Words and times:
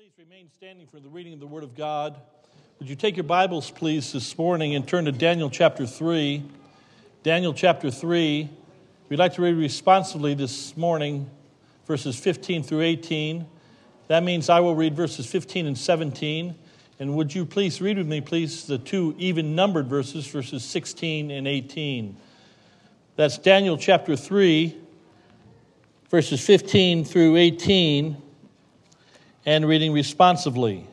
Please 0.00 0.12
remain 0.18 0.48
standing 0.48 0.86
for 0.86 0.98
the 0.98 1.10
reading 1.10 1.34
of 1.34 1.40
the 1.40 1.46
Word 1.46 1.62
of 1.62 1.76
God. 1.76 2.16
Would 2.78 2.88
you 2.88 2.96
take 2.96 3.18
your 3.18 3.24
Bibles, 3.24 3.70
please, 3.70 4.12
this 4.12 4.38
morning 4.38 4.74
and 4.74 4.88
turn 4.88 5.04
to 5.04 5.12
Daniel 5.12 5.50
chapter 5.50 5.86
3? 5.86 6.42
Daniel 7.22 7.52
chapter 7.52 7.90
3. 7.90 8.48
We'd 9.10 9.18
like 9.18 9.34
to 9.34 9.42
read 9.42 9.56
responsively 9.56 10.32
this 10.32 10.74
morning 10.74 11.28
verses 11.86 12.18
15 12.18 12.62
through 12.62 12.80
18. 12.80 13.44
That 14.08 14.22
means 14.22 14.48
I 14.48 14.60
will 14.60 14.74
read 14.74 14.96
verses 14.96 15.26
15 15.26 15.66
and 15.66 15.76
17. 15.76 16.54
And 16.98 17.14
would 17.14 17.34
you 17.34 17.44
please 17.44 17.82
read 17.82 17.98
with 17.98 18.06
me, 18.06 18.22
please, 18.22 18.64
the 18.64 18.78
two 18.78 19.14
even 19.18 19.54
numbered 19.54 19.88
verses, 19.88 20.26
verses 20.26 20.64
16 20.64 21.30
and 21.30 21.46
18? 21.46 22.16
That's 23.16 23.36
Daniel 23.36 23.76
chapter 23.76 24.16
3, 24.16 24.74
verses 26.08 26.40
15 26.42 27.04
through 27.04 27.36
18 27.36 28.29
and 29.46 29.66
reading 29.66 29.92
responsively. 29.92 30.86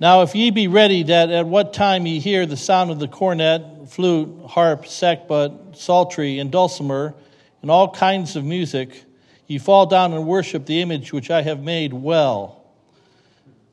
Now, 0.00 0.22
if 0.22 0.34
ye 0.34 0.50
be 0.50 0.68
ready, 0.68 1.02
that 1.04 1.30
at 1.30 1.46
what 1.46 1.72
time 1.74 2.06
ye 2.06 2.20
hear 2.20 2.46
the 2.46 2.56
sound 2.56 2.90
of 2.90 3.00
the 3.00 3.08
cornet, 3.08 3.88
flute, 3.88 4.46
harp, 4.46 4.84
sackbut, 4.84 5.76
psaltery, 5.76 6.38
and 6.38 6.52
dulcimer, 6.52 7.14
and 7.62 7.70
all 7.70 7.90
kinds 7.90 8.36
of 8.36 8.44
music, 8.44 9.04
ye 9.48 9.58
fall 9.58 9.86
down 9.86 10.12
and 10.12 10.26
worship 10.26 10.66
the 10.66 10.80
image 10.80 11.12
which 11.12 11.30
I 11.30 11.42
have 11.42 11.62
made 11.62 11.92
well. 11.92 12.64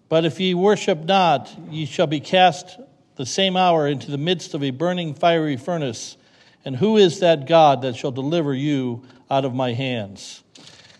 But 0.09 0.25
if 0.25 0.39
ye 0.39 0.53
worship 0.55 1.03
not, 1.03 1.55
ye 1.69 1.85
shall 1.85 2.07
be 2.07 2.19
cast 2.19 2.79
the 3.15 3.25
same 3.25 3.55
hour 3.55 3.87
into 3.87 4.09
the 4.09 4.17
midst 4.17 4.53
of 4.53 4.63
a 4.63 4.71
burning 4.71 5.13
fiery 5.13 5.57
furnace. 5.57 6.17
And 6.63 6.75
who 6.75 6.97
is 6.97 7.19
that 7.19 7.47
God 7.47 7.83
that 7.83 7.95
shall 7.95 8.11
deliver 8.11 8.53
you 8.53 9.03
out 9.29 9.45
of 9.45 9.53
my 9.53 9.73
hands? 9.73 10.43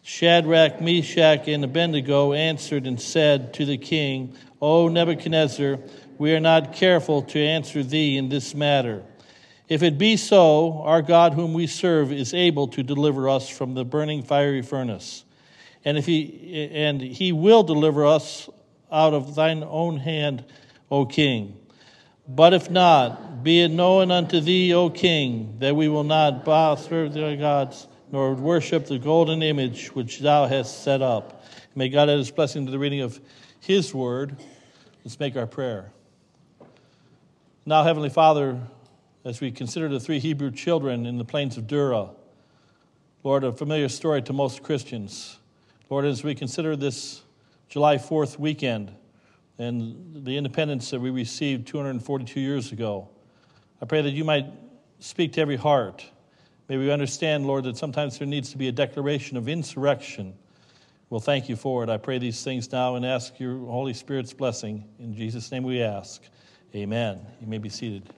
Shadrach, 0.08 0.82
Meshach, 0.82 1.48
and 1.48 1.64
Abednego 1.64 2.34
answered 2.34 2.86
and 2.86 3.02
said 3.02 3.56
to 3.56 3.66
the 3.66 3.80
king, 3.80 4.36
O 4.62 4.88
Nebuchadnezzar, 4.88 5.80
we 6.20 6.36
are 6.36 6.40
not 6.40 6.74
careful 6.74 7.24
to 7.24 7.40
answer 7.40 7.82
thee 7.82 8.16
in 8.16 8.30
this 8.30 8.54
matter. 8.54 9.02
If 9.68 9.82
it 9.82 9.98
be 9.98 10.16
so, 10.16 10.84
our 10.84 11.02
God 11.02 11.34
whom 11.34 11.54
we 11.54 11.66
serve 11.66 12.12
is 12.12 12.36
able 12.36 12.68
to 12.68 12.84
deliver 12.84 13.28
us 13.28 13.50
from 13.50 13.74
the 13.74 13.84
burning 13.84 14.22
fiery 14.22 14.62
furnace. 14.62 15.26
And 15.84 15.98
if 15.98 16.06
he 16.06 16.70
and 16.72 17.02
he 17.02 17.32
will 17.32 17.64
deliver 17.64 18.06
us 18.06 18.48
out 18.92 19.16
of 19.16 19.34
thine 19.34 19.64
own 19.64 19.98
hand, 19.98 20.46
O 20.92 21.08
king. 21.08 21.58
But 22.28 22.54
if 22.54 22.70
not, 22.70 23.35
be 23.46 23.62
it 23.62 23.70
known 23.70 24.10
unto 24.10 24.40
thee, 24.40 24.74
O 24.74 24.90
king, 24.90 25.58
that 25.60 25.76
we 25.76 25.88
will 25.88 26.04
not 26.04 26.44
bow 26.44 26.74
serve 26.74 27.14
thy 27.14 27.36
gods 27.36 27.88
nor 28.12 28.34
worship 28.34 28.88
the 28.88 28.98
golden 28.98 29.44
image 29.44 29.90
which 29.90 30.20
thou 30.20 30.48
hast 30.48 30.84
set 30.84 31.04
up. 31.04 31.46
May 31.76 31.90
God 31.90 32.10
add 32.10 32.18
his 32.18 32.32
blessing 32.32 32.66
to 32.66 32.72
the 32.72 32.80
reading 32.80 33.02
of 33.02 33.22
his 33.60 33.94
word. 33.94 34.36
Let's 35.04 35.20
make 35.20 35.38
our 35.38 35.46
prayer. 35.46 35.92
Now, 37.68 37.84
Heavenly 37.84 38.10
Father, 38.10 38.60
as 39.24 39.40
we 39.42 39.52
consider 39.52 39.90
the 39.90 40.00
three 40.00 40.18
Hebrew 40.18 40.50
children 40.50 41.06
in 41.06 41.20
the 41.20 41.26
plains 41.26 41.56
of 41.56 41.68
Dura, 41.68 42.10
Lord, 43.24 43.44
a 43.44 43.52
familiar 43.52 43.90
story 43.90 44.24
to 44.24 44.34
most 44.34 44.64
Christians. 44.64 45.38
Lord, 45.92 46.06
as 46.06 46.24
we 46.24 46.34
consider 46.34 46.76
this 46.76 47.22
July 47.70 47.98
4th 47.98 48.40
weekend 48.40 48.92
and 49.60 50.26
the 50.26 50.36
independence 50.36 50.90
that 50.90 51.00
we 51.00 51.12
received 51.12 51.68
242 51.68 52.40
years 52.40 52.72
ago, 52.72 53.10
I 53.86 53.88
pray 53.88 54.02
that 54.02 54.12
you 54.12 54.24
might 54.24 54.48
speak 55.00 55.34
to 55.34 55.42
every 55.42 55.58
heart 55.58 56.04
May 56.68 56.78
we 56.78 56.90
understand, 56.90 57.46
Lord, 57.46 57.66
that 57.66 57.78
sometimes 57.78 58.18
there 58.18 58.28
needs 58.28 58.50
to 58.50 58.58
be 58.58 58.68
a 58.68 58.72
declaration 58.72 59.38
of 59.38 59.48
insurrection. 59.48 60.34
Well, 61.12 61.20
thank 61.20 61.48
you 61.48 61.56
for 61.56 61.84
it. 61.84 61.90
I 61.90 61.98
pray 61.98 62.18
these 62.18 62.44
things 62.44 62.72
now 62.72 62.96
and 62.96 63.06
ask 63.06 63.40
your 63.40 63.60
Holy 63.60 63.94
Spirit's 63.94 64.34
blessing. 64.34 64.84
In 64.98 65.16
Jesus' 65.16 65.52
name 65.52 65.62
we 65.62 65.84
ask. 65.84 66.24
Amen. 66.74 67.20
You 67.40 67.46
may 67.46 67.60
be 67.60 67.70
seated. 67.70 68.10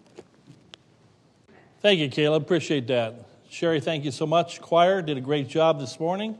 Thank 1.81 1.99
you, 1.99 2.07
Caleb. 2.07 2.43
Appreciate 2.43 2.87
that. 2.87 3.27
Sherry, 3.49 3.81
thank 3.81 4.05
you 4.05 4.11
so 4.11 4.25
much. 4.25 4.61
Choir 4.61 5.01
did 5.01 5.17
a 5.17 5.21
great 5.21 5.49
job 5.49 5.77
this 5.81 5.99
morning. 5.99 6.37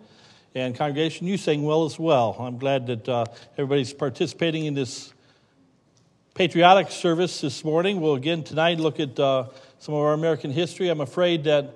And 0.56 0.74
congregation, 0.74 1.28
you 1.28 1.36
sang 1.36 1.64
well 1.64 1.84
as 1.84 2.00
well. 2.00 2.38
I'm 2.40 2.58
glad 2.58 2.88
that 2.88 3.10
uh, 3.10 3.26
everybody's 3.58 3.92
participating 3.92 4.64
in 4.64 4.76
this 4.76 5.14
patriotic 6.38 6.92
service 6.92 7.42
this 7.42 7.64
morning. 7.64 8.00
We'll 8.00 8.14
again 8.14 8.44
tonight 8.44 8.80
look 8.80 9.00
at 9.00 9.20
uh, 9.20 9.48
some 9.80 9.96
of 9.96 10.02
our 10.02 10.14
American 10.14 10.52
history. 10.52 10.88
I'm 10.88 11.02
afraid 11.02 11.46
that 11.46 11.74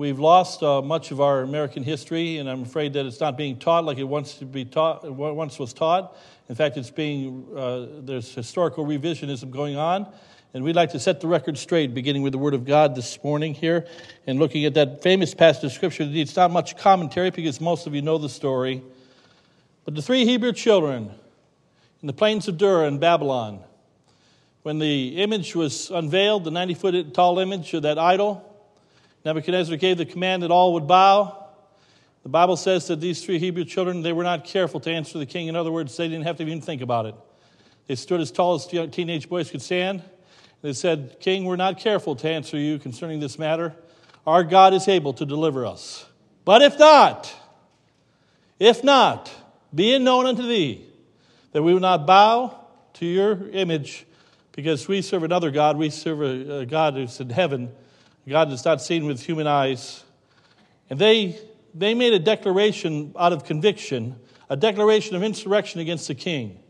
We've 0.00 0.18
lost 0.18 0.62
uh, 0.62 0.80
much 0.80 1.10
of 1.10 1.20
our 1.20 1.42
American 1.42 1.82
history, 1.82 2.38
and 2.38 2.48
I'm 2.48 2.62
afraid 2.62 2.94
that 2.94 3.04
it's 3.04 3.20
not 3.20 3.36
being 3.36 3.58
taught 3.58 3.84
like 3.84 3.98
it 3.98 4.04
wants 4.04 4.32
to 4.36 4.46
be 4.46 4.64
taught, 4.64 5.04
once 5.04 5.58
was 5.58 5.74
taught. 5.74 6.16
In 6.48 6.54
fact, 6.54 6.78
it's 6.78 6.88
being 6.88 7.46
uh, 7.54 7.84
there's 8.00 8.34
historical 8.34 8.86
revisionism 8.86 9.50
going 9.50 9.76
on, 9.76 10.10
and 10.54 10.64
we'd 10.64 10.74
like 10.74 10.92
to 10.92 10.98
set 10.98 11.20
the 11.20 11.26
record 11.26 11.58
straight, 11.58 11.92
beginning 11.92 12.22
with 12.22 12.32
the 12.32 12.38
Word 12.38 12.54
of 12.54 12.64
God 12.64 12.94
this 12.94 13.22
morning 13.22 13.52
here, 13.52 13.86
and 14.26 14.38
looking 14.38 14.64
at 14.64 14.72
that 14.72 15.02
famous 15.02 15.34
passage 15.34 15.64
of 15.64 15.72
Scripture. 15.72 16.08
It's 16.10 16.34
not 16.34 16.50
much 16.50 16.78
commentary 16.78 17.28
because 17.28 17.60
most 17.60 17.86
of 17.86 17.94
you 17.94 18.00
know 18.00 18.16
the 18.16 18.30
story, 18.30 18.80
but 19.84 19.94
the 19.94 20.00
three 20.00 20.24
Hebrew 20.24 20.54
children 20.54 21.10
in 22.00 22.06
the 22.06 22.14
plains 22.14 22.48
of 22.48 22.56
Dura 22.56 22.88
in 22.88 23.00
Babylon, 23.00 23.62
when 24.62 24.78
the 24.78 25.16
image 25.16 25.54
was 25.54 25.90
unveiled, 25.90 26.44
the 26.44 26.50
90 26.50 26.74
foot 26.74 27.14
tall 27.14 27.38
image 27.38 27.72
of 27.74 27.82
that 27.82 27.98
idol 27.98 28.50
Nebuchadnezzar 29.24 29.76
gave 29.76 29.98
the 29.98 30.06
command 30.06 30.42
that 30.42 30.50
all 30.50 30.74
would 30.74 30.86
bow. 30.86 31.48
The 32.22 32.28
Bible 32.28 32.56
says 32.56 32.88
that 32.88 33.00
these 33.00 33.22
three 33.24 33.38
Hebrew 33.38 33.64
children, 33.64 34.02
they 34.02 34.12
were 34.12 34.24
not 34.24 34.44
careful 34.44 34.80
to 34.80 34.90
answer 34.90 35.18
the 35.18 35.26
king. 35.26 35.48
In 35.48 35.56
other 35.56 35.72
words, 35.72 35.96
they 35.96 36.08
didn't 36.08 36.24
have 36.24 36.36
to 36.38 36.42
even 36.42 36.60
think 36.60 36.80
about 36.80 37.06
it. 37.06 37.14
They 37.86 37.96
stood 37.96 38.20
as 38.20 38.30
tall 38.30 38.54
as 38.54 38.66
teenage 38.66 39.28
boys 39.28 39.50
could 39.50 39.62
stand. 39.62 40.02
They 40.62 40.72
said, 40.72 41.16
King, 41.20 41.44
we're 41.44 41.56
not 41.56 41.78
careful 41.78 42.14
to 42.16 42.30
answer 42.30 42.58
you 42.58 42.78
concerning 42.78 43.20
this 43.20 43.38
matter. 43.38 43.74
Our 44.26 44.44
God 44.44 44.74
is 44.74 44.88
able 44.88 45.12
to 45.14 45.26
deliver 45.26 45.66
us. 45.66 46.06
But 46.44 46.62
if 46.62 46.78
not, 46.78 47.34
if 48.58 48.84
not, 48.84 49.30
be 49.74 49.94
it 49.94 50.00
known 50.00 50.26
unto 50.26 50.42
thee 50.42 50.86
that 51.52 51.62
we 51.62 51.72
will 51.72 51.80
not 51.80 52.06
bow 52.06 52.58
to 52.94 53.06
your 53.06 53.48
image 53.48 54.06
because 54.52 54.88
we 54.88 55.02
serve 55.02 55.22
another 55.22 55.50
God. 55.50 55.76
We 55.76 55.90
serve 55.90 56.22
a, 56.22 56.66
God 56.66 56.94
who's 56.94 57.20
in 57.20 57.30
heaven 57.30 57.70
a 58.26 58.30
God 58.30 58.50
that's 58.50 58.64
not 58.64 58.82
seen 58.82 59.06
with 59.06 59.22
human 59.22 59.46
eyes. 59.46 60.04
And 60.88 60.98
they, 60.98 61.38
they 61.74 61.94
made 61.94 62.12
a 62.12 62.18
declaration 62.18 63.14
out 63.18 63.32
of 63.32 63.44
conviction, 63.44 64.16
a 64.48 64.56
declaration 64.56 65.16
of 65.16 65.22
insurrection 65.22 65.80
against 65.80 66.08
the 66.08 66.14
king. 66.14 66.60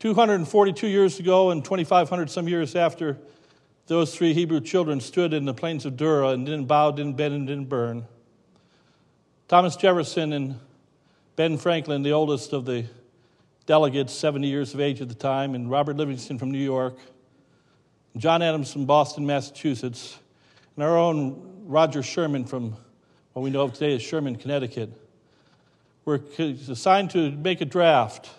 242 0.00 0.88
years 0.88 1.20
ago 1.20 1.50
and 1.50 1.64
2,500 1.64 2.30
some 2.30 2.48
years 2.48 2.74
after, 2.74 3.18
those 3.86 4.14
three 4.14 4.32
Hebrew 4.32 4.60
children 4.60 5.00
stood 5.00 5.32
in 5.32 5.44
the 5.44 5.54
plains 5.54 5.84
of 5.84 5.96
Dura 5.96 6.28
and 6.28 6.46
didn't 6.46 6.66
bow, 6.66 6.90
didn't 6.90 7.16
bend, 7.16 7.34
and 7.34 7.46
didn't 7.46 7.68
burn. 7.68 8.06
Thomas 9.48 9.76
Jefferson 9.76 10.32
and 10.32 10.58
Ben 11.36 11.58
Franklin, 11.58 12.02
the 12.02 12.12
oldest 12.12 12.52
of 12.52 12.64
the 12.64 12.86
delegates, 13.66 14.12
70 14.12 14.46
years 14.46 14.74
of 14.74 14.80
age 14.80 15.00
at 15.00 15.08
the 15.08 15.14
time, 15.14 15.54
and 15.54 15.70
Robert 15.70 15.96
Livingston 15.96 16.38
from 16.38 16.50
New 16.50 16.58
York, 16.58 16.96
John 18.16 18.42
Adams 18.42 18.72
from 18.72 18.86
Boston, 18.86 19.24
Massachusetts, 19.24 20.18
and 20.76 20.84
our 20.84 20.96
own 20.96 21.64
Roger 21.64 22.02
Sherman 22.02 22.44
from 22.44 22.76
what 23.32 23.42
we 23.42 23.50
know 23.50 23.62
of 23.62 23.72
today 23.72 23.94
as 23.94 24.02
Sherman, 24.02 24.36
Connecticut, 24.36 24.90
were 26.04 26.20
assigned 26.38 27.10
to 27.10 27.30
make 27.30 27.60
a 27.60 27.64
draft 27.64 28.30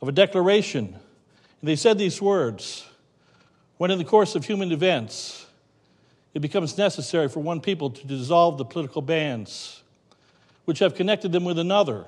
of 0.00 0.08
a 0.08 0.12
declaration. 0.12 0.86
And 1.60 1.68
they 1.68 1.76
said 1.76 1.98
these 1.98 2.20
words 2.20 2.86
When 3.78 3.90
in 3.90 3.98
the 3.98 4.04
course 4.04 4.34
of 4.34 4.44
human 4.44 4.72
events, 4.72 5.46
it 6.34 6.40
becomes 6.40 6.78
necessary 6.78 7.28
for 7.28 7.40
one 7.40 7.60
people 7.60 7.90
to 7.90 8.06
dissolve 8.06 8.58
the 8.58 8.64
political 8.64 9.02
bands 9.02 9.82
which 10.64 10.78
have 10.78 10.94
connected 10.94 11.32
them 11.32 11.44
with 11.44 11.58
another, 11.58 12.04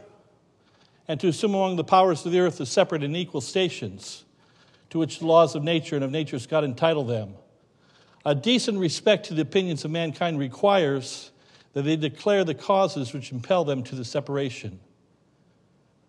and 1.09 1.19
to 1.21 1.29
assume 1.29 1.55
among 1.55 1.77
the 1.77 1.85
powers 1.85 2.25
of 2.25 2.33
the 2.33 2.41
earth 2.41 2.59
the 2.59 2.67
separate 2.67 3.03
and 3.03 3.17
equal 3.17 3.41
stations 3.41 4.25
to 4.91 4.99
which 4.99 5.19
the 5.19 5.27
laws 5.27 5.55
of 5.55 5.63
nature 5.63 5.97
and 5.97 6.05
of 6.05 6.11
nature's 6.11 6.47
God 6.47 6.65
entitle 6.65 7.05
them. 7.05 7.35
A 8.25 8.35
decent 8.35 8.79
respect 8.79 9.27
to 9.27 9.35
the 9.35 9.43
opinions 9.43 9.85
of 9.85 9.91
mankind 9.91 10.39
requires 10.39 11.31
that 11.73 11.83
they 11.83 11.97
declare 11.97 12.45
the 12.45 12.55
causes 12.55 13.13
which 13.13 13.33
impel 13.33 13.65
them 13.65 13.83
to 13.85 13.95
the 13.95 14.05
separation. 14.05 14.79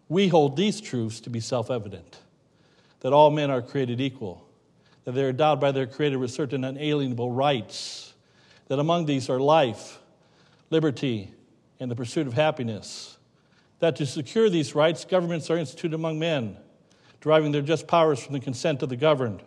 We 0.09 0.27
hold 0.27 0.57
these 0.57 0.81
truths 0.81 1.21
to 1.21 1.29
be 1.29 1.39
self 1.39 1.71
evident 1.71 2.19
that 2.99 3.13
all 3.13 3.31
men 3.31 3.49
are 3.49 3.61
created 3.61 3.99
equal, 3.99 4.45
that 5.05 5.13
they 5.13 5.23
are 5.23 5.29
endowed 5.29 5.59
by 5.59 5.71
their 5.71 5.87
Creator 5.87 6.19
with 6.19 6.31
certain 6.31 6.63
unalienable 6.63 7.31
rights, 7.31 8.13
that 8.67 8.79
among 8.79 9.05
these 9.05 9.29
are 9.29 9.39
life, 9.39 9.99
liberty, 10.69 11.31
and 11.79 11.91
the 11.91 11.95
pursuit 11.95 12.27
of 12.27 12.33
happiness, 12.33 13.17
that 13.83 13.97
to 13.97 14.05
secure 14.05 14.49
these 14.49 14.75
rights, 14.75 15.03
governments 15.03 15.49
are 15.49 15.57
instituted 15.57 15.93
among 15.93 16.17
men 16.17 16.55
deriving 17.19 17.51
their 17.51 17.61
just 17.61 17.85
powers 17.85 18.17
from 18.17 18.31
the 18.31 18.39
consent 18.39 18.81
of 18.81 18.87
the 18.87 18.95
governed. 18.95 19.43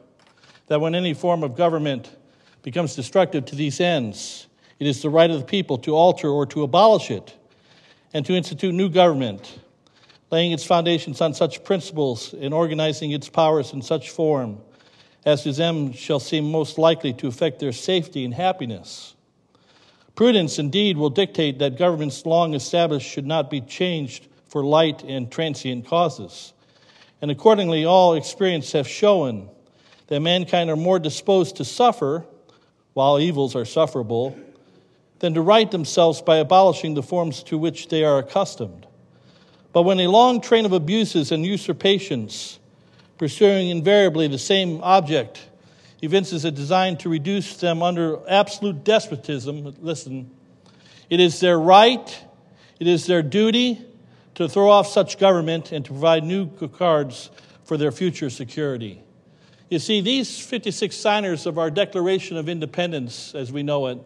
That 0.67 0.79
when 0.79 0.95
any 0.95 1.15
form 1.15 1.43
of 1.43 1.57
government 1.57 2.15
becomes 2.63 2.95
destructive 2.95 3.47
to 3.47 3.55
these 3.55 3.81
ends, 3.81 4.47
it 4.79 4.87
is 4.87 5.01
the 5.01 5.09
right 5.09 5.31
of 5.31 5.39
the 5.41 5.47
people 5.47 5.79
to 5.79 5.97
alter 5.97 6.29
or 6.29 6.45
to 6.49 6.65
abolish 6.65 7.11
it. 7.11 7.35
and 8.13 8.27
to 8.27 8.35
institute 8.35 8.75
new 8.75 8.91
government, 8.91 9.59
laying 10.31 10.53
its 10.53 10.65
foundations 10.65 11.23
on 11.23 11.33
such 11.33 11.65
principles 11.65 12.35
and 12.35 12.53
organizing 12.53 13.13
its 13.13 13.31
powers 13.31 13.73
in 13.73 13.81
such 13.81 14.11
form 14.11 14.59
as 15.25 15.45
to 15.45 15.53
them 15.53 15.93
shall 15.93 16.21
seem 16.21 16.51
most 16.51 16.77
likely 16.77 17.15
to 17.15 17.27
affect 17.27 17.59
their 17.59 17.73
safety 17.73 18.23
and 18.23 18.35
happiness. 18.35 19.16
Prudence 20.17 20.59
indeed 20.59 20.97
will 20.97 21.11
dictate 21.11 21.59
that 21.59 21.77
governments 21.77 22.25
long 22.25 22.55
established 22.55 23.07
should 23.07 23.27
not 23.27 23.51
be 23.51 23.61
changed 23.61 24.27
for 24.49 24.65
light 24.65 25.05
and 25.05 25.31
transient 25.31 25.87
causes. 25.87 26.55
And 27.21 27.31
accordingly, 27.31 27.85
all 27.85 28.15
experience 28.15 28.73
have 28.73 28.89
shown 28.89 29.51
that 30.07 30.21
mankind 30.21 30.71
are 30.71 30.77
more 30.77 30.99
disposed 30.99 31.57
to 31.57 31.67
suffer, 31.67 32.25
while 32.95 33.21
evils 33.21 33.55
are 33.55 33.67
sufferable, 33.67 34.35
than 35.19 35.35
to 35.35 35.43
right 35.43 35.71
themselves 35.71 36.23
by 36.23 36.39
abolishing 36.39 36.95
the 36.95 37.03
forms 37.03 37.43
to 37.43 37.59
which 37.59 37.89
they 37.89 38.03
are 38.03 38.19
accustomed. 38.19 38.87
But 39.75 39.83
when 39.83 40.01
a 40.01 40.09
long 40.09 40.41
train 40.41 40.65
of 40.65 40.73
abuses 40.73 41.31
and 41.31 41.45
usurpations, 41.45 42.59
pursuing 43.19 43.69
invariably 43.69 44.29
the 44.29 44.39
same 44.39 44.81
object, 44.83 45.51
evinces 46.03 46.45
a 46.45 46.51
design 46.51 46.97
to 46.99 47.09
reduce 47.09 47.57
them 47.57 47.83
under 47.83 48.19
absolute 48.29 48.85
despotism, 48.85 49.75
listen, 49.81 50.31
it 51.09 51.21
is 51.21 51.41
their 51.41 51.59
right, 51.59 52.25
it 52.79 52.87
is 52.87 53.07
their 53.07 53.23
duty 53.23 53.85
to 54.35 54.49
throw 54.49 54.71
off 54.71 54.87
such 54.89 55.19
government 55.19 55.73
and 55.73 55.85
to 55.85 55.93
provide 55.93 56.25
new 56.25 56.49
cards 56.69 57.31
for 57.65 57.77
their 57.77 57.91
future 57.91 58.29
security. 58.29 59.03
You 59.71 59.79
see, 59.79 60.01
these 60.01 60.39
56 60.39 60.95
signers 60.95 61.47
of 61.47 61.59
our 61.59 61.71
Declaration 61.71 62.37
of 62.37 62.49
Independence, 62.49 63.35
as 63.35 63.51
we 63.51 63.63
know 63.63 63.87
it, 63.87 63.99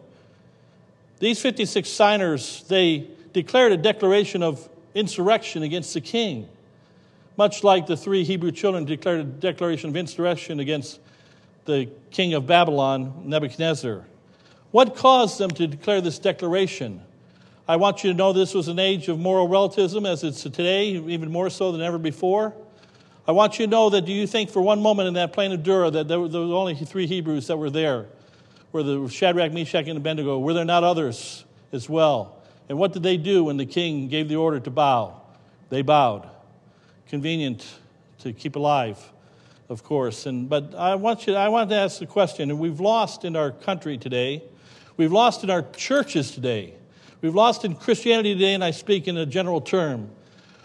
these 1.19 1.39
56 1.39 1.87
signers, 1.87 2.63
they 2.67 3.07
declared 3.33 3.71
a 3.71 3.77
declaration 3.77 4.41
of 4.41 4.67
insurrection 4.95 5.61
against 5.61 5.93
the 5.93 6.01
king, 6.01 6.47
much 7.37 7.63
like 7.63 7.85
the 7.85 7.95
three 7.95 8.23
Hebrew 8.23 8.51
children 8.51 8.85
declared 8.85 9.19
a 9.19 9.23
declaration 9.23 9.89
of 9.89 9.97
insurrection 9.97 10.59
against 10.59 10.99
the 11.65 11.89
king 12.09 12.33
of 12.33 12.47
Babylon, 12.47 13.23
Nebuchadnezzar. 13.25 14.05
What 14.71 14.95
caused 14.95 15.37
them 15.37 15.51
to 15.51 15.67
declare 15.67 16.01
this 16.01 16.19
declaration? 16.19 17.01
I 17.67 17.75
want 17.75 18.03
you 18.03 18.11
to 18.11 18.17
know 18.17 18.33
this 18.33 18.53
was 18.53 18.67
an 18.67 18.79
age 18.79 19.07
of 19.07 19.19
moral 19.19 19.47
relativism 19.47 20.05
as 20.05 20.23
it's 20.23 20.41
today, 20.41 20.89
even 20.89 21.31
more 21.31 21.49
so 21.49 21.71
than 21.71 21.81
ever 21.81 21.97
before. 21.97 22.53
I 23.27 23.33
want 23.33 23.59
you 23.59 23.65
to 23.65 23.69
know 23.69 23.89
that 23.91 24.05
do 24.05 24.11
you 24.11 24.25
think 24.25 24.49
for 24.49 24.61
one 24.61 24.81
moment 24.81 25.07
in 25.07 25.13
that 25.13 25.31
plain 25.31 25.51
of 25.51 25.63
Dura 25.63 25.91
that 25.91 26.07
there 26.07 26.19
were, 26.19 26.27
there 26.27 26.41
were 26.41 26.55
only 26.55 26.75
three 26.75 27.05
Hebrews 27.05 27.47
that 27.47 27.57
were 27.57 27.69
there? 27.69 28.07
Were 28.71 28.83
the 28.83 29.07
Shadrach, 29.09 29.53
Meshach, 29.53 29.87
and 29.87 29.97
Abednego? 29.97 30.39
Were 30.39 30.53
there 30.53 30.65
not 30.65 30.83
others 30.83 31.45
as 31.71 31.87
well? 31.87 32.41
And 32.67 32.77
what 32.77 32.93
did 32.93 33.03
they 33.03 33.17
do 33.17 33.43
when 33.43 33.57
the 33.57 33.65
king 33.65 34.07
gave 34.07 34.27
the 34.27 34.37
order 34.37 34.59
to 34.59 34.69
bow? 34.71 35.21
They 35.69 35.81
bowed. 35.81 36.29
Convenient 37.07 37.65
to 38.19 38.33
keep 38.33 38.55
alive, 38.55 38.97
of 39.71 39.83
course. 39.83 40.25
And, 40.25 40.49
but 40.49 40.75
I 40.75 40.95
want, 40.95 41.25
you, 41.25 41.35
I 41.35 41.47
want 41.47 41.69
to 41.69 41.77
ask 41.77 41.99
the 41.99 42.05
question, 42.05 42.51
and 42.51 42.59
we've 42.59 42.81
lost 42.81 43.23
in 43.23 43.37
our 43.37 43.51
country 43.51 43.97
today, 43.97 44.43
we've 44.97 45.13
lost 45.13 45.45
in 45.45 45.49
our 45.49 45.61
churches 45.71 46.31
today, 46.31 46.73
we've 47.21 47.33
lost 47.33 47.63
in 47.63 47.75
Christianity 47.75 48.33
today, 48.33 48.53
and 48.53 48.65
I 48.65 48.71
speak 48.71 49.07
in 49.07 49.15
a 49.15 49.25
general 49.25 49.61
term. 49.61 50.09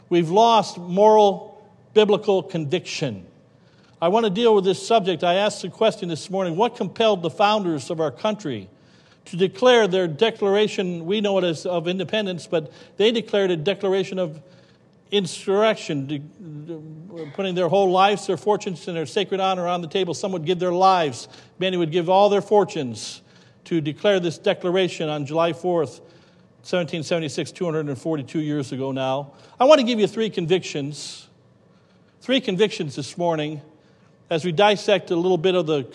We've 0.09 0.31
lost 0.31 0.77
moral, 0.77 1.65
biblical 1.95 2.43
conviction. 2.43 3.25
I 4.03 4.09
want 4.09 4.25
to 4.25 4.31
deal 4.31 4.57
with 4.57 4.65
this 4.65 4.85
subject. 4.85 5.23
I 5.23 5.35
asked 5.35 5.63
the 5.63 5.71
question 5.71 6.09
this 6.09 6.29
morning 6.29 6.57
what 6.57 6.77
compelled 6.77 7.23
the 7.23 7.31
founders 7.31 7.91
of 7.91 8.01
our 8.01 8.11
country 8.11 8.69
to 9.27 9.37
declare 9.37 9.87
their 9.87 10.09
declaration, 10.09 11.07
we 11.07 11.21
know 11.21 11.39
it 11.39 11.45
as 11.45 11.65
of 11.65 11.87
independence, 11.87 12.49
but 12.49 12.73
they 12.97 13.13
declared 13.13 13.53
a 13.53 13.57
declaration 13.57 14.19
of 14.19 14.41
insurrection, 15.11 17.31
putting 17.35 17.55
their 17.55 17.69
whole 17.69 17.91
lives, 17.91 18.27
their 18.27 18.37
fortunes, 18.37 18.87
and 18.89 18.97
their 18.97 19.07
sacred 19.07 19.41
honor 19.41 19.67
on 19.67 19.81
the 19.81 19.89
table. 19.89 20.15
Some 20.15 20.33
would 20.33 20.45
give 20.45 20.59
their 20.59 20.73
lives, 20.73 21.29
many 21.59 21.77
would 21.77 21.93
give 21.93 22.09
all 22.09 22.29
their 22.29 22.43
fortunes 22.43 23.23
to 23.65 23.81
declare 23.81 24.21
this 24.21 24.39
declaration 24.39 25.09
on 25.09 25.27
July 25.27 25.53
4th, 25.53 26.01
1776, 26.63 27.53
242 27.53 28.41
years 28.41 28.73
ago 28.73 28.93
now. 28.93 29.33
I 29.59 29.65
want 29.65 29.81
to 29.81 29.87
give 29.87 30.01
you 30.01 30.07
three 30.07 30.31
convictions. 30.31 31.29
Three 32.21 32.41
convictions 32.41 32.97
this 32.97 33.17
morning 33.17 33.61
as 34.31 34.45
we 34.45 34.51
dissect 34.51 35.13
a 35.13 35.17
little 35.17 35.39
bit 35.39 35.55
of 35.55 35.67
the, 35.67 35.87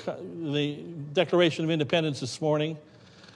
the 0.54 0.82
Declaration 1.14 1.66
of 1.66 1.72
Independence 1.72 2.22
this 2.22 2.40
morning. 2.40 2.78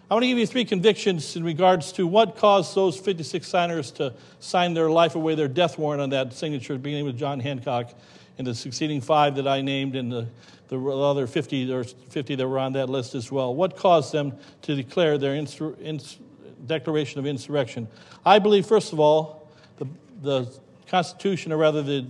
I 0.09 0.13
want 0.13 0.21
to 0.21 0.27
give 0.27 0.37
you 0.37 0.45
three 0.45 0.65
convictions 0.65 1.35
in 1.35 1.43
regards 1.43 1.91
to 1.93 2.05
what 2.05 2.37
caused 2.37 2.75
those 2.75 2.95
56 2.95 3.47
signers 3.47 3.89
to 3.93 4.13
sign 4.39 4.75
their 4.75 4.87
life 4.91 5.15
away, 5.15 5.33
their 5.33 5.47
death 5.47 5.79
warrant 5.79 5.99
on 5.99 6.11
that 6.11 6.31
signature, 6.33 6.77
beginning 6.77 7.05
with 7.05 7.17
John 7.17 7.39
Hancock, 7.39 7.91
and 8.37 8.45
the 8.45 8.53
succeeding 8.53 9.01
five 9.01 9.35
that 9.37 9.47
I 9.47 9.61
named, 9.61 9.95
and 9.95 10.11
the, 10.11 10.27
the 10.67 10.79
other 10.79 11.25
50 11.25 11.73
or 11.73 11.85
50 11.85 12.35
that 12.35 12.47
were 12.47 12.59
on 12.59 12.73
that 12.73 12.87
list 12.87 13.15
as 13.15 13.31
well. 13.31 13.55
What 13.55 13.77
caused 13.77 14.13
them 14.13 14.33
to 14.61 14.75
declare 14.75 15.17
their 15.17 15.33
insur- 15.33 15.75
ins- 15.81 16.19
declaration 16.67 17.17
of 17.17 17.25
insurrection? 17.25 17.87
I 18.23 18.37
believe, 18.37 18.67
first 18.67 18.93
of 18.93 18.99
all, 18.99 19.49
the, 19.77 19.87
the 20.21 20.59
Constitution, 20.87 21.51
or 21.51 21.57
rather 21.57 21.81
the 21.81 22.05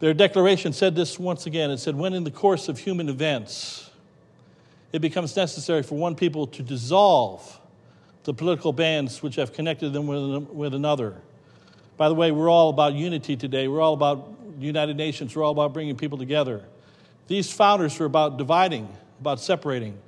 their 0.00 0.12
declaration 0.12 0.74
said 0.74 0.94
this 0.94 1.18
once 1.18 1.46
again. 1.46 1.70
It 1.70 1.78
said, 1.78 1.96
When 1.96 2.12
in 2.12 2.24
the 2.24 2.30
course 2.30 2.68
of 2.68 2.78
human 2.78 3.08
events, 3.08 3.83
it 4.94 5.00
becomes 5.00 5.34
necessary 5.34 5.82
for 5.82 5.96
one 5.96 6.14
people 6.14 6.46
to 6.46 6.62
dissolve 6.62 7.60
the 8.22 8.32
political 8.32 8.72
bands 8.72 9.24
which 9.24 9.34
have 9.34 9.52
connected 9.52 9.90
them 9.90 10.06
with, 10.06 10.48
with 10.50 10.72
another. 10.72 11.20
By 11.96 12.08
the 12.08 12.14
way, 12.14 12.30
we're 12.30 12.48
all 12.48 12.70
about 12.70 12.94
unity 12.94 13.36
today. 13.36 13.66
We're 13.66 13.80
all 13.80 13.94
about 13.94 14.32
United 14.60 14.96
Nations. 14.96 15.34
We're 15.34 15.42
all 15.42 15.50
about 15.50 15.72
bringing 15.72 15.96
people 15.96 16.16
together. 16.16 16.62
These 17.26 17.50
founders 17.50 17.98
were 17.98 18.06
about 18.06 18.38
dividing, 18.38 18.88
about 19.18 19.40
separating. 19.40 19.98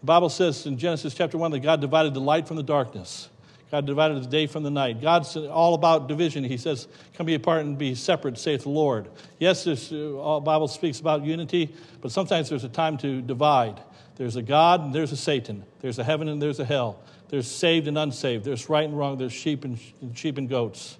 The 0.00 0.06
Bible 0.06 0.28
says 0.28 0.66
in 0.66 0.76
Genesis 0.76 1.14
chapter 1.14 1.38
1 1.38 1.52
that 1.52 1.60
God 1.60 1.80
divided 1.80 2.12
the 2.12 2.20
light 2.20 2.48
from 2.48 2.56
the 2.56 2.64
darkness. 2.64 3.28
God 3.70 3.86
divided 3.86 4.24
the 4.24 4.28
day 4.28 4.48
from 4.48 4.64
the 4.64 4.70
night. 4.72 5.00
God's 5.00 5.36
all 5.36 5.74
about 5.74 6.08
division. 6.08 6.42
He 6.42 6.56
says, 6.56 6.88
Come 7.14 7.26
be 7.26 7.34
apart 7.34 7.64
and 7.64 7.78
be 7.78 7.94
separate, 7.94 8.38
saith 8.38 8.64
the 8.64 8.70
Lord. 8.70 9.06
Yes, 9.38 9.62
the 9.62 10.18
uh, 10.20 10.40
Bible 10.40 10.66
speaks 10.66 10.98
about 10.98 11.24
unity, 11.24 11.72
but 12.00 12.10
sometimes 12.10 12.48
there's 12.48 12.64
a 12.64 12.68
time 12.68 12.98
to 12.98 13.22
divide. 13.22 13.80
There's 14.16 14.36
a 14.36 14.42
God 14.42 14.80
and 14.80 14.94
there's 14.94 15.12
a 15.12 15.16
Satan. 15.16 15.64
There's 15.80 15.98
a 15.98 16.04
heaven 16.04 16.28
and 16.28 16.40
there's 16.40 16.58
a 16.58 16.64
hell. 16.64 16.98
There's 17.28 17.50
saved 17.50 17.88
and 17.88 17.98
unsaved. 17.98 18.44
There's 18.44 18.68
right 18.68 18.84
and 18.84 18.96
wrong. 18.96 19.18
There's 19.18 19.32
sheep 19.32 19.64
and, 19.64 19.78
sheep 20.14 20.38
and 20.38 20.48
goats. 20.48 20.96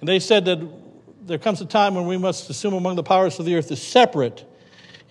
And 0.00 0.08
they 0.08 0.18
said 0.18 0.44
that 0.46 0.58
there 1.26 1.38
comes 1.38 1.60
a 1.60 1.66
time 1.66 1.94
when 1.94 2.06
we 2.06 2.16
must 2.16 2.48
assume 2.48 2.74
among 2.74 2.96
the 2.96 3.02
powers 3.02 3.38
of 3.38 3.46
the 3.46 3.54
earth 3.56 3.70
a 3.70 3.76
separate 3.76 4.44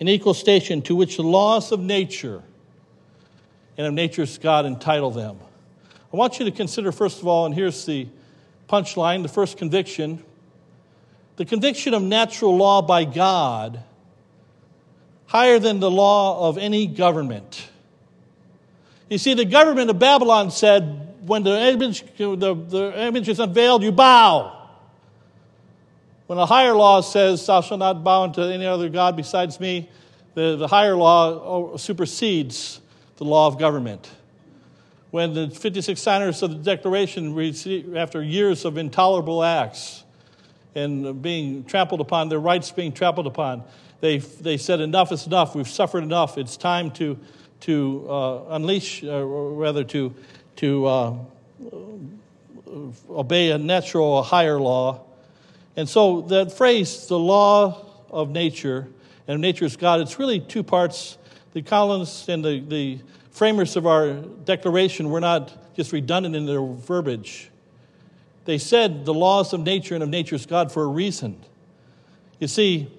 and 0.00 0.08
equal 0.08 0.34
station 0.34 0.82
to 0.82 0.96
which 0.96 1.16
the 1.16 1.22
laws 1.22 1.72
of 1.72 1.80
nature 1.80 2.42
and 3.76 3.86
of 3.86 3.94
nature's 3.94 4.36
God 4.38 4.66
entitle 4.66 5.10
them. 5.10 5.38
I 6.12 6.16
want 6.16 6.38
you 6.40 6.44
to 6.46 6.50
consider, 6.50 6.90
first 6.90 7.20
of 7.20 7.28
all, 7.28 7.46
and 7.46 7.54
here's 7.54 7.86
the 7.86 8.08
punchline, 8.68 9.22
the 9.22 9.28
first 9.28 9.56
conviction 9.56 10.24
the 11.36 11.46
conviction 11.46 11.94
of 11.94 12.02
natural 12.02 12.54
law 12.54 12.82
by 12.82 13.04
God 13.04 13.82
higher 15.30 15.60
than 15.60 15.78
the 15.78 15.90
law 15.90 16.48
of 16.48 16.58
any 16.58 16.88
government. 16.88 17.68
You 19.08 19.16
see, 19.16 19.34
the 19.34 19.44
government 19.44 19.88
of 19.88 19.96
Babylon 19.96 20.50
said, 20.50 21.14
when 21.24 21.44
the 21.44 21.56
image, 21.56 22.02
the, 22.16 22.36
the 22.36 22.92
image 22.96 23.28
is 23.28 23.38
unveiled, 23.38 23.84
you 23.84 23.92
bow. 23.92 24.68
When 26.26 26.36
a 26.36 26.46
higher 26.46 26.74
law 26.74 27.00
says, 27.00 27.46
Thou 27.46 27.60
shalt 27.60 27.78
not 27.78 28.02
bow 28.02 28.24
unto 28.24 28.42
any 28.42 28.66
other 28.66 28.88
God 28.88 29.14
besides 29.14 29.60
me, 29.60 29.88
the, 30.34 30.56
the 30.56 30.66
higher 30.66 30.96
law 30.96 31.28
oh, 31.28 31.76
supersedes 31.76 32.80
the 33.18 33.24
law 33.24 33.46
of 33.46 33.56
government. 33.56 34.10
When 35.12 35.32
the 35.32 35.48
56 35.48 36.00
signers 36.00 36.42
of 36.42 36.50
the 36.50 36.56
Declaration, 36.56 37.96
after 37.96 38.20
years 38.20 38.64
of 38.64 38.78
intolerable 38.78 39.44
acts 39.44 40.02
and 40.74 41.22
being 41.22 41.62
trampled 41.66 42.00
upon, 42.00 42.28
their 42.28 42.40
rights 42.40 42.72
being 42.72 42.90
trampled 42.90 43.28
upon, 43.28 43.62
they, 44.00 44.18
they 44.18 44.56
said, 44.56 44.80
Enough 44.80 45.12
is 45.12 45.26
enough. 45.26 45.54
We've 45.54 45.68
suffered 45.68 46.02
enough. 46.02 46.38
It's 46.38 46.56
time 46.56 46.90
to, 46.92 47.18
to 47.60 48.06
uh, 48.08 48.44
unleash, 48.50 49.04
uh, 49.04 49.08
or 49.08 49.52
rather, 49.52 49.84
to, 49.84 50.14
to 50.56 50.86
uh, 50.86 51.16
obey 53.08 53.50
a 53.50 53.58
natural, 53.58 54.18
a 54.18 54.22
higher 54.22 54.58
law. 54.58 55.02
And 55.76 55.88
so 55.88 56.22
that 56.22 56.52
phrase, 56.52 57.06
the 57.06 57.18
law 57.18 57.86
of 58.10 58.30
nature, 58.30 58.88
and 59.28 59.40
nature's 59.40 59.76
God, 59.76 60.00
it's 60.00 60.18
really 60.18 60.40
two 60.40 60.62
parts. 60.62 61.16
The 61.52 61.62
colonists 61.62 62.28
and 62.28 62.44
the, 62.44 62.60
the 62.60 62.98
framers 63.30 63.76
of 63.76 63.86
our 63.86 64.12
declaration 64.12 65.10
were 65.10 65.20
not 65.20 65.74
just 65.76 65.92
redundant 65.92 66.34
in 66.34 66.46
their 66.46 66.62
verbiage. 66.62 67.50
They 68.44 68.58
said 68.58 69.04
the 69.04 69.14
laws 69.14 69.52
of 69.52 69.60
nature 69.60 69.94
and 69.94 70.02
of 70.02 70.08
nature's 70.08 70.46
God 70.46 70.72
for 70.72 70.82
a 70.82 70.88
reason. 70.88 71.40
You 72.38 72.48
see, 72.48 72.90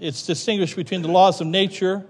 it's 0.00 0.26
distinguished 0.26 0.76
between 0.76 1.02
the 1.02 1.08
laws 1.08 1.40
of 1.40 1.46
nature, 1.46 2.06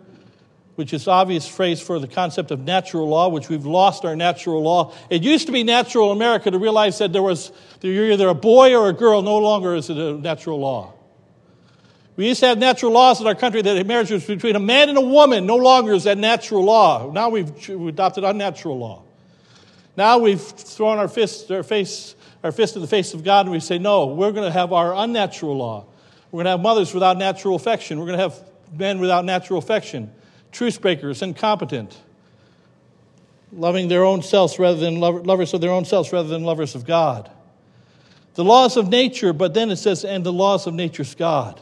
which 0.75 0.93
is 0.93 1.09
obvious 1.09 1.47
phrase 1.49 1.81
for 1.81 1.99
the 1.99 2.09
concept 2.09 2.51
of 2.51 2.61
natural 2.61 3.09
law, 3.09 3.29
which 3.29 3.49
we've 3.49 3.65
lost 3.65 4.05
our 4.05 4.15
natural 4.15 4.63
law. 4.63 4.93
It 5.09 5.23
used 5.23 5.47
to 5.47 5.53
be 5.53 5.63
natural 5.63 6.11
in 6.11 6.19
America 6.19 6.51
to 6.51 6.59
realize 6.59 6.99
that 6.99 7.13
there 7.13 7.23
was 7.23 7.51
you're 7.81 8.11
either 8.11 8.29
a 8.29 8.35
boy 8.35 8.75
or 8.75 8.89
a 8.89 8.93
girl. 8.93 9.23
No 9.23 9.39
longer 9.39 9.75
is 9.75 9.89
it 9.91 9.97
a 9.97 10.15
natural 10.15 10.59
law. 10.59 10.93
We 12.17 12.29
used 12.29 12.41
to 12.41 12.47
have 12.47 12.59
natural 12.59 12.93
laws 12.93 13.21
in 13.21 13.27
our 13.27 13.35
country 13.35 13.61
that 13.61 13.87
marriage 13.87 14.11
was 14.11 14.27
between 14.27 14.57
a 14.57 14.61
man 14.61 14.89
and 14.89 14.97
a 14.97 15.03
woman. 15.03 15.45
No 15.47 15.57
longer 15.57 15.93
is 15.93 16.05
that 16.05 16.17
natural 16.17 16.65
law. 16.65 17.11
Now 17.13 17.29
we've, 17.29 17.69
adopted 17.69 18.25
unnatural 18.25 18.79
law. 18.79 19.03
Now 19.97 20.19
we've 20.19 20.41
thrown 20.41 20.99
our 20.99 21.09
fist, 21.09 21.51
our 21.51 21.63
face, 21.63 22.15
our 22.43 22.53
fist 22.53 22.75
in 22.75 22.83
the 22.83 22.89
face 22.89 23.13
of 23.13 23.23
God, 23.23 23.47
and 23.47 23.53
we 23.53 23.61
say, 23.61 23.79
no, 23.79 24.07
we're 24.07 24.33
going 24.33 24.47
to 24.47 24.53
have 24.53 24.73
our 24.73 24.95
unnatural 24.95 25.59
law. 25.59 25.87
We're 26.31 26.39
going 26.39 26.45
to 26.47 26.51
have 26.51 26.61
mothers 26.61 26.93
without 26.93 27.19
natural 27.19 27.57
affection. 27.57 27.99
We're 27.99 28.07
going 28.07 28.19
to 28.19 28.23
have 28.25 28.41
men 28.73 28.99
without 28.99 29.25
natural 29.25 29.59
affection 29.59 30.13
truce 30.57 30.79
breakers, 30.79 31.21
incompetent, 31.21 31.95
loving 33.53 33.89
their 33.89 34.05
own 34.05 34.23
selves 34.23 34.59
rather 34.59 34.79
than 34.79 35.01
lovers 35.01 35.53
of 35.53 35.61
their 35.61 35.71
own 35.71 35.85
selves 35.85 36.13
rather 36.13 36.29
than 36.29 36.45
lovers 36.45 36.75
of 36.75 36.87
God. 36.87 37.31
The 38.35 38.45
laws 38.45 38.79
of 38.79 38.89
nature, 38.89 39.35
but 39.35 39.53
then 39.53 39.71
it 39.71 39.77
says, 39.77 40.05
and 40.05 40.25
the 40.25 40.33
laws 40.33 40.67
of 40.67 40.73
nature's 40.73 41.15
God. 41.15 41.61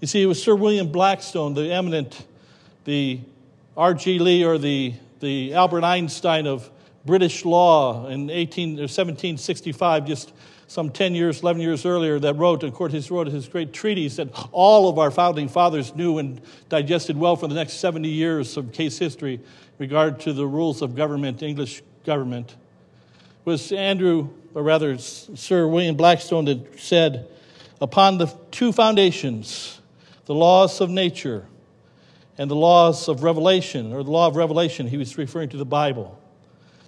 You 0.00 0.08
see, 0.08 0.20
it 0.20 0.26
was 0.26 0.42
Sir 0.42 0.56
William 0.56 0.90
Blackstone, 0.90 1.54
the 1.54 1.72
eminent, 1.72 2.26
the 2.84 3.20
R.G. 3.76 4.18
Lee 4.18 4.44
or 4.44 4.58
the, 4.58 4.94
the 5.20 5.54
Albert 5.54 5.84
Einstein 5.84 6.48
of 6.48 6.68
British 7.04 7.44
law 7.44 8.08
in 8.08 8.30
18, 8.30 8.70
1765, 8.70 10.06
just 10.06 10.32
some 10.72 10.88
10 10.88 11.14
years, 11.14 11.42
11 11.42 11.60
years 11.60 11.84
earlier, 11.84 12.18
that 12.18 12.32
wrote, 12.36 12.62
of 12.62 12.72
course, 12.72 12.94
he 12.94 13.14
wrote 13.14 13.26
his 13.26 13.46
great 13.46 13.74
treatise 13.74 14.16
that 14.16 14.28
all 14.52 14.88
of 14.88 14.98
our 14.98 15.10
founding 15.10 15.46
fathers 15.46 15.94
knew 15.94 16.16
and 16.16 16.40
digested 16.70 17.14
well 17.14 17.36
for 17.36 17.46
the 17.46 17.54
next 17.54 17.74
70 17.74 18.08
years 18.08 18.56
of 18.56 18.72
case 18.72 18.96
history 18.96 19.38
regard 19.76 20.18
to 20.20 20.32
the 20.32 20.46
rules 20.46 20.80
of 20.80 20.94
government, 20.94 21.42
English 21.42 21.82
government. 22.06 22.56
Was 23.44 23.70
Andrew, 23.70 24.30
or 24.54 24.62
rather, 24.62 24.96
Sir 24.96 25.68
William 25.68 25.94
Blackstone, 25.94 26.46
that 26.46 26.80
said, 26.80 27.28
Upon 27.78 28.16
the 28.16 28.34
two 28.50 28.72
foundations, 28.72 29.78
the 30.24 30.34
laws 30.34 30.80
of 30.80 30.88
nature 30.88 31.44
and 32.38 32.50
the 32.50 32.56
laws 32.56 33.08
of 33.08 33.22
revelation, 33.22 33.92
or 33.92 34.02
the 34.02 34.10
law 34.10 34.26
of 34.26 34.36
revelation, 34.36 34.86
he 34.86 34.96
was 34.96 35.18
referring 35.18 35.50
to 35.50 35.58
the 35.58 35.66
Bible, 35.66 36.18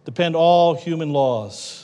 depend 0.06 0.36
all 0.36 0.74
human 0.74 1.10
laws. 1.10 1.83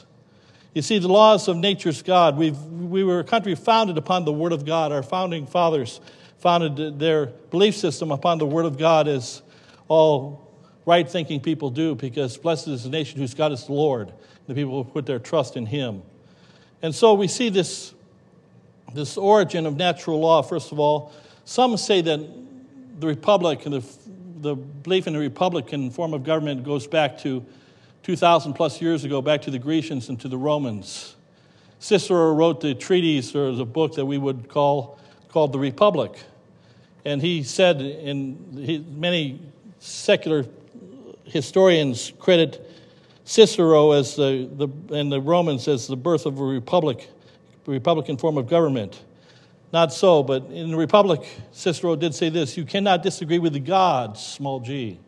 You 0.73 0.83
see, 0.83 0.99
the 0.99 1.09
laws 1.09 1.49
of 1.49 1.57
nature's 1.57 2.00
God. 2.03 2.37
We've, 2.37 2.57
we 2.57 3.03
were 3.03 3.21
a 3.21 3.25
country 3.25 3.57
founded 3.57 3.99
upon 3.99 4.25
the 4.25 4.33
Word 4.33 4.53
of 4.53 4.65
God. 4.65 4.93
Our 4.93 5.03
founding 5.03 5.47
fathers 5.47 6.00
founded 6.39 6.99
their 6.99 7.27
belief 7.27 7.77
system 7.77 8.12
upon 8.12 8.39
the 8.39 8.47
Word 8.47 8.67
of 8.67 8.79
God, 8.79 9.09
as 9.09 9.43
all 9.89 10.49
right 10.87 11.09
thinking 11.09 11.41
people 11.41 11.71
do, 11.71 11.97
because 11.97 12.37
blessed 12.37 12.69
is 12.69 12.85
the 12.85 12.89
nation 12.89 13.19
whose 13.19 13.35
God 13.35 13.50
is 13.50 13.65
the 13.65 13.73
Lord, 13.73 14.12
the 14.47 14.55
people 14.55 14.83
who 14.83 14.89
put 14.89 15.07
their 15.07 15.19
trust 15.19 15.57
in 15.57 15.67
Him. 15.67 16.03
And 16.83 16.95
so 16.95 17.15
we 17.15 17.27
see 17.27 17.49
this, 17.49 17.93
this 18.95 19.17
origin 19.17 19.67
of 19.67 19.77
natural 19.77 20.21
law, 20.21 20.41
first 20.41 20.71
of 20.71 20.79
all. 20.79 21.12
Some 21.45 21.77
say 21.77 22.00
that 22.00 22.21
the 23.00 23.07
Republic 23.09 23.67
and 23.67 23.75
the, 23.75 23.85
the 24.41 24.55
belief 24.55 25.09
in 25.09 25.15
the 25.15 25.19
Republican 25.19 25.91
form 25.91 26.15
of 26.15 26.23
government 26.23 26.62
goes 26.62 26.87
back 26.87 27.19
to 27.19 27.45
2,000 28.02 28.54
plus 28.54 28.80
years 28.80 29.04
ago 29.04 29.21
back 29.21 29.42
to 29.42 29.50
the 29.50 29.59
Grecians 29.59 30.09
and 30.09 30.21
to 30.21 30.28
the 30.28 30.38
Romans. 30.38 31.16
Cicero 31.78 32.33
wrote 32.33 32.61
the 32.61 32.75
treatise, 32.75 33.35
or 33.35 33.52
the 33.52 33.64
book 33.64 33.95
that 33.95 34.07
we 34.07 34.19
would 34.19 34.49
call 34.49 34.99
called 35.28 35.52
the 35.52 35.59
Republic. 35.59 36.12
And 37.04 37.23
he 37.23 37.42
said, 37.42 37.80
in 37.80 38.90
many 38.99 39.40
secular 39.78 40.45
historians 41.25 42.12
credit 42.19 42.66
Cicero 43.25 43.92
as 43.92 44.16
the, 44.16 44.49
the, 44.52 44.97
and 44.97 45.11
the 45.11 45.21
Romans 45.21 45.69
as 45.69 45.87
the 45.87 45.97
birth 45.97 46.26
of 46.26 46.40
a 46.40 46.45
republic, 46.45 47.09
republican 47.64 48.16
form 48.16 48.37
of 48.37 48.49
government. 48.49 49.00
Not 49.73 49.92
so, 49.92 50.25
but 50.25 50.47
in 50.47 50.73
the 50.73 50.76
Republic, 50.76 51.25
Cicero 51.52 51.95
did 51.95 52.12
say 52.12 52.28
this 52.28 52.57
you 52.57 52.64
cannot 52.64 53.04
disagree 53.04 53.38
with 53.38 53.52
the 53.52 53.61
gods, 53.61 54.21
small 54.21 54.59
g. 54.59 54.99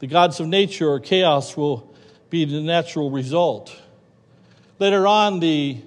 The 0.00 0.06
gods 0.06 0.40
of 0.40 0.46
nature 0.46 0.88
or 0.88 1.00
chaos 1.00 1.56
will 1.56 1.92
be 2.30 2.44
the 2.44 2.60
natural 2.60 3.10
result. 3.10 3.74
Later 4.78 5.06
on, 5.06 5.40
the 5.40 5.80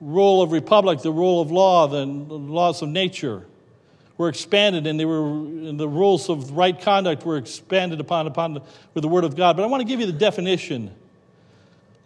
rule 0.00 0.42
of 0.42 0.52
republic, 0.52 1.00
the 1.00 1.12
rule 1.12 1.40
of 1.40 1.50
law, 1.50 1.86
the 1.88 2.06
laws 2.06 2.80
of 2.82 2.88
nature 2.88 3.44
were 4.16 4.28
expanded, 4.28 4.86
and 4.86 4.98
they 4.98 5.04
were 5.04 5.26
and 5.28 5.78
the 5.78 5.88
rules 5.88 6.28
of 6.28 6.52
right 6.52 6.80
conduct 6.80 7.24
were 7.24 7.36
expanded 7.36 8.00
upon 8.00 8.26
upon 8.26 8.54
the, 8.54 8.62
with 8.94 9.02
the 9.02 9.08
Word 9.08 9.24
of 9.24 9.36
God. 9.36 9.56
But 9.56 9.62
I 9.62 9.66
want 9.66 9.80
to 9.80 9.86
give 9.86 10.00
you 10.00 10.06
the 10.06 10.12
definition 10.12 10.94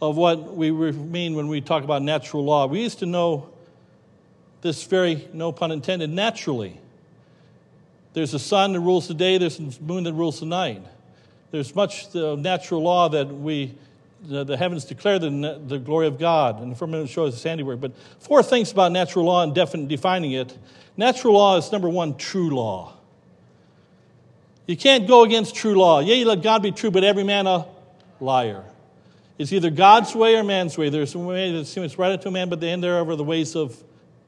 of 0.00 0.16
what 0.16 0.54
we 0.56 0.70
mean 0.70 1.34
when 1.34 1.48
we 1.48 1.60
talk 1.60 1.84
about 1.84 2.02
natural 2.02 2.44
law. 2.44 2.66
We 2.66 2.82
used 2.82 2.98
to 2.98 3.06
know 3.06 3.48
this 4.60 4.84
very, 4.84 5.28
no 5.32 5.52
pun 5.52 5.70
intended, 5.70 6.10
naturally. 6.10 6.78
There's 8.12 8.34
a 8.34 8.38
sun 8.38 8.72
that 8.72 8.80
rules 8.80 9.08
the 9.08 9.14
day, 9.14 9.38
there's 9.38 9.58
a 9.58 9.82
moon 9.82 10.04
that 10.04 10.12
rules 10.12 10.40
the 10.40 10.46
night. 10.46 10.82
There's 11.52 11.74
much 11.74 12.10
the 12.10 12.34
natural 12.34 12.82
law 12.82 13.08
that 13.10 13.28
we, 13.28 13.74
the, 14.22 14.42
the 14.42 14.56
heavens 14.56 14.86
declare 14.86 15.18
the, 15.18 15.60
the 15.64 15.78
glory 15.78 16.06
of 16.06 16.18
God, 16.18 16.60
and 16.60 16.72
the 16.72 16.76
firmament 16.76 17.10
shows 17.10 17.34
His 17.34 17.42
handiwork. 17.42 17.78
But 17.78 17.92
four 18.18 18.42
things 18.42 18.72
about 18.72 18.90
natural 18.90 19.26
law 19.26 19.42
and 19.42 19.54
defining 19.88 20.32
it. 20.32 20.56
Natural 20.96 21.34
law 21.34 21.58
is 21.58 21.70
number 21.70 21.88
one, 21.88 22.16
true 22.16 22.50
law. 22.50 22.94
You 24.66 24.76
can't 24.76 25.06
go 25.06 25.24
against 25.24 25.54
true 25.54 25.74
law. 25.74 26.00
You 26.00 26.24
let 26.24 26.42
God 26.42 26.62
be 26.62 26.72
true, 26.72 26.90
but 26.90 27.04
every 27.04 27.24
man 27.24 27.46
a 27.46 27.66
liar. 28.18 28.64
It's 29.36 29.52
either 29.52 29.70
God's 29.70 30.14
way 30.14 30.36
or 30.36 30.44
man's 30.44 30.78
way. 30.78 30.88
There's 30.88 31.14
a 31.14 31.18
way 31.18 31.52
that 31.52 31.66
seems 31.66 31.98
right 31.98 32.12
unto 32.12 32.28
a 32.28 32.32
man, 32.32 32.48
but 32.48 32.60
the 32.60 32.68
end 32.68 32.82
thereof 32.82 33.08
are 33.10 33.16
the 33.16 33.24
ways 33.24 33.56
of 33.56 33.76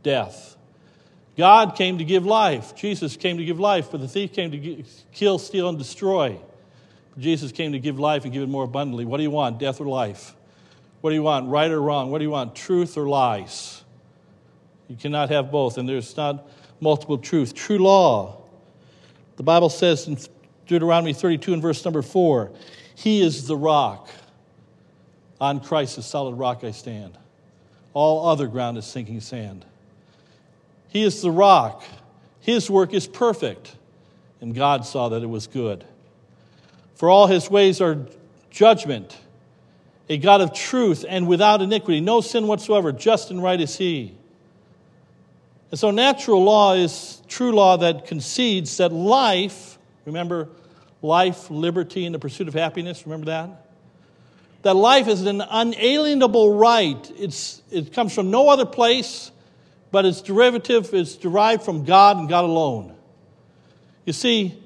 death. 0.03 0.57
God 1.39 1.77
came 1.77 1.99
to 1.99 2.05
give 2.05 2.27
life. 2.27 2.75
Jesus 2.77 3.17
came 3.17 3.39
to 3.39 3.45
give 3.45 3.59
life, 3.59 3.89
but 3.91 4.01
the 4.01 4.09
thief 4.09 4.33
came 4.33 4.51
to 4.51 4.85
kill, 5.13 5.39
steal, 5.39 5.69
and 5.69 5.79
destroy. 5.79 6.39
Jesus 7.19 7.53
came 7.53 7.73
to 7.73 7.79
give 7.79 7.99
life 7.99 8.25
and 8.25 8.33
give 8.33 8.43
it 8.43 8.49
more 8.49 8.65
abundantly. 8.65 9.05
What 9.05 9.19
do 9.19 9.23
you 9.23 9.31
want, 9.31 9.59
death 9.59 9.81
or 9.81 9.87
life? 9.87 10.35
What 11.01 11.11
do 11.11 11.15
you 11.15 11.23
want, 11.23 11.49
right 11.49 11.71
or 11.71 11.81
wrong? 11.81 12.11
What 12.11 12.19
do 12.19 12.25
you 12.25 12.31
want, 12.31 12.57
truth 12.57 12.97
or 12.97 13.09
lies? 13.09 13.85
You 14.89 14.97
cannot 14.97 15.31
have 15.31 15.51
both, 15.51 15.79
and 15.79 15.89
there's 15.89 16.17
not 16.17 16.49
multiple 16.81 17.19
truth. 17.19 17.55
True 17.55 17.79
law. 17.79 18.43
The 19.37 19.43
Bible 19.43 19.69
says 19.69 20.07
in 20.09 20.19
Deuteronomy 20.67 21.13
32 21.13 21.53
and 21.53 21.63
verse 21.63 21.85
number 21.85 22.03
4 22.03 22.51
He 22.95 23.21
is 23.21 23.47
the 23.47 23.57
rock. 23.57 24.09
On 25.41 25.61
Christ, 25.61 25.97
the 25.97 26.03
solid 26.03 26.37
rock, 26.37 26.65
I 26.65 26.71
stand. 26.71 27.19
All 27.93 28.29
other 28.29 28.47
ground 28.47 28.79
is 28.79 28.87
sinking 28.87 29.21
sand. 29.21 29.65
He 30.89 31.03
is 31.03 31.23
the 31.23 31.31
rock. 31.31 31.85
His 32.41 32.71
work 32.71 32.95
is 32.95 33.07
perfect, 33.07 33.77
and 34.41 34.55
God 34.55 34.87
saw 34.87 35.09
that 35.11 35.23
it 35.23 35.29
was 35.29 35.47
good. 35.47 35.85
For 36.95 37.11
all 37.11 37.27
his 37.27 37.51
ways 37.51 37.81
are 37.81 38.07
judgment, 38.51 39.17
a 40.09 40.19
God 40.19 40.41
of 40.41 40.53
truth 40.53 41.05
and 41.09 41.27
without 41.27 41.63
iniquity, 41.63 42.01
no 42.01 42.21
sin 42.21 42.47
whatsoever, 42.47 42.93
just 42.93 43.31
and 43.31 43.43
right 43.43 43.61
is 43.61 43.77
he. 43.77 44.15
And 45.71 45.79
so, 45.79 45.91
natural 45.91 46.45
law 46.45 46.75
is 46.75 47.21
true 47.27 47.53
law 47.53 47.77
that 47.79 48.07
concedes 48.07 48.77
that 48.77 48.93
life, 48.93 49.79
remember, 50.05 50.49
life, 51.03 51.51
liberty, 51.51 52.07
and 52.07 52.15
the 52.15 52.19
pursuit 52.19 52.49
of 52.49 52.55
happiness, 52.55 53.07
remember 53.07 53.27
that? 53.27 53.67
That 54.63 54.77
life 54.77 55.09
is 55.09 55.23
an 55.23 55.43
unalienable 55.43 56.55
right. 56.55 57.13
It's, 57.19 57.61
it 57.71 57.93
comes 57.93 58.15
from 58.15 58.31
no 58.31 58.49
other 58.49 58.65
place, 58.65 59.31
but 59.91 60.07
its 60.07 60.23
derivative 60.23 60.95
is 60.95 61.17
derived 61.17 61.63
from 61.63 61.85
God 61.85 62.19
and 62.19 62.29
God 62.29 62.45
alone. 62.45 62.95
You 64.07 64.13
see, 64.13 64.63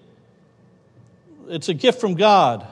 it's 1.49 1.69
a 1.69 1.75
gift 1.75 2.01
from 2.01 2.15
God. 2.15 2.67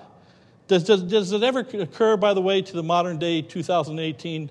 Does, 0.68 0.84
does, 0.84 1.02
does 1.02 1.32
it 1.32 1.42
ever 1.42 1.60
occur, 1.60 2.16
by 2.16 2.34
the 2.34 2.42
way, 2.42 2.62
to 2.62 2.72
the 2.72 2.82
modern 2.82 3.18
day 3.18 3.40
2018 3.42 4.50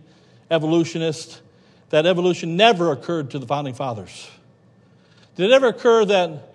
evolutionist 0.49 1.41
that 1.89 2.05
evolution 2.05 2.55
never 2.55 2.91
occurred 2.91 3.31
to 3.31 3.39
the 3.39 3.45
founding 3.45 3.73
fathers? 3.73 4.29
Did 5.35 5.51
it 5.51 5.53
ever 5.53 5.67
occur 5.67 6.05
that, 6.05 6.53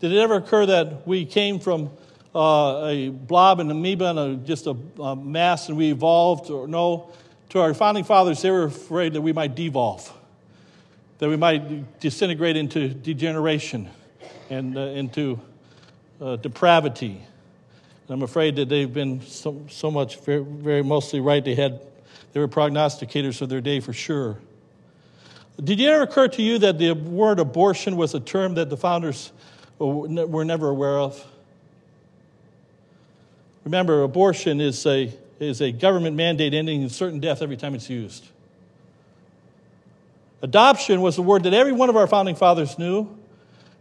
did 0.00 0.12
it 0.12 0.18
ever 0.18 0.36
occur 0.36 0.66
that 0.66 1.06
we 1.06 1.24
came 1.24 1.58
from 1.58 1.90
uh, 2.34 2.86
a 2.86 3.08
blob, 3.08 3.58
an 3.60 3.70
amoeba, 3.70 4.10
and 4.10 4.18
a, 4.18 4.36
just 4.36 4.66
a, 4.66 4.76
a 5.00 5.16
mass, 5.16 5.68
and 5.68 5.76
we 5.76 5.90
evolved? 5.90 6.50
Or 6.50 6.68
no, 6.68 7.10
to 7.48 7.60
our 7.60 7.74
founding 7.74 8.04
fathers, 8.04 8.40
they 8.40 8.50
were 8.50 8.64
afraid 8.64 9.14
that 9.14 9.20
we 9.20 9.32
might 9.32 9.56
devolve, 9.56 10.12
that 11.18 11.28
we 11.28 11.36
might 11.36 11.98
disintegrate 11.98 12.56
into 12.56 12.88
degeneration 12.88 13.90
and 14.48 14.78
uh, 14.78 14.80
into 14.80 15.40
uh, 16.22 16.36
depravity. 16.36 17.20
And 18.06 18.10
I'm 18.10 18.22
afraid 18.22 18.56
that 18.56 18.68
they've 18.68 18.92
been 18.92 19.20
so, 19.22 19.66
so 19.68 19.90
much, 19.90 20.20
very, 20.20 20.42
very 20.42 20.82
mostly 20.82 21.20
right. 21.20 21.44
They, 21.44 21.54
had, 21.54 21.80
they 22.32 22.40
were 22.40 22.48
prognosticators 22.48 23.42
of 23.42 23.48
their 23.48 23.60
day 23.60 23.80
for 23.80 23.92
sure. 23.92 24.38
Did 25.62 25.80
it 25.80 25.86
ever 25.86 26.04
occur 26.04 26.28
to 26.28 26.42
you 26.42 26.58
that 26.58 26.78
the 26.78 26.92
word 26.92 27.38
abortion 27.38 27.96
was 27.96 28.14
a 28.14 28.20
term 28.20 28.54
that 28.54 28.70
the 28.70 28.76
founders 28.76 29.32
we're 29.82 30.44
never 30.44 30.68
aware 30.68 30.98
of. 30.98 31.24
Remember, 33.64 34.02
abortion 34.02 34.60
is 34.60 34.84
a, 34.86 35.12
is 35.38 35.60
a 35.60 35.72
government 35.72 36.16
mandate 36.16 36.54
ending 36.54 36.82
in 36.82 36.88
certain 36.88 37.20
death 37.20 37.42
every 37.42 37.56
time 37.56 37.74
it's 37.74 37.88
used. 37.90 38.26
Adoption 40.42 41.00
was 41.00 41.18
a 41.18 41.22
word 41.22 41.44
that 41.44 41.54
every 41.54 41.72
one 41.72 41.88
of 41.88 41.96
our 41.96 42.06
founding 42.06 42.34
fathers 42.34 42.78
knew, 42.78 43.08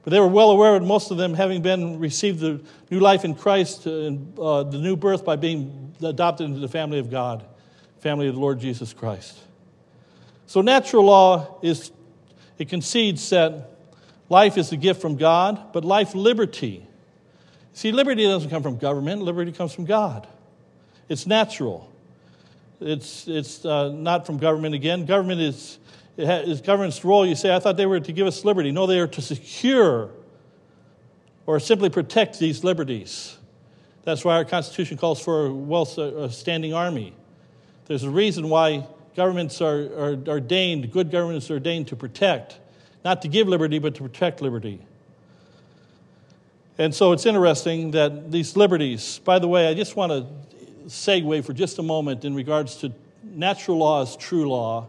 but 0.03 0.11
they 0.11 0.19
were 0.19 0.27
well 0.27 0.51
aware 0.51 0.75
of 0.75 0.83
most 0.83 1.11
of 1.11 1.17
them 1.17 1.33
having 1.33 1.61
been 1.61 1.99
received 1.99 2.39
the 2.39 2.61
new 2.89 2.99
life 2.99 3.23
in 3.23 3.35
Christ 3.35 3.85
and 3.85 4.37
uh, 4.39 4.63
the 4.63 4.77
new 4.77 4.95
birth 4.95 5.23
by 5.23 5.35
being 5.35 5.93
adopted 6.03 6.47
into 6.47 6.59
the 6.59 6.67
family 6.67 6.99
of 6.99 7.11
God, 7.11 7.45
family 7.99 8.27
of 8.27 8.35
the 8.35 8.41
Lord 8.41 8.59
Jesus 8.59 8.93
Christ. 8.93 9.37
So 10.47 10.61
natural 10.61 11.05
law 11.05 11.59
is 11.61 11.91
it 12.57 12.69
concedes 12.69 13.29
that 13.29 13.71
life 14.29 14.57
is 14.57 14.71
a 14.71 14.77
gift 14.77 15.01
from 15.01 15.15
God, 15.15 15.73
but 15.73 15.83
life 15.83 16.13
liberty. 16.13 16.85
See, 17.73 17.91
liberty 17.91 18.23
doesn't 18.23 18.49
come 18.49 18.61
from 18.61 18.77
government, 18.77 19.21
liberty 19.21 19.51
comes 19.51 19.73
from 19.73 19.85
God. 19.85 20.27
It's 21.09 21.25
natural. 21.25 21.91
It's, 22.79 23.27
it's 23.27 23.63
uh, 23.63 23.89
not 23.89 24.25
from 24.25 24.37
government 24.37 24.75
again. 24.75 25.05
Government 25.05 25.41
is 25.41 25.77
is 26.17 26.61
government's 26.61 27.03
role, 27.03 27.25
you 27.25 27.35
say, 27.35 27.55
I 27.55 27.59
thought 27.59 27.77
they 27.77 27.85
were 27.85 27.99
to 27.99 28.11
give 28.11 28.27
us 28.27 28.45
liberty. 28.45 28.71
No, 28.71 28.85
they 28.85 28.99
are 28.99 29.07
to 29.07 29.21
secure 29.21 30.09
or 31.45 31.59
simply 31.59 31.89
protect 31.89 32.39
these 32.39 32.63
liberties. 32.63 33.37
That's 34.03 34.25
why 34.25 34.35
our 34.35 34.45
Constitution 34.45 34.97
calls 34.97 35.21
for 35.21 35.47
a 35.47 35.53
well 35.53 35.85
standing 36.29 36.73
army. 36.73 37.13
There's 37.85 38.03
a 38.03 38.09
reason 38.09 38.49
why 38.49 38.87
governments 39.15 39.61
are, 39.61 39.81
are 39.97 40.17
ordained, 40.27 40.91
good 40.91 41.11
governments 41.11 41.49
are 41.51 41.55
ordained 41.55 41.87
to 41.89 41.95
protect, 41.95 42.59
not 43.03 43.21
to 43.23 43.27
give 43.27 43.47
liberty, 43.47 43.79
but 43.79 43.95
to 43.95 44.03
protect 44.03 44.41
liberty. 44.41 44.81
And 46.77 46.95
so 46.95 47.11
it's 47.11 47.25
interesting 47.25 47.91
that 47.91 48.31
these 48.31 48.55
liberties, 48.55 49.19
by 49.23 49.39
the 49.39 49.47
way, 49.47 49.67
I 49.67 49.73
just 49.73 49.95
want 49.95 50.11
to 50.11 50.25
segue 50.87 51.43
for 51.43 51.53
just 51.53 51.77
a 51.77 51.83
moment 51.83 52.25
in 52.25 52.33
regards 52.33 52.77
to 52.77 52.91
natural 53.23 53.77
law 53.77 54.01
as 54.01 54.15
true 54.15 54.49
law 54.49 54.87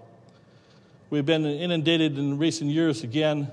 We've 1.13 1.27
been 1.27 1.45
inundated 1.45 2.17
in 2.17 2.39
recent 2.39 2.71
years 2.71 3.05
again. 3.05 3.51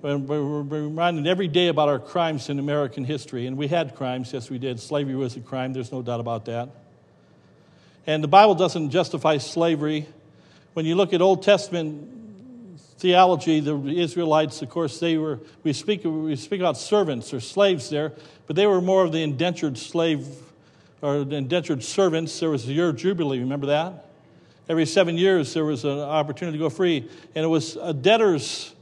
We're 0.00 0.16
reminded 0.16 1.26
every 1.26 1.46
day 1.46 1.68
about 1.68 1.90
our 1.90 1.98
crimes 1.98 2.48
in 2.48 2.58
American 2.58 3.04
history. 3.04 3.46
And 3.46 3.58
we 3.58 3.68
had 3.68 3.94
crimes, 3.94 4.32
yes, 4.32 4.48
we 4.48 4.56
did. 4.56 4.80
Slavery 4.80 5.14
was 5.14 5.36
a 5.36 5.40
crime, 5.40 5.74
there's 5.74 5.92
no 5.92 6.00
doubt 6.00 6.20
about 6.20 6.46
that. 6.46 6.70
And 8.06 8.24
the 8.24 8.28
Bible 8.28 8.54
doesn't 8.54 8.88
justify 8.88 9.36
slavery. 9.36 10.06
When 10.72 10.86
you 10.86 10.94
look 10.94 11.12
at 11.12 11.20
Old 11.20 11.42
Testament 11.42 12.80
theology, 12.96 13.60
the 13.60 13.76
Israelites, 14.00 14.62
of 14.62 14.70
course, 14.70 14.98
they 14.98 15.18
were, 15.18 15.40
we 15.64 15.74
speak, 15.74 16.00
we 16.02 16.34
speak 16.34 16.60
about 16.60 16.78
servants 16.78 17.34
or 17.34 17.40
slaves 17.40 17.90
there, 17.90 18.14
but 18.46 18.56
they 18.56 18.66
were 18.66 18.80
more 18.80 19.04
of 19.04 19.12
the 19.12 19.22
indentured 19.22 19.76
slave 19.76 20.26
or 21.02 21.16
indentured 21.16 21.84
servants. 21.84 22.40
There 22.40 22.48
was 22.48 22.64
the 22.64 22.72
year 22.72 22.88
of 22.88 22.96
Jubilee, 22.96 23.40
remember 23.40 23.66
that? 23.66 24.04
Every 24.68 24.86
seven 24.86 25.16
years, 25.16 25.54
there 25.54 25.64
was 25.64 25.84
an 25.84 25.98
opportunity 25.98 26.58
to 26.58 26.64
go 26.64 26.70
free. 26.70 27.08
And 27.34 27.44
it 27.44 27.48
was 27.48 27.76
a 27.76 27.94
debtor's 27.94 28.74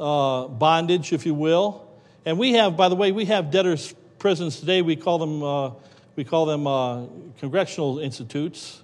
uh, 0.00 0.48
bondage, 0.48 1.12
if 1.12 1.26
you 1.26 1.34
will. 1.34 1.86
And 2.24 2.38
we 2.38 2.54
have, 2.54 2.76
by 2.76 2.88
the 2.88 2.94
way, 2.94 3.12
we 3.12 3.26
have 3.26 3.50
debtors' 3.50 3.94
prisons 4.18 4.60
today. 4.60 4.80
We 4.80 4.96
call 4.96 5.18
them, 5.18 5.42
uh, 5.42 5.70
we 6.16 6.24
call 6.24 6.46
them 6.46 6.66
uh, 6.66 7.04
congressional 7.38 7.98
institutes. 7.98 8.82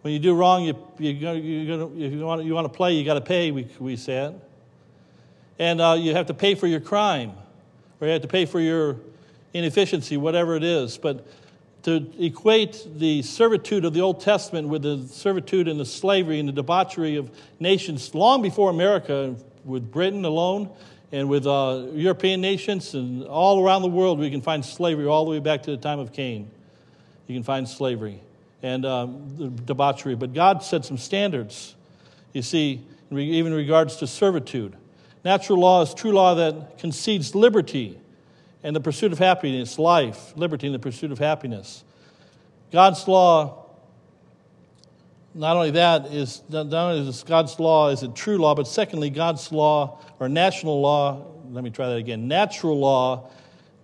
When 0.00 0.14
you 0.14 0.18
do 0.18 0.34
wrong, 0.34 0.64
you, 0.64 0.74
you, 0.98 1.10
you, 1.12 1.92
if 1.98 2.12
you 2.12 2.20
want, 2.24 2.44
you 2.44 2.54
want 2.54 2.64
to 2.64 2.76
play, 2.76 2.94
you 2.94 3.04
got 3.04 3.14
to 3.14 3.20
pay, 3.20 3.50
we, 3.50 3.68
we 3.78 3.96
said. 3.96 4.40
And 5.58 5.80
uh, 5.80 5.96
you 5.98 6.14
have 6.14 6.26
to 6.26 6.34
pay 6.34 6.54
for 6.54 6.66
your 6.66 6.80
crime, 6.80 7.34
or 8.00 8.06
you 8.06 8.12
have 8.14 8.22
to 8.22 8.28
pay 8.28 8.46
for 8.46 8.58
your 8.58 8.96
inefficiency, 9.52 10.16
whatever 10.16 10.56
it 10.56 10.64
is. 10.64 10.96
But 10.96 11.26
to 11.82 12.06
equate 12.18 12.86
the 12.96 13.22
servitude 13.22 13.84
of 13.84 13.92
the 13.92 14.00
Old 14.00 14.20
Testament 14.20 14.68
with 14.68 14.82
the 14.82 15.06
servitude 15.08 15.66
and 15.66 15.80
the 15.80 15.86
slavery 15.86 16.38
and 16.38 16.48
the 16.48 16.52
debauchery 16.52 17.16
of 17.16 17.30
nations 17.58 18.14
long 18.14 18.42
before 18.42 18.70
America, 18.70 19.34
with 19.64 19.90
Britain 19.90 20.24
alone 20.24 20.70
and 21.12 21.28
with 21.28 21.46
uh, 21.46 21.86
European 21.92 22.40
nations 22.40 22.94
and 22.94 23.24
all 23.24 23.62
around 23.62 23.82
the 23.82 23.88
world, 23.88 24.18
we 24.18 24.30
can 24.30 24.40
find 24.40 24.64
slavery 24.64 25.06
all 25.06 25.24
the 25.24 25.30
way 25.30 25.38
back 25.38 25.62
to 25.64 25.70
the 25.70 25.76
time 25.76 25.98
of 25.98 26.12
Cain. 26.12 26.50
You 27.26 27.36
can 27.36 27.42
find 27.42 27.68
slavery 27.68 28.20
and 28.62 28.86
um, 28.86 29.56
debauchery. 29.64 30.14
But 30.14 30.32
God 30.32 30.62
set 30.62 30.84
some 30.84 30.98
standards, 30.98 31.74
you 32.32 32.42
see, 32.42 32.82
even 33.10 33.52
in 33.52 33.58
regards 33.58 33.96
to 33.96 34.06
servitude. 34.06 34.74
Natural 35.24 35.58
law 35.58 35.82
is 35.82 35.94
true 35.94 36.12
law 36.12 36.34
that 36.34 36.78
concedes 36.78 37.34
liberty 37.34 37.98
and 38.62 38.76
the 38.76 38.80
pursuit 38.80 39.12
of 39.12 39.18
happiness, 39.18 39.78
life, 39.78 40.32
liberty, 40.36 40.66
and 40.66 40.74
the 40.74 40.78
pursuit 40.78 41.10
of 41.10 41.18
happiness. 41.18 41.84
God's 42.70 43.06
law, 43.08 43.66
not 45.34 45.56
only 45.56 45.72
that, 45.72 46.06
is 46.06 46.42
not 46.48 46.72
only 46.72 47.08
is 47.08 47.22
God's 47.22 47.58
law 47.58 47.88
is 47.88 48.02
a 48.02 48.08
true 48.08 48.38
law, 48.38 48.54
but 48.54 48.66
secondly, 48.66 49.10
God's 49.10 49.50
law 49.52 49.98
or 50.20 50.28
national 50.28 50.80
law, 50.80 51.26
let 51.50 51.64
me 51.64 51.70
try 51.70 51.88
that 51.88 51.96
again. 51.96 52.28
Natural 52.28 52.78
law 52.78 53.30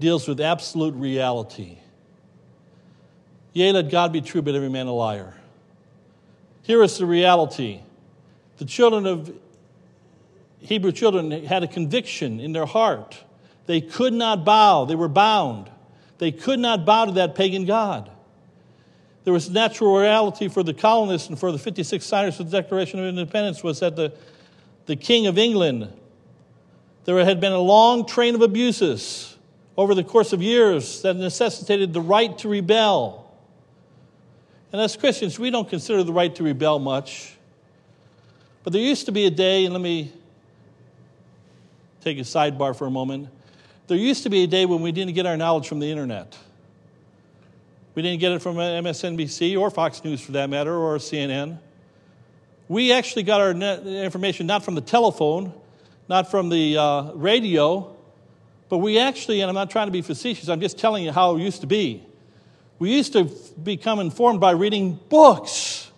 deals 0.00 0.28
with 0.28 0.40
absolute 0.40 0.94
reality. 0.94 1.78
Yea, 3.52 3.72
let 3.72 3.90
God 3.90 4.12
be 4.12 4.20
true, 4.20 4.40
but 4.40 4.54
every 4.54 4.68
man 4.68 4.86
a 4.86 4.92
liar. 4.92 5.34
Here 6.62 6.82
is 6.82 6.98
the 6.98 7.06
reality. 7.06 7.80
The 8.58 8.64
children 8.64 9.06
of 9.06 9.32
Hebrew 10.60 10.92
children 10.92 11.30
had 11.30 11.62
a 11.62 11.66
conviction 11.66 12.40
in 12.40 12.52
their 12.52 12.66
heart 12.66 13.24
they 13.68 13.82
could 13.82 14.14
not 14.14 14.46
bow, 14.46 14.86
they 14.86 14.94
were 14.94 15.08
bound. 15.08 15.68
They 16.16 16.32
could 16.32 16.58
not 16.58 16.86
bow 16.86 17.04
to 17.04 17.12
that 17.12 17.34
pagan 17.34 17.66
God. 17.66 18.10
There 19.24 19.32
was 19.34 19.50
natural 19.50 19.94
reality 19.94 20.48
for 20.48 20.62
the 20.62 20.72
colonists 20.72 21.28
and 21.28 21.38
for 21.38 21.52
the 21.52 21.58
56 21.58 22.02
signers 22.02 22.40
of 22.40 22.50
the 22.50 22.62
Declaration 22.62 22.98
of 22.98 23.04
Independence 23.04 23.62
was 23.62 23.80
that 23.80 23.94
the, 23.94 24.14
the 24.86 24.96
King 24.96 25.26
of 25.26 25.36
England, 25.36 25.92
there 27.04 27.22
had 27.22 27.40
been 27.40 27.52
a 27.52 27.58
long 27.58 28.06
train 28.06 28.34
of 28.34 28.40
abuses 28.40 29.36
over 29.76 29.94
the 29.94 30.02
course 30.02 30.32
of 30.32 30.40
years 30.40 31.02
that 31.02 31.14
necessitated 31.14 31.92
the 31.92 32.00
right 32.00 32.38
to 32.38 32.48
rebel. 32.48 33.30
And 34.72 34.80
as 34.80 34.96
Christians, 34.96 35.38
we 35.38 35.50
don't 35.50 35.68
consider 35.68 36.02
the 36.02 36.12
right 36.14 36.34
to 36.36 36.42
rebel 36.42 36.78
much. 36.78 37.36
But 38.64 38.72
there 38.72 38.80
used 38.80 39.04
to 39.06 39.12
be 39.12 39.26
a 39.26 39.30
day, 39.30 39.66
and 39.66 39.74
let 39.74 39.82
me 39.82 40.10
take 42.00 42.16
a 42.16 42.22
sidebar 42.22 42.74
for 42.74 42.86
a 42.86 42.90
moment. 42.90 43.28
There 43.88 43.96
used 43.96 44.22
to 44.24 44.30
be 44.30 44.44
a 44.44 44.46
day 44.46 44.66
when 44.66 44.82
we 44.82 44.92
didn't 44.92 45.14
get 45.14 45.24
our 45.24 45.38
knowledge 45.38 45.66
from 45.66 45.80
the 45.80 45.90
internet. 45.90 46.36
We 47.94 48.02
didn't 48.02 48.20
get 48.20 48.32
it 48.32 48.42
from 48.42 48.56
MSNBC 48.56 49.58
or 49.58 49.70
Fox 49.70 50.04
News 50.04 50.20
for 50.20 50.32
that 50.32 50.50
matter 50.50 50.76
or 50.76 50.98
CNN. 50.98 51.58
We 52.68 52.92
actually 52.92 53.22
got 53.22 53.40
our 53.40 53.50
information 53.50 54.46
not 54.46 54.62
from 54.62 54.74
the 54.74 54.82
telephone, 54.82 55.54
not 56.06 56.30
from 56.30 56.50
the 56.50 56.76
uh, 56.76 57.12
radio, 57.14 57.96
but 58.68 58.78
we 58.78 58.98
actually, 58.98 59.40
and 59.40 59.48
I'm 59.48 59.54
not 59.54 59.70
trying 59.70 59.86
to 59.86 59.90
be 59.90 60.02
facetious, 60.02 60.50
I'm 60.50 60.60
just 60.60 60.78
telling 60.78 61.02
you 61.02 61.10
how 61.10 61.36
it 61.36 61.40
used 61.40 61.62
to 61.62 61.66
be. 61.66 62.04
We 62.78 62.94
used 62.94 63.14
to 63.14 63.24
become 63.62 64.00
informed 64.00 64.38
by 64.38 64.50
reading 64.50 65.00
books. 65.08 65.90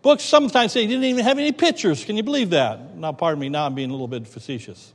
Books 0.00 0.22
sometimes 0.22 0.74
they 0.74 0.86
didn't 0.86 1.04
even 1.04 1.24
have 1.24 1.40
any 1.40 1.50
pictures. 1.50 2.04
Can 2.04 2.16
you 2.16 2.22
believe 2.22 2.50
that? 2.50 2.96
Now, 2.96 3.10
pardon 3.10 3.40
me, 3.40 3.48
now 3.48 3.66
I'm 3.66 3.74
being 3.74 3.90
a 3.90 3.92
little 3.92 4.06
bit 4.06 4.28
facetious. 4.28 4.92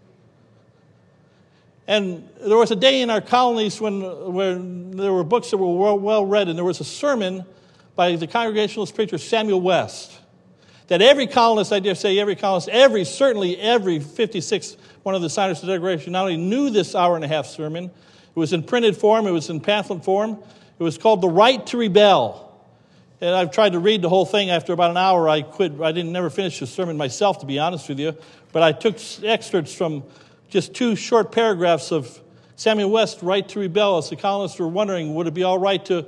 And 1.91 2.29
there 2.39 2.55
was 2.55 2.71
a 2.71 2.75
day 2.77 3.01
in 3.01 3.09
our 3.09 3.19
colonies 3.19 3.81
when, 3.81 3.99
when 4.33 4.91
there 4.91 5.11
were 5.11 5.25
books 5.25 5.51
that 5.51 5.57
were 5.57 5.75
well, 5.75 5.99
well 5.99 6.25
read, 6.25 6.47
and 6.47 6.57
there 6.57 6.63
was 6.63 6.79
a 6.79 6.85
sermon 6.85 7.43
by 7.97 8.15
the 8.15 8.27
Congregationalist 8.27 8.95
preacher 8.95 9.17
Samuel 9.17 9.59
West 9.59 10.17
that 10.87 11.01
every 11.01 11.27
colonist, 11.27 11.73
I 11.73 11.81
dare 11.81 11.95
say 11.95 12.17
every 12.17 12.37
colonist, 12.37 12.69
every, 12.69 13.03
certainly 13.03 13.57
every 13.57 13.99
56 13.99 14.77
one 15.03 15.15
of 15.15 15.21
the 15.21 15.29
signers 15.29 15.59
of 15.59 15.67
the 15.67 15.73
Declaration 15.73 16.13
not 16.13 16.21
only 16.21 16.37
knew 16.37 16.69
this 16.69 16.95
hour 16.95 17.17
and 17.17 17.25
a 17.25 17.27
half 17.27 17.45
sermon, 17.45 17.87
it 17.87 18.39
was 18.39 18.53
in 18.53 18.63
printed 18.63 18.95
form, 18.95 19.27
it 19.27 19.31
was 19.31 19.49
in 19.49 19.59
pamphlet 19.59 20.05
form, 20.05 20.39
it 20.79 20.83
was 20.83 20.97
called 20.97 21.19
The 21.19 21.27
Right 21.27 21.67
to 21.67 21.77
Rebel. 21.77 22.57
And 23.19 23.35
I've 23.35 23.51
tried 23.51 23.73
to 23.73 23.79
read 23.79 24.01
the 24.01 24.07
whole 24.07 24.25
thing. 24.25 24.49
After 24.49 24.71
about 24.71 24.91
an 24.91 24.97
hour, 24.97 25.27
I 25.27 25.41
quit. 25.41 25.73
I 25.81 25.91
didn't 25.91 26.13
never 26.13 26.29
finish 26.29 26.57
the 26.61 26.67
sermon 26.67 26.95
myself, 26.95 27.39
to 27.39 27.45
be 27.45 27.59
honest 27.59 27.89
with 27.89 27.99
you. 27.99 28.15
But 28.53 28.63
I 28.63 28.71
took 28.71 28.97
excerpts 29.23 29.75
from 29.75 30.03
just 30.51 30.73
two 30.73 30.95
short 30.97 31.31
paragraphs 31.31 31.91
of 31.91 32.19
Samuel 32.57 32.91
West, 32.91 33.23
Right 33.23 33.47
to 33.49 33.59
Rebel, 33.59 33.97
as 33.97 34.09
the 34.09 34.17
colonists 34.17 34.59
were 34.59 34.67
wondering, 34.67 35.15
would 35.15 35.25
it 35.25 35.33
be 35.33 35.43
all 35.43 35.57
right 35.57 35.83
to, 35.85 36.05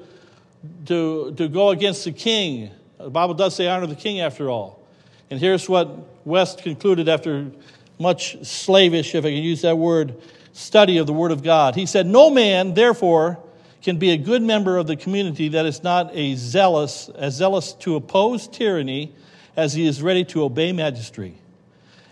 to, 0.85 1.33
to 1.33 1.47
go 1.47 1.69
against 1.69 2.03
the 2.03 2.11
king? 2.11 2.69
The 2.99 3.09
Bible 3.09 3.33
does 3.33 3.55
say 3.55 3.67
honor 3.67 3.87
the 3.87 3.95
king 3.95 4.19
after 4.19 4.49
all. 4.49 4.85
And 5.31 5.39
here's 5.39 5.67
what 5.67 6.27
West 6.27 6.59
concluded 6.61 7.07
after 7.07 7.49
much 7.97 8.45
slavish, 8.45 9.15
if 9.15 9.23
I 9.23 9.29
can 9.29 9.41
use 9.41 9.61
that 9.61 9.77
word, 9.77 10.21
study 10.51 10.97
of 10.97 11.07
the 11.07 11.13
Word 11.13 11.31
of 11.31 11.41
God. 11.41 11.75
He 11.75 11.85
said, 11.85 12.05
No 12.05 12.29
man, 12.29 12.73
therefore, 12.73 13.39
can 13.81 13.97
be 13.97 14.11
a 14.11 14.17
good 14.17 14.41
member 14.41 14.77
of 14.77 14.87
the 14.87 14.97
community 14.97 15.49
that 15.49 15.65
is 15.65 15.83
not 15.83 16.11
a 16.13 16.35
zealous, 16.35 17.09
as 17.09 17.33
zealous 17.35 17.73
to 17.73 17.95
oppose 17.95 18.47
tyranny 18.47 19.15
as 19.55 19.73
he 19.73 19.87
is 19.87 20.01
ready 20.01 20.25
to 20.25 20.43
obey 20.43 20.73
magistracy. 20.73 21.37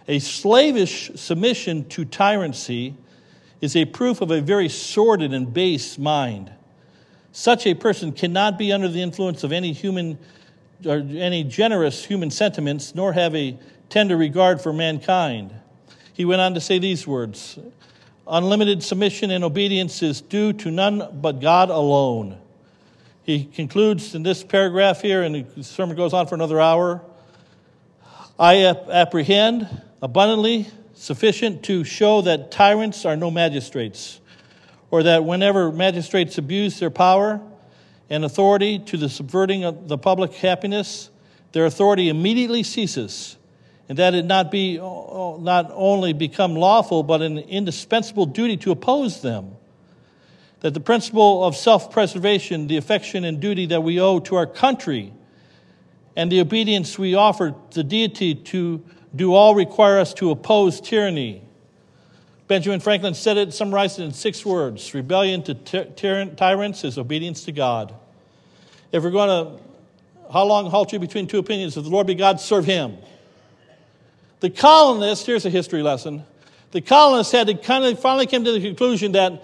A 0.07 0.19
slavish 0.19 1.11
submission 1.15 1.87
to 1.89 2.05
tyranny 2.05 2.95
is 3.61 3.75
a 3.75 3.85
proof 3.85 4.21
of 4.21 4.31
a 4.31 4.41
very 4.41 4.67
sordid 4.67 5.33
and 5.33 5.53
base 5.53 5.97
mind. 5.97 6.51
Such 7.31 7.65
a 7.67 7.73
person 7.73 8.11
cannot 8.11 8.57
be 8.57 8.73
under 8.73 8.87
the 8.87 9.01
influence 9.01 9.43
of 9.43 9.51
any 9.51 9.71
human 9.71 10.17
or 10.85 10.97
any 10.97 11.43
generous 11.43 12.03
human 12.03 12.31
sentiments, 12.31 12.95
nor 12.95 13.13
have 13.13 13.35
a 13.35 13.57
tender 13.89 14.17
regard 14.17 14.59
for 14.59 14.73
mankind. 14.73 15.53
He 16.13 16.25
went 16.25 16.41
on 16.41 16.55
to 16.55 16.61
say 16.61 16.79
these 16.79 17.05
words 17.05 17.59
Unlimited 18.27 18.81
submission 18.81 19.31
and 19.31 19.43
obedience 19.43 20.01
is 20.01 20.21
due 20.21 20.53
to 20.53 20.71
none 20.71 21.19
but 21.21 21.39
God 21.39 21.69
alone. 21.69 22.37
He 23.23 23.45
concludes 23.45 24.15
in 24.15 24.23
this 24.23 24.43
paragraph 24.43 25.01
here, 25.01 25.21
and 25.21 25.45
the 25.55 25.63
sermon 25.63 25.95
goes 25.95 26.13
on 26.13 26.27
for 26.27 26.35
another 26.35 26.59
hour. 26.59 27.01
I 28.39 28.65
apprehend 28.65 29.69
abundantly 30.01 30.67
sufficient 30.93 31.63
to 31.63 31.83
show 31.83 32.21
that 32.21 32.51
tyrants 32.51 33.05
are 33.05 33.15
no 33.15 33.31
magistrates, 33.31 34.19
or 34.89 35.03
that 35.03 35.23
whenever 35.23 35.71
magistrates 35.71 36.37
abuse 36.37 36.79
their 36.79 36.89
power 36.89 37.39
and 38.09 38.25
authority 38.25 38.79
to 38.79 38.97
the 38.97 39.07
subverting 39.07 39.63
of 39.63 39.87
the 39.87 39.97
public 39.97 40.33
happiness, 40.33 41.09
their 41.53 41.65
authority 41.65 42.09
immediately 42.09 42.63
ceases, 42.63 43.37
and 43.87 43.97
that 43.97 44.13
it 44.13 44.25
not 44.25 44.51
be 44.51 44.77
not 44.77 45.71
only 45.73 46.13
become 46.13 46.55
lawful 46.55 47.03
but 47.03 47.21
an 47.21 47.37
indispensable 47.37 48.25
duty 48.25 48.57
to 48.57 48.71
oppose 48.71 49.21
them. 49.21 49.55
That 50.61 50.73
the 50.73 50.79
principle 50.79 51.43
of 51.43 51.55
self-preservation, 51.55 52.67
the 52.67 52.77
affection 52.77 53.23
and 53.23 53.39
duty 53.39 53.65
that 53.67 53.81
we 53.81 53.99
owe 53.99 54.19
to 54.19 54.35
our 54.35 54.45
country, 54.45 55.13
and 56.15 56.31
the 56.31 56.39
obedience 56.39 56.99
we 56.99 57.15
offer 57.15 57.55
the 57.71 57.83
deity 57.83 58.35
to 58.35 58.83
do 59.15 59.33
all 59.33 59.55
require 59.55 59.99
us 59.99 60.13
to 60.15 60.31
oppose 60.31 60.79
tyranny. 60.79 61.43
Benjamin 62.47 62.79
Franklin 62.79 63.13
said 63.13 63.37
it, 63.37 63.53
summarized 63.53 63.99
it 63.99 64.03
in 64.03 64.13
six 64.13 64.45
words 64.45 64.93
rebellion 64.93 65.41
to 65.43 65.53
ty- 65.53 66.25
tyrants 66.35 66.83
is 66.83 66.97
obedience 66.97 67.45
to 67.45 67.51
God. 67.51 67.93
If 68.91 69.03
we're 69.03 69.11
going 69.11 69.29
to, 69.29 69.63
how 70.33 70.43
long 70.43 70.69
halt 70.69 70.91
you 70.91 70.99
between 70.99 71.27
two 71.27 71.39
opinions? 71.39 71.77
If 71.77 71.83
the 71.83 71.89
Lord 71.89 72.07
be 72.07 72.15
God, 72.15 72.39
serve 72.39 72.65
him. 72.65 72.97
The 74.41 74.49
colonists, 74.49 75.25
here's 75.25 75.45
a 75.45 75.49
history 75.49 75.81
lesson. 75.81 76.23
The 76.71 76.81
colonists 76.81 77.31
had 77.31 77.47
to 77.47 77.53
kind 77.53 77.85
of 77.85 77.99
finally 77.99 78.25
came 78.25 78.43
to 78.43 78.51
the 78.51 78.61
conclusion 78.61 79.13
that 79.13 79.43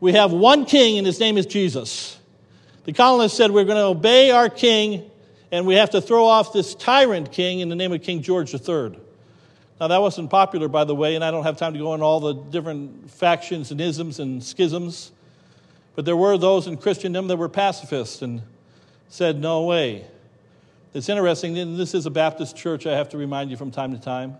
we 0.00 0.12
have 0.12 0.32
one 0.32 0.66
king 0.66 0.98
and 0.98 1.06
his 1.06 1.18
name 1.20 1.36
is 1.36 1.46
Jesus. 1.46 2.18
The 2.84 2.92
colonists 2.92 3.36
said 3.36 3.50
we're 3.50 3.64
going 3.64 3.78
to 3.78 3.84
obey 3.84 4.30
our 4.30 4.48
king 4.48 5.10
and 5.50 5.66
we 5.66 5.74
have 5.74 5.90
to 5.90 6.00
throw 6.00 6.24
off 6.24 6.52
this 6.52 6.74
tyrant 6.74 7.32
king 7.32 7.60
in 7.60 7.68
the 7.68 7.76
name 7.76 7.92
of 7.92 8.02
King 8.02 8.22
George 8.22 8.54
III. 8.54 8.98
Now, 9.78 9.88
that 9.88 10.00
wasn't 10.00 10.30
popular, 10.30 10.68
by 10.68 10.84
the 10.84 10.94
way, 10.94 11.16
and 11.16 11.24
I 11.24 11.30
don't 11.30 11.44
have 11.44 11.58
time 11.58 11.74
to 11.74 11.78
go 11.78 11.92
into 11.92 12.04
all 12.04 12.20
the 12.20 12.32
different 12.32 13.10
factions 13.10 13.70
and 13.70 13.80
isms 13.80 14.18
and 14.20 14.42
schisms. 14.42 15.12
But 15.94 16.04
there 16.04 16.16
were 16.16 16.38
those 16.38 16.66
in 16.66 16.78
Christendom 16.78 17.28
that 17.28 17.36
were 17.36 17.48
pacifists 17.48 18.22
and 18.22 18.42
said, 19.08 19.38
no 19.38 19.64
way. 19.64 20.06
It's 20.94 21.10
interesting, 21.10 21.76
this 21.76 21.94
is 21.94 22.06
a 22.06 22.10
Baptist 22.10 22.56
church, 22.56 22.86
I 22.86 22.96
have 22.96 23.10
to 23.10 23.18
remind 23.18 23.50
you 23.50 23.58
from 23.58 23.70
time 23.70 23.92
to 23.92 24.00
time. 24.00 24.36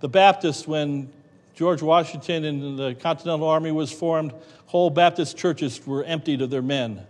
The 0.00 0.08
Baptists, 0.08 0.66
when 0.66 1.10
George 1.54 1.82
Washington 1.82 2.44
and 2.44 2.78
the 2.78 2.94
Continental 2.94 3.46
Army 3.46 3.72
was 3.72 3.92
formed, 3.92 4.32
whole 4.66 4.88
Baptist 4.88 5.36
churches 5.36 5.86
were 5.86 6.02
emptied 6.04 6.40
of 6.40 6.48
their 6.48 6.62
men. 6.62 7.06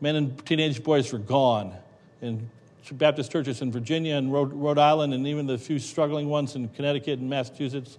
Men 0.00 0.16
and 0.16 0.46
teenage 0.46 0.82
boys 0.82 1.12
were 1.12 1.18
gone. 1.18 1.74
And 2.20 2.48
Baptist 2.94 3.32
churches 3.32 3.62
in 3.62 3.72
Virginia 3.72 4.16
and 4.16 4.32
Rhode, 4.32 4.78
Island, 4.78 5.14
and 5.14 5.26
even 5.26 5.46
the 5.46 5.58
few 5.58 5.78
struggling 5.78 6.28
ones 6.28 6.54
in 6.54 6.68
Connecticut 6.68 7.18
and 7.18 7.28
Massachusetts 7.28 7.98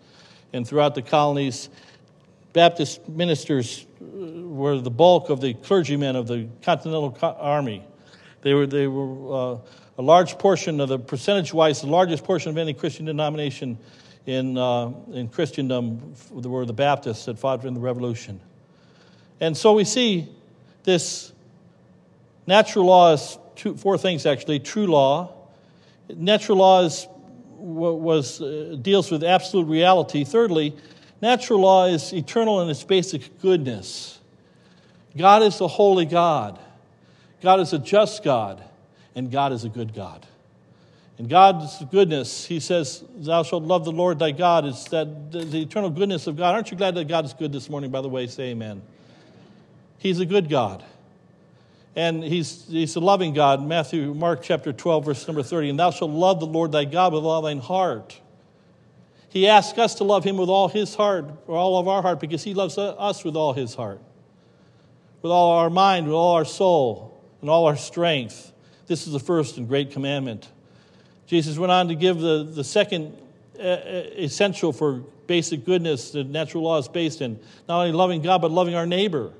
and 0.54 0.67
throughout 0.67 0.95
the 0.95 1.02
colonies. 1.02 1.69
Baptist 2.54 3.08
ministers 3.08 3.86
uh, 4.02 4.06
were 4.47 4.80
the 4.80 4.89
bulk 4.89 5.30
of 5.30 5.41
the 5.41 5.54
clergymen 5.54 6.15
of 6.15 6.28
the 6.28 6.47
Continental 6.62 7.15
Army. 7.21 7.84
They 8.41 8.54
were, 8.54 8.65
they 8.65 8.88
were 8.88 9.56
uh, 9.56 9.58
a 9.97 10.02
large 10.02 10.38
portion 10.38 10.80
of 10.80 10.89
the 10.89 11.00
percentage 11.00 11.54
wise, 11.54 11.82
the 11.82 11.88
largest 11.88 12.23
portion 12.23 12.52
of 12.52 12.58
any 12.58 12.73
Christian 12.73 13.06
denomination 13.06 13.78
in, 14.26 14.58
uh, 14.58 14.91
in 15.12 15.28
Christendom 15.30 16.13
were 16.32 16.65
the 16.65 16.73
Baptists 16.73 17.26
that 17.26 17.39
fought 17.39 17.65
in 17.65 17.73
the 17.73 17.80
Revolution. 17.80 18.39
And 19.39 19.56
so 19.56 19.73
we 19.73 19.84
see 19.84 20.30
this 20.84 21.32
natural 22.45 22.86
law 22.86 23.13
is 23.13 23.38
two, 23.58 23.76
four 23.76 23.98
things 23.98 24.26
actually 24.26 24.60
true 24.60 24.88
law. 24.88 25.34
Natural 26.15 26.58
law 26.58 26.84
is, 26.84 27.08
was, 27.58 28.41
uh, 28.41 28.78
deals 28.82 29.12
with 29.12 29.24
absolute 29.24 29.65
reality. 29.65 30.24
Thirdly, 30.24 30.76
natural 31.22 31.60
law 31.60 31.86
is 31.88 32.13
eternal 32.13 32.62
in 32.62 32.70
its 32.70 32.84
basic 32.84 33.41
goodness. 33.41 34.20
God 35.17 35.43
is 35.43 35.60
a 35.60 35.67
holy 35.67 36.06
God, 36.06 36.60
God 37.41 37.60
is 37.60 37.74
a 37.74 37.80
just 37.80 38.24
God, 38.24 38.63
and 39.15 39.32
God 39.32 39.52
is 39.52 39.63
a 39.63 39.70
good 39.70 39.93
God. 39.93 40.26
In 41.17 41.28
God's 41.28 41.84
goodness, 41.91 42.46
He 42.46 42.60
says, 42.60 43.04
Thou 43.15 43.41
shalt 43.41 43.63
love 43.63 43.86
the 43.86 43.91
Lord 43.91 44.20
thy 44.20 44.32
God. 44.32 44.65
It's 44.65 44.88
that 44.89 45.32
the 45.32 45.62
eternal 45.62 45.89
goodness 45.89 46.28
of 46.28 46.38
God. 46.38 46.54
Aren't 46.54 46.70
you 46.70 46.78
glad 46.78 46.93
that 46.93 47.08
God 47.08 47.26
is 47.26 47.34
good 47.34 47.52
this 47.52 47.70
morning, 47.70 47.89
by 47.89 48.02
the 48.02 48.10
way? 48.10 48.28
Say 48.28 48.52
amen. 48.52 48.84
He's 49.98 50.20
a 50.20 50.28
good 50.28 50.48
God. 50.48 50.84
And 51.95 52.23
he's, 52.23 52.65
he's 52.67 52.95
a 52.95 53.00
loving 53.00 53.34
God. 53.34 53.65
Matthew, 53.65 54.13
Mark 54.13 54.43
chapter 54.43 54.71
12, 54.71 55.06
verse 55.06 55.28
number 55.28 55.41
30. 55.41 55.71
And 55.71 55.80
thou 55.80 55.91
shalt 55.91 56.12
love 56.12 56.39
the 56.39 56.45
Lord 56.45 56.71
thy 56.71 56.86
God 56.86 57.13
with 57.13 57.23
all 57.23 57.41
thine 57.41 57.60
heart. 57.60 58.19
He 59.30 59.47
asks 59.47 59.78
us 59.78 59.95
to 59.95 60.04
love 60.04 60.23
him 60.23 60.38
with 60.38 60.50
all 60.50 60.67
his 60.67 60.95
heart, 60.95 61.26
or 61.47 61.58
all 61.58 61.78
of 61.78 61.88
our 61.88 62.02
heart, 62.02 62.19
because 62.19 62.43
he 62.43 62.54
loves 62.54 62.78
us 62.78 63.23
with 63.23 63.36
all 63.36 63.54
his 63.54 63.76
heart, 63.76 64.02
with 65.21 65.32
all 65.32 65.52
our 65.60 65.69
mind, 65.69 66.06
with 66.06 66.15
all 66.15 66.36
our 66.36 66.45
soul, 66.45 67.21
and 67.41 67.50
all 67.50 67.65
our 67.65 67.76
strength. 67.76 68.52
This 68.88 69.06
is 69.06 69.13
the 69.13 69.19
first 69.19 69.58
and 69.58 69.67
great 69.67 69.91
commandment. 69.91 70.50
Jesus 71.26 71.58
went 71.58 71.71
on 71.71 71.89
to 71.89 71.95
give 71.95 72.19
the, 72.19 72.43
the 72.43 72.63
second 72.63 73.17
uh, 73.60 73.63
uh 73.63 74.04
essential 74.15 74.71
for 74.71 75.04
basic 75.28 75.65
goodness 75.65 76.12
the 76.12 76.23
natural 76.23 76.63
law 76.63 76.78
is 76.78 76.88
based 76.88 77.21
in 77.21 77.39
not 77.67 77.80
only 77.82 77.91
loving 77.91 78.21
God, 78.21 78.41
but 78.41 78.50
loving 78.50 78.76
our 78.76 78.86
neighbor. 78.86 79.34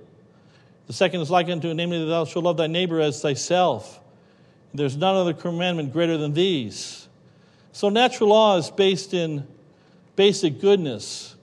The 0.88 0.94
second 0.94 1.22
is 1.22 1.30
like 1.30 1.50
unto, 1.50 1.74
namely, 1.74 2.00
that 2.00 2.06
thou 2.06 2.26
shalt 2.26 2.46
love 2.46 2.58
thy 2.58 2.68
neighbor 2.68 3.00
as 3.02 3.22
thyself. 3.22 4.00
There's 4.74 4.96
none 4.96 5.16
other 5.16 5.34
commandment 5.34 5.92
greater 5.92 6.18
than 6.18 6.34
these. 6.34 7.08
So 7.74 7.90
natural 7.90 8.30
law 8.30 8.58
is 8.58 8.72
based 8.72 9.14
in 9.14 9.46
basic 10.16 10.60
goodness. 10.60 11.36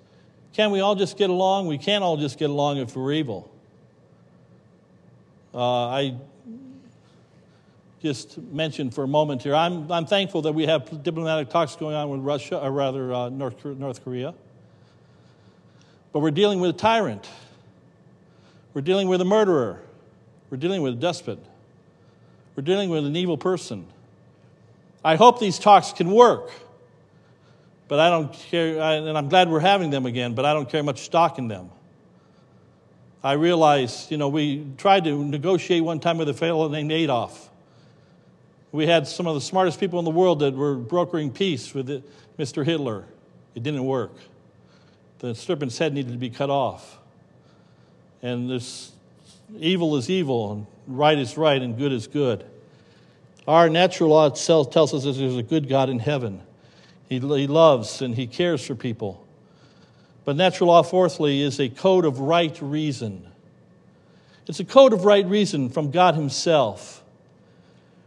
Can 0.54 0.70
we 0.70 0.80
all 0.80 0.94
just 0.94 1.16
get 1.16 1.30
along? 1.30 1.66
We 1.66 1.78
can't 1.78 2.02
all 2.02 2.16
just 2.16 2.38
get 2.38 2.50
along 2.50 2.78
if 2.78 2.96
we're 2.96 3.12
evil. 3.12 3.50
Uh, 5.54 5.88
I 5.88 6.16
just 8.02 8.38
mentioned 8.38 8.94
for 8.94 9.04
a 9.04 9.09
moment 9.09 9.42
here. 9.42 9.54
I'm, 9.54 9.90
I'm 9.90 10.07
thankful 10.07 10.42
that 10.42 10.52
we 10.52 10.66
have 10.66 11.02
diplomatic 11.02 11.50
talks 11.50 11.76
going 11.76 11.94
on 11.94 12.09
with 12.11 12.20
Russia, 12.20 12.59
or 12.61 12.70
rather 12.70 13.12
uh, 13.12 13.28
North, 13.28 13.64
North 13.64 14.04
Korea. 14.04 14.35
But 16.12 16.20
we're 16.20 16.30
dealing 16.30 16.61
with 16.61 16.70
a 16.70 16.78
tyrant. 16.78 17.28
We're 18.75 18.81
dealing 18.81 19.07
with 19.07 19.21
a 19.21 19.25
murderer. 19.25 19.81
We're 20.51 20.59
dealing 20.59 20.83
with 20.83 20.95
a 20.95 20.97
despot. 20.97 21.39
We're 22.57 22.65
dealing 22.65 22.91
with 22.91 23.07
an 23.07 23.15
evil 23.17 23.39
person. 23.39 23.87
I 25.05 25.15
hope 25.17 25.39
these 25.39 25.59
talks 25.59 25.93
can 25.93 26.11
work, 26.11 26.51
but 27.89 28.01
I 28.01 28.11
don't 28.11 28.33
care, 28.33 28.81
and 28.81 29.17
I'm 29.17 29.29
glad 29.29 29.49
we're 29.49 29.61
having 29.61 29.91
them 29.91 30.07
again, 30.07 30.35
but 30.35 30.45
I 30.45 30.53
don't 30.53 30.69
care 30.69 30.83
much 30.83 31.03
stock 31.03 31.39
in 31.39 31.49
them. 31.49 31.71
I 33.23 33.33
realize, 33.33 34.09
you 34.11 34.17
know, 34.17 34.29
we 34.29 34.67
tried 34.77 35.05
to 35.05 35.25
negotiate 35.25 35.85
one 35.85 36.01
time 36.01 36.19
with 36.19 36.29
a 36.29 36.35
fellow 36.35 36.69
named 36.69 36.91
Adolf. 36.91 37.51
We 38.73 38.87
had 38.87 39.07
some 39.07 39.27
of 39.27 39.35
the 39.35 39.41
smartest 39.41 39.79
people 39.79 39.99
in 39.99 40.05
the 40.05 40.11
world 40.11 40.41
that 40.41 40.55
were 40.55 40.75
brokering 40.75 41.31
peace 41.31 41.73
with 41.73 42.03
Mr. 42.39 42.65
Hitler. 42.65 43.05
It 43.55 43.63
didn't 43.63 43.85
work. 43.85 44.13
The 45.21 45.35
serpent's 45.35 45.79
head 45.79 45.95
needed 45.95 46.13
to 46.13 46.19
be 46.19 46.31
cut 46.31 46.51
off 46.51 46.99
and 48.25 48.49
this 48.51 48.91
evil 49.61 49.97
is 49.97 50.09
evil, 50.09 50.53
and 50.53 50.67
right 50.87 51.19
is 51.19 51.37
right, 51.37 51.61
and 51.61 51.77
good 51.77 51.93
is 51.93 52.07
good. 52.07 52.43
Our 53.47 53.69
natural 53.69 54.09
law 54.09 54.27
itself 54.27 54.71
tells 54.71 54.95
us 54.95 55.05
that 55.05 55.13
there's 55.13 55.37
a 55.37 55.43
good 55.43 55.69
God 55.69 55.91
in 55.91 55.99
heaven. 55.99 56.41
He, 57.11 57.19
he 57.19 57.47
loves 57.47 58.01
and 58.01 58.15
he 58.15 58.27
cares 58.27 58.67
for 58.67 58.75
people. 58.75 59.23
But 60.25 60.37
natural 60.37 60.71
law, 60.71 60.83
fourthly, 60.83 61.43
is 61.43 61.61
a 61.61 61.69
code 61.69 62.07
of 62.07 62.19
right 62.19 62.57
reason. 62.63 63.27
It's 64.47 64.59
a 64.59 64.65
code 64.65 64.95
of 64.95 65.05
right 65.05 65.27
reason 65.27 65.69
from 65.69 65.91
God 65.91 66.15
Himself. 66.15 67.05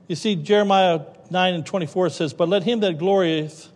You 0.08 0.16
see, 0.16 0.36
Jeremiah 0.36 1.02
9 1.30 1.54
and 1.54 1.64
24 1.64 2.10
says, 2.10 2.34
But 2.34 2.50
let 2.50 2.64
him 2.64 2.80
that 2.80 2.98
glorieth 2.98 3.68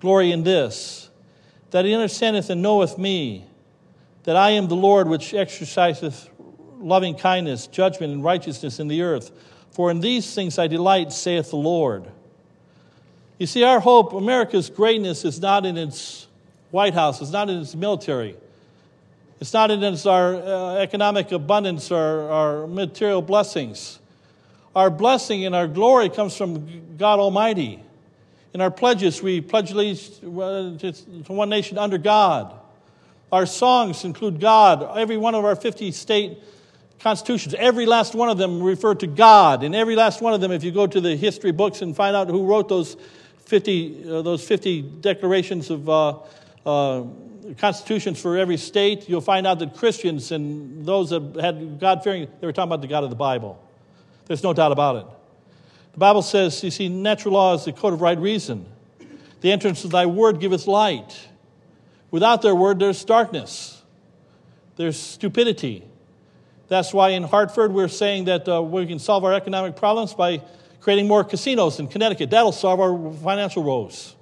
glory 0.00 0.32
in 0.32 0.44
this, 0.44 1.10
that 1.72 1.84
he 1.84 1.92
understandeth 1.92 2.48
and 2.48 2.62
knoweth 2.62 2.96
me, 2.96 3.44
that 4.24 4.36
I 4.36 4.50
am 4.50 4.68
the 4.68 4.76
Lord 4.76 5.08
which 5.08 5.32
exerciseth 5.34 6.28
loving 6.80 7.14
kindness, 7.14 7.66
judgment, 7.66 8.12
and 8.12 8.24
righteousness 8.24 8.80
in 8.80 8.88
the 8.88 9.02
earth. 9.02 9.30
For 9.70 9.90
in 9.90 10.00
these 10.00 10.34
things 10.34 10.58
I 10.58 10.66
delight, 10.66 11.12
saith 11.12 11.50
the 11.50 11.56
Lord. 11.56 12.06
You 13.38 13.46
see, 13.46 13.62
our 13.62 13.80
hope, 13.80 14.12
America's 14.12 14.68
greatness, 14.68 15.24
is 15.24 15.40
not 15.40 15.64
in 15.64 15.76
its 15.76 16.26
White 16.70 16.94
House, 16.94 17.20
it's 17.20 17.30
not 17.30 17.48
in 17.48 17.60
its 17.60 17.74
military. 17.74 18.36
It's 19.40 19.54
not 19.54 19.70
in 19.70 19.82
its, 19.82 20.04
our 20.04 20.36
uh, 20.36 20.74
economic 20.76 21.32
abundance 21.32 21.90
or 21.90 22.30
our 22.30 22.66
material 22.66 23.22
blessings. 23.22 23.98
Our 24.76 24.90
blessing 24.90 25.46
and 25.46 25.54
our 25.54 25.66
glory 25.66 26.10
comes 26.10 26.36
from 26.36 26.96
God 26.98 27.18
Almighty. 27.18 27.82
In 28.52 28.60
our 28.60 28.70
pledges, 28.70 29.22
we 29.22 29.40
pledge 29.40 29.70
allegiance 29.70 30.18
to 30.20 31.32
one 31.32 31.48
nation 31.48 31.78
under 31.78 31.96
God. 31.96 32.54
Our 33.32 33.46
songs 33.46 34.04
include 34.04 34.40
God. 34.40 34.96
Every 34.98 35.16
one 35.16 35.34
of 35.34 35.44
our 35.44 35.54
50 35.54 35.92
state 35.92 36.38
constitutions, 36.98 37.54
every 37.54 37.86
last 37.86 38.14
one 38.14 38.28
of 38.28 38.38
them 38.38 38.62
refer 38.62 38.94
to 38.96 39.06
God. 39.06 39.62
And 39.62 39.74
every 39.74 39.96
last 39.96 40.20
one 40.20 40.34
of 40.34 40.40
them, 40.40 40.52
if 40.52 40.64
you 40.64 40.72
go 40.72 40.86
to 40.86 41.00
the 41.00 41.16
history 41.16 41.52
books 41.52 41.82
and 41.82 41.94
find 41.94 42.16
out 42.16 42.28
who 42.28 42.44
wrote 42.44 42.68
those 42.68 42.96
50, 43.46 44.04
uh, 44.10 44.22
those 44.22 44.46
50 44.46 44.82
declarations 45.00 45.70
of 45.70 45.88
uh, 45.88 46.18
uh, 46.66 47.04
constitutions 47.58 48.20
for 48.20 48.36
every 48.36 48.56
state, 48.56 49.08
you'll 49.08 49.20
find 49.20 49.46
out 49.46 49.58
that 49.60 49.76
Christians 49.76 50.32
and 50.32 50.84
those 50.84 51.10
that 51.10 51.36
had 51.40 51.78
God 51.78 52.02
fearing, 52.02 52.28
they 52.40 52.46
were 52.46 52.52
talking 52.52 52.68
about 52.68 52.82
the 52.82 52.88
God 52.88 53.04
of 53.04 53.10
the 53.10 53.16
Bible. 53.16 53.62
There's 54.26 54.42
no 54.42 54.52
doubt 54.52 54.72
about 54.72 54.96
it. 54.96 55.06
The 55.92 55.98
Bible 55.98 56.22
says, 56.22 56.62
you 56.62 56.70
see, 56.70 56.88
natural 56.88 57.34
law 57.34 57.54
is 57.54 57.64
the 57.64 57.72
code 57.72 57.92
of 57.92 58.00
right 58.00 58.18
reason. 58.18 58.66
The 59.40 59.50
entrance 59.50 59.84
of 59.84 59.90
thy 59.90 60.06
word 60.06 60.38
giveth 60.38 60.66
light. 60.66 61.28
Without 62.10 62.42
their 62.42 62.54
word, 62.54 62.78
there's 62.78 63.04
darkness, 63.04 63.82
there's 64.76 64.98
stupidity. 64.98 65.84
That's 66.68 66.94
why 66.94 67.10
in 67.10 67.24
Hartford, 67.24 67.72
we're 67.72 67.88
saying 67.88 68.26
that 68.26 68.48
uh, 68.48 68.62
we 68.62 68.86
can 68.86 69.00
solve 69.00 69.24
our 69.24 69.34
economic 69.34 69.74
problems 69.74 70.14
by 70.14 70.40
creating 70.80 71.08
more 71.08 71.24
casinos 71.24 71.80
in 71.80 71.88
Connecticut. 71.88 72.30
That'll 72.30 72.52
solve 72.52 72.78
our 72.78 73.12
financial 73.12 73.64
woes. 73.64 74.14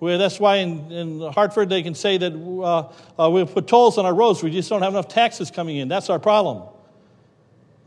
Well, 0.00 0.18
that's 0.18 0.40
why 0.40 0.56
in, 0.56 0.90
in, 0.90 1.20
Hartford 1.32 1.68
they 1.68 1.82
can 1.82 1.94
say 1.94 2.18
that 2.18 2.32
uh, 2.32 3.22
uh, 3.22 3.30
we'll 3.30 3.46
put 3.46 3.68
tolls 3.68 3.98
on 3.98 4.06
our 4.06 4.14
roads. 4.14 4.42
We 4.42 4.50
just 4.50 4.68
don't 4.68 4.82
have 4.82 4.94
enough 4.94 5.08
taxes 5.08 5.50
coming 5.50 5.76
in. 5.76 5.88
That's 5.88 6.10
our 6.10 6.18
problem. 6.18 6.68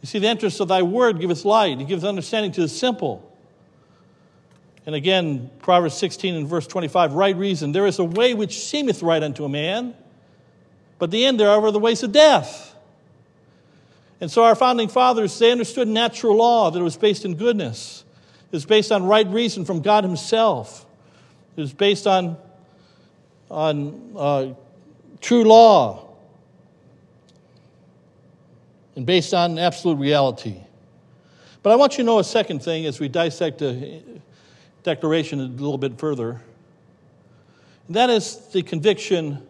You 0.01 0.07
see, 0.07 0.19
the 0.19 0.27
entrance 0.27 0.59
of 0.59 0.67
thy 0.67 0.83
word 0.83 1.19
giveth 1.19 1.43
light, 1.43 1.81
it 1.81 1.87
gives 1.87 2.03
understanding 2.03 2.51
to 2.53 2.61
the 2.61 2.69
simple. 2.69 3.34
And 4.85 4.93
again, 4.93 5.49
Proverbs 5.59 5.95
16 5.95 6.35
and 6.35 6.47
verse 6.47 6.67
25, 6.67 7.13
right 7.13 7.35
reason. 7.35 7.71
There 7.71 7.87
is 7.87 7.97
a 7.99 8.03
way 8.03 8.33
which 8.33 8.59
seemeth 8.59 9.01
right 9.01 9.21
unto 9.21 9.43
a 9.43 9.49
man, 9.49 9.95
but 10.99 11.11
the 11.11 11.25
end 11.25 11.39
thereof 11.39 11.63
are 11.63 11.71
the 11.71 11.79
ways 11.79 12.03
of 12.03 12.11
death. 12.11 12.75
And 14.21 14.31
so 14.31 14.43
our 14.43 14.55
founding 14.55 14.87
fathers, 14.87 15.37
they 15.37 15.51
understood 15.51 15.87
natural 15.87 16.37
law, 16.37 16.69
that 16.69 16.79
it 16.79 16.83
was 16.83 16.97
based 16.97 17.25
in 17.25 17.35
goodness. 17.35 18.03
It 18.51 18.55
was 18.55 18.65
based 18.65 18.91
on 18.91 19.05
right 19.05 19.27
reason 19.27 19.65
from 19.65 19.81
God 19.81 20.03
Himself. 20.03 20.85
It 21.57 21.61
was 21.61 21.73
based 21.73 22.05
on, 22.05 22.37
on 23.49 24.13
uh, 24.15 24.53
true 25.19 25.43
law 25.43 26.07
and 28.95 29.05
based 29.05 29.33
on 29.33 29.57
absolute 29.57 29.95
reality. 29.95 30.57
But 31.63 31.71
I 31.71 31.75
want 31.75 31.93
you 31.93 32.03
to 32.03 32.03
know 32.03 32.19
a 32.19 32.23
second 32.23 32.63
thing 32.63 32.85
as 32.85 32.99
we 32.99 33.09
dissect 33.09 33.57
the 33.57 34.01
declaration 34.85 35.39
a 35.41 35.43
little 35.43 35.77
bit 35.77 35.99
further. 35.99 36.41
And 37.87 37.95
that 37.95 38.09
is 38.09 38.37
the 38.53 38.61
conviction 38.61 39.45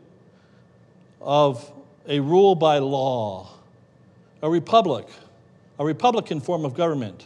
of 1.22 1.72
a 2.08 2.20
rule 2.20 2.56
by 2.56 2.80
law 2.80 3.52
a 4.42 4.50
republic, 4.50 5.08
a 5.80 5.86
Republican 5.86 6.40
form 6.40 6.66
of 6.66 6.76
government. 6.76 7.26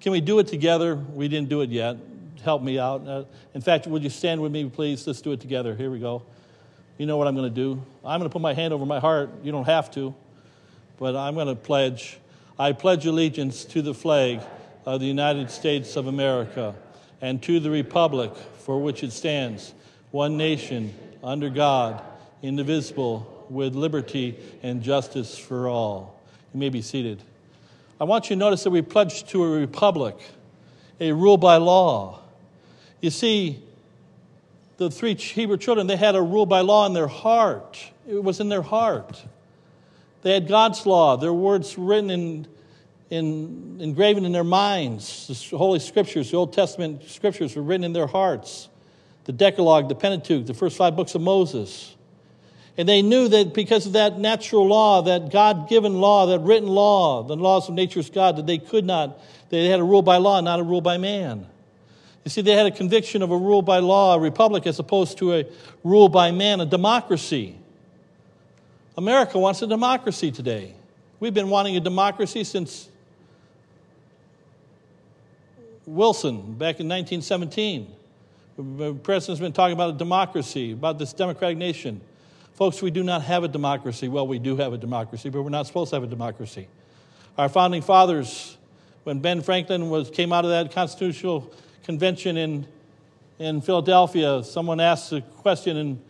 Can 0.00 0.10
we 0.10 0.20
do 0.20 0.40
it 0.40 0.48
together? 0.48 0.96
We 0.96 1.28
didn't 1.28 1.48
do 1.48 1.60
it 1.60 1.70
yet. 1.70 1.96
Help 2.42 2.60
me 2.60 2.78
out. 2.78 3.06
Uh, 3.06 3.24
in 3.54 3.60
fact, 3.60 3.86
would 3.86 4.02
you 4.02 4.10
stand 4.10 4.40
with 4.40 4.50
me, 4.50 4.68
please? 4.68 5.06
Let's 5.06 5.20
do 5.20 5.30
it 5.30 5.40
together. 5.40 5.76
Here 5.76 5.90
we 5.90 6.00
go. 6.00 6.22
You 6.96 7.06
know 7.06 7.16
what 7.18 7.28
I'm 7.28 7.36
going 7.36 7.48
to 7.48 7.54
do. 7.54 7.80
I'm 8.04 8.18
going 8.18 8.28
to 8.28 8.32
put 8.32 8.42
my 8.42 8.52
hand 8.52 8.74
over 8.74 8.84
my 8.84 8.98
heart. 8.98 9.30
You 9.44 9.52
don't 9.52 9.66
have 9.66 9.92
to, 9.92 10.12
but 10.98 11.14
I'm 11.14 11.34
going 11.34 11.46
to 11.46 11.54
pledge. 11.54 12.18
I 12.58 12.72
pledge 12.72 13.06
allegiance 13.06 13.64
to 13.66 13.82
the 13.82 13.94
flag 13.94 14.40
of 14.84 14.98
the 14.98 15.06
United 15.06 15.52
States 15.52 15.94
of 15.94 16.08
America 16.08 16.74
and 17.20 17.42
to 17.42 17.60
the 17.60 17.70
republic 17.70 18.32
for 18.60 18.80
which 18.80 19.02
it 19.02 19.12
stands, 19.12 19.74
one 20.10 20.36
nation, 20.36 20.94
under 21.22 21.50
God, 21.50 22.02
indivisible 22.42 23.46
with 23.50 23.74
liberty 23.74 24.38
and 24.62 24.82
justice 24.82 25.36
for 25.36 25.68
all. 25.68 26.20
You 26.54 26.60
may 26.60 26.68
be 26.68 26.82
seated. 26.82 27.22
I 28.00 28.04
want 28.04 28.30
you 28.30 28.36
to 28.36 28.40
notice 28.40 28.62
that 28.64 28.70
we 28.70 28.82
pledge 28.82 29.24
to 29.30 29.44
a 29.44 29.58
republic, 29.58 30.16
a 31.00 31.12
rule 31.12 31.36
by 31.36 31.56
law. 31.56 32.20
You 33.00 33.10
see, 33.10 33.62
the 34.76 34.90
three 34.90 35.14
Hebrew 35.14 35.56
children, 35.56 35.86
they 35.86 35.96
had 35.96 36.14
a 36.14 36.22
rule 36.22 36.46
by 36.46 36.60
law 36.60 36.86
in 36.86 36.92
their 36.92 37.08
heart. 37.08 37.90
It 38.08 38.22
was 38.22 38.38
in 38.40 38.48
their 38.48 38.62
heart. 38.62 39.22
They 40.22 40.32
had 40.32 40.48
God's 40.48 40.86
law, 40.86 41.16
their 41.16 41.32
words 41.32 41.76
written 41.76 42.10
in, 42.10 42.46
in 43.10 43.78
engraven 43.80 44.24
in 44.24 44.32
their 44.32 44.44
minds. 44.44 45.48
The 45.50 45.56
Holy 45.56 45.78
Scriptures, 45.78 46.30
the 46.30 46.36
Old 46.36 46.52
Testament 46.52 47.04
Scriptures 47.04 47.56
were 47.56 47.62
written 47.62 47.84
in 47.84 47.92
their 47.92 48.06
hearts. 48.06 48.68
The 49.24 49.32
Decalogue, 49.32 49.88
the 49.88 49.94
Pentateuch, 49.94 50.46
the 50.46 50.54
first 50.54 50.76
five 50.76 50.96
books 50.96 51.14
of 51.14 51.20
Moses. 51.20 51.94
And 52.78 52.88
they 52.88 53.02
knew 53.02 53.28
that 53.28 53.54
because 53.54 53.86
of 53.86 53.94
that 53.94 54.18
natural 54.18 54.66
law, 54.66 55.02
that 55.02 55.30
God 55.30 55.68
given 55.68 56.00
law, 56.00 56.26
that 56.26 56.40
written 56.40 56.68
law, 56.68 57.24
the 57.24 57.36
laws 57.36 57.68
of 57.68 57.74
nature's 57.74 58.08
God, 58.08 58.36
that 58.36 58.46
they 58.46 58.58
could 58.58 58.84
not, 58.84 59.20
they 59.50 59.66
had 59.66 59.80
a 59.80 59.84
rule 59.84 60.02
by 60.02 60.18
law, 60.18 60.40
not 60.40 60.60
a 60.60 60.62
rule 60.62 60.80
by 60.80 60.96
man. 60.96 61.46
You 62.24 62.30
see, 62.30 62.40
they 62.42 62.52
had 62.52 62.66
a 62.66 62.70
conviction 62.70 63.22
of 63.22 63.30
a 63.30 63.36
rule 63.36 63.62
by 63.62 63.78
law, 63.78 64.14
a 64.14 64.20
republic, 64.20 64.66
as 64.66 64.78
opposed 64.78 65.18
to 65.18 65.34
a 65.34 65.46
rule 65.82 66.08
by 66.08 66.30
man, 66.30 66.60
a 66.60 66.66
democracy. 66.66 67.56
America 68.96 69.38
wants 69.38 69.62
a 69.62 69.66
democracy 69.66 70.30
today. 70.30 70.74
We've 71.20 71.34
been 71.34 71.48
wanting 71.48 71.76
a 71.76 71.80
democracy 71.80 72.44
since 72.44 72.88
Wilson 75.88 76.52
back 76.52 76.80
in 76.80 76.88
1917. 76.88 77.94
The 78.58 78.94
president's 78.94 79.40
been 79.40 79.52
talking 79.52 79.72
about 79.72 79.90
a 79.94 79.98
democracy, 79.98 80.72
about 80.72 80.98
this 80.98 81.12
democratic 81.12 81.56
nation. 81.56 82.00
Folks, 82.54 82.82
we 82.82 82.90
do 82.90 83.02
not 83.02 83.22
have 83.22 83.44
a 83.44 83.48
democracy. 83.48 84.08
Well, 84.08 84.26
we 84.26 84.38
do 84.38 84.56
have 84.56 84.72
a 84.72 84.78
democracy, 84.78 85.30
but 85.30 85.42
we're 85.42 85.48
not 85.48 85.66
supposed 85.66 85.90
to 85.90 85.96
have 85.96 86.02
a 86.02 86.08
democracy. 86.08 86.68
Our 87.38 87.48
founding 87.48 87.82
fathers, 87.82 88.56
when 89.04 89.20
Ben 89.20 89.42
Franklin 89.42 89.88
was, 89.90 90.10
came 90.10 90.32
out 90.32 90.44
of 90.44 90.50
that 90.50 90.72
constitutional 90.72 91.52
convention 91.84 92.36
in, 92.36 92.66
in 93.38 93.60
Philadelphia, 93.60 94.42
someone 94.44 94.80
asked 94.80 95.12
a 95.12 95.20
question 95.20 95.76
and 95.76 96.02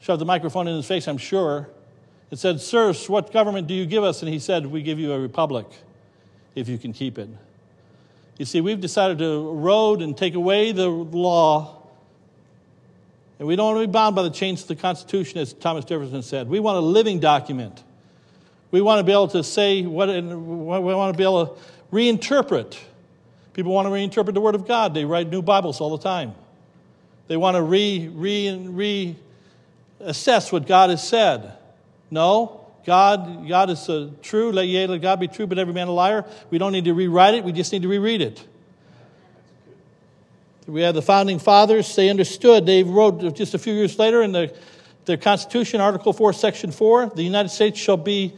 shoved 0.00 0.20
the 0.20 0.26
microphone 0.26 0.68
in 0.68 0.76
his 0.76 0.86
face, 0.86 1.06
I'm 1.06 1.16
sure. 1.16 1.68
It 2.30 2.38
said, 2.38 2.60
Sirs, 2.60 3.08
what 3.08 3.32
government 3.32 3.68
do 3.68 3.74
you 3.74 3.86
give 3.86 4.02
us? 4.02 4.22
And 4.22 4.32
he 4.32 4.40
said, 4.40 4.66
We 4.66 4.82
give 4.82 4.98
you 4.98 5.12
a 5.12 5.20
republic 5.20 5.66
if 6.56 6.68
you 6.68 6.76
can 6.76 6.92
keep 6.92 7.18
it. 7.18 7.28
You 8.38 8.44
see, 8.44 8.60
we've 8.60 8.80
decided 8.80 9.18
to 9.18 9.24
erode 9.24 10.02
and 10.02 10.16
take 10.16 10.34
away 10.34 10.72
the 10.72 10.88
law 10.88 11.84
and 13.38 13.48
we 13.48 13.56
don't 13.56 13.74
want 13.74 13.82
to 13.82 13.88
be 13.88 13.92
bound 13.92 14.14
by 14.14 14.22
the 14.22 14.30
chains 14.30 14.62
of 14.62 14.68
the 14.68 14.76
Constitution, 14.76 15.38
as 15.38 15.52
Thomas 15.52 15.84
Jefferson 15.84 16.22
said. 16.22 16.48
We 16.48 16.60
want 16.60 16.78
a 16.78 16.80
living 16.80 17.18
document. 17.18 17.82
We 18.70 18.80
want 18.80 19.00
to 19.00 19.04
be 19.04 19.12
able 19.12 19.28
to 19.28 19.42
say 19.42 19.82
what, 19.82 20.08
and 20.08 20.46
we 20.66 20.94
want 20.94 21.12
to 21.12 21.18
be 21.18 21.24
able 21.24 21.48
to 21.48 21.52
reinterpret. 21.92 22.78
People 23.52 23.72
want 23.72 23.86
to 23.86 23.90
reinterpret 23.90 24.34
the 24.34 24.40
Word 24.40 24.54
of 24.54 24.66
God. 24.66 24.94
They 24.94 25.04
write 25.04 25.28
new 25.30 25.42
Bibles 25.42 25.80
all 25.80 25.96
the 25.96 26.02
time. 26.02 26.34
They 27.26 27.36
want 27.36 27.56
to 27.56 27.62
re, 27.62 28.08
re, 28.12 29.14
reassess 30.00 30.52
what 30.52 30.66
God 30.66 30.90
has 30.90 31.06
said. 31.06 31.52
No, 32.10 32.63
God, 32.84 33.48
God 33.48 33.70
is 33.70 33.88
uh, 33.88 34.10
true. 34.22 34.52
Let, 34.52 34.66
yea, 34.66 34.86
let 34.86 35.00
God 35.00 35.20
be 35.20 35.28
true, 35.28 35.46
but 35.46 35.58
every 35.58 35.72
man 35.72 35.88
a 35.88 35.92
liar. 35.92 36.24
We 36.50 36.58
don't 36.58 36.72
need 36.72 36.84
to 36.84 36.94
rewrite 36.94 37.34
it. 37.34 37.44
We 37.44 37.52
just 37.52 37.72
need 37.72 37.82
to 37.82 37.88
reread 37.88 38.20
it. 38.20 38.46
We 40.66 40.82
have 40.82 40.94
the 40.94 41.02
founding 41.02 41.38
fathers, 41.38 41.94
they 41.94 42.08
understood. 42.08 42.64
They 42.64 42.82
wrote 42.82 43.34
just 43.34 43.52
a 43.52 43.58
few 43.58 43.74
years 43.74 43.98
later 43.98 44.22
in 44.22 44.32
the, 44.32 44.54
the 45.04 45.18
Constitution, 45.18 45.80
Article 45.80 46.14
4, 46.14 46.32
Section 46.32 46.72
4, 46.72 47.12
the 47.14 47.22
United 47.22 47.50
States 47.50 47.78
shall 47.78 47.98
be 47.98 48.34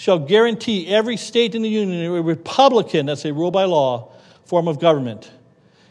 shall 0.00 0.18
guarantee 0.18 0.86
every 0.86 1.18
state 1.18 1.54
in 1.54 1.60
the 1.60 1.68
Union 1.68 2.02
a 2.10 2.22
Republican, 2.22 3.04
that's 3.04 3.26
a 3.26 3.34
rule 3.34 3.50
by 3.50 3.64
law, 3.64 4.10
form 4.46 4.66
of 4.66 4.80
government, 4.80 5.30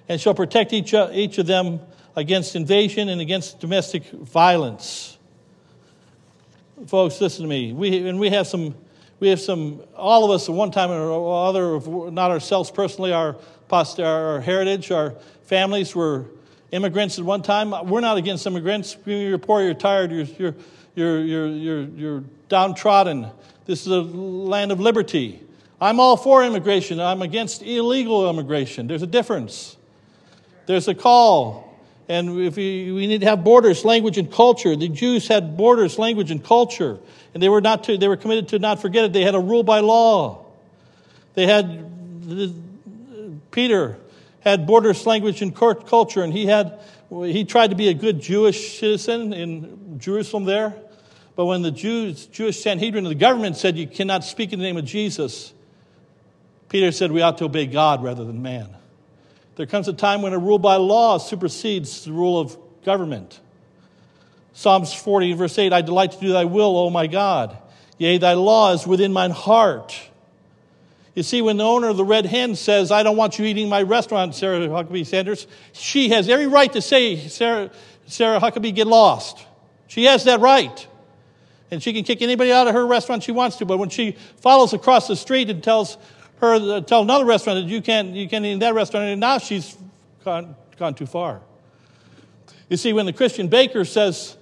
and 0.08 0.19
shall 0.19 0.34
protect 0.34 0.74
each, 0.74 0.95
uh, 0.95 1.12
each 1.13 1.38
of 1.38 1.45
them 1.45 1.80
against 2.15 2.56
invasion 2.56 3.08
and 3.08 3.22
against 3.22 3.60
domestic 3.60 4.10
violence. 4.10 5.15
Folks, 6.88 7.20
listen 7.20 7.44
to 7.44 7.50
me. 7.50 7.74
We, 7.74 8.08
and 8.08 8.20
we 8.20 8.30
have 8.30 8.48
some, 8.48 8.74
we 9.20 9.28
have 9.30 9.42
some, 9.42 9.82
all 9.98 10.24
of 10.24 10.32
us 10.32 10.48
at 10.48 10.56
one 10.56 10.72
time 10.72 10.92
or 10.92 11.48
other, 11.48 11.80
not 12.10 12.32
ourselves 12.32 12.72
personally, 12.72 13.12
our, 13.12 13.36
our 13.70 14.39
heritage, 14.39 14.89
our 14.89 15.12
families 15.44 15.94
were 15.94 16.26
immigrants 16.72 17.20
at 17.20 17.26
one 17.26 17.42
time. 17.42 17.72
We're 17.89 18.00
not 18.00 18.18
against 18.18 18.48
immigrants. 18.48 18.96
You're 19.06 19.38
poor, 19.38 19.62
you're 19.62 19.74
tired, 19.74 20.12
you're, 20.12 20.26
you're, 20.38 20.56
you're, 20.96 21.20
you're, 21.20 21.48
you're, 21.48 21.82
you're 21.82 22.24
downtrodden. 22.48 23.28
This 23.65 23.82
is 23.82 23.88
a 23.88 24.02
land 24.02 24.72
of 24.72 24.80
liberty. 24.80 25.42
I'm 25.82 26.00
all 26.00 26.15
for 26.15 26.46
immigration. 26.46 27.02
I'm 27.02 27.22
against 27.22 27.62
illegal 27.62 28.30
immigration. 28.30 28.88
There's 28.88 29.04
a 29.04 29.08
difference. 29.08 29.76
There's 30.65 30.88
a 30.88 30.96
call. 30.96 31.68
And 32.10 32.41
if 32.41 32.56
we, 32.56 32.91
we 32.91 33.06
need 33.06 33.22
to 33.22 33.28
have 33.28 33.43
borders, 33.43 33.86
language, 33.86 34.17
and 34.17 34.32
culture. 34.32 34.76
The 34.76 34.89
Jews 34.89 35.28
had 35.28 35.56
borders, 35.56 36.00
language, 36.00 36.32
and 36.32 36.43
culture. 36.43 36.98
And 37.36 37.43
they 37.43 37.50
were, 37.50 37.62
not 37.62 37.84
to, 37.84 38.00
they 38.00 38.08
were 38.08 38.17
committed 38.17 38.48
to 38.50 38.60
not 38.60 38.82
forget 38.82 39.06
it. 39.06 39.13
They 39.13 39.22
had 39.22 39.36
a 39.36 39.39
rule 39.39 39.62
by 39.62 39.82
law. 39.82 40.43
They 41.36 41.45
had, 41.45 41.86
Peter 43.52 43.98
had 44.39 44.65
borders, 44.65 45.06
language, 45.06 45.43
and 45.43 45.56
culture. 45.56 46.24
And 46.24 46.34
he 46.34 46.48
had, 46.48 46.80
he 47.12 47.45
tried 47.45 47.69
to 47.69 47.76
be 47.76 47.89
a 47.89 47.93
good 47.93 48.19
Jewish 48.19 48.80
citizen 48.80 49.32
in 49.32 50.00
Jerusalem 50.00 50.45
there. 50.45 50.74
But 51.36 51.45
when 51.45 51.62
the 51.62 51.72
Jews, 51.72 52.26
Jewish 52.26 52.60
Sanhedrin 52.60 53.06
of 53.06 53.10
the 53.10 53.15
government 53.15 53.56
said 53.56 53.78
you 53.78 53.88
cannot 53.88 54.24
speak 54.24 54.52
in 54.52 54.58
the 54.58 54.65
name 54.65 54.78
of 54.78 54.86
Jesus, 54.86 55.54
Peter 56.69 56.91
said 56.91 57.12
we 57.12 57.22
ought 57.22 57.38
to 57.38 57.45
obey 57.45 57.67
God 57.67 58.04
rather 58.04 58.26
than 58.26 58.41
man. 58.41 58.76
There 59.60 59.65
comes 59.65 59.89
a 59.89 59.93
time 59.93 60.22
when 60.22 60.32
a 60.32 60.38
rule 60.38 60.58
by 60.58 60.78
law 60.78 61.17
supersedes 61.17 62.06
the 62.06 62.13
rule 62.13 62.39
of 62.39 62.58
government. 62.86 63.41
Psalms 64.54 64.93
40, 64.93 65.34
verse 65.34 65.60
8 65.60 65.74
I 65.74 65.82
delight 65.82 66.13
to 66.13 66.17
do 66.22 66.32
thy 66.32 66.45
will, 66.45 66.78
O 66.78 66.89
my 66.89 67.08
God. 67.08 67.58
Yea, 67.98 68.19
thy 68.19 68.36
law 68.36 68.72
is 68.72 68.88
within 68.88 69.12
mine 69.12 69.32
heart. 69.32 70.00
You 71.13 71.24
see, 71.24 71.41
when 71.41 71.58
the 71.58 71.65
owner 71.65 71.89
of 71.89 71.98
the 71.98 72.06
Red 72.06 72.26
Hen 72.26 72.56
says, 72.56 72.89
I 72.89 73.04
don't 73.04 73.17
want 73.17 73.38
you 73.38 73.43
eating 73.43 73.67
my 73.67 73.82
restaurant, 73.82 74.34
Sarah 74.34 74.65
Huckabee 74.65 75.06
Sanders, 75.06 75.45
she 75.74 76.08
has 76.08 76.30
every 76.30 76.48
right 76.48 76.72
to 76.72 76.82
say, 76.82 77.17
Sarah, 77.28 77.69
Sarah 78.08 78.39
Huckabee, 78.39 78.74
get 78.74 78.88
lost. 78.88 79.45
She 79.88 80.06
has 80.06 80.24
that 80.24 80.39
right 80.39 80.88
and 81.72 81.84
she 81.84 81.93
can 81.93 82.04
kick 82.04 82.22
anybody 82.22 82.52
out 82.52 82.67
of 82.67 82.74
her 82.74 82.86
restaurant 82.86 83.24
she 83.24 83.32
wants 83.32 83.58
to. 83.58 83.65
But 83.65 83.78
when 83.78 83.89
she 83.89 84.13
follows 84.38 84.74
across 84.74 85.08
the 85.08 85.15
street 85.15 85.50
and 85.50 85.63
tells 85.63 85.98
her, 86.39 86.56
uh, 86.56 86.82
tell 86.82 87.02
another 87.02 87.25
restaurant 87.25 87.65
that 87.65 87.71
you 87.71 87.82
can't, 87.82 88.15
you 88.15 88.28
can't 88.28 88.45
eat 88.45 88.52
in 88.52 88.60
that 88.60 88.73
restaurant, 88.73 89.06
and 89.08 89.19
now 89.19 89.38
she's 89.38 89.78
gone, 90.23 90.56
gone 90.78 90.93
too 90.93 91.06
far. 91.06 91.41
You 92.69 92.78
see, 92.78 92.93
when 92.93 93.06
the 93.06 93.13
Christian 93.13 93.47
baker 93.47 93.84
says, 93.84 94.38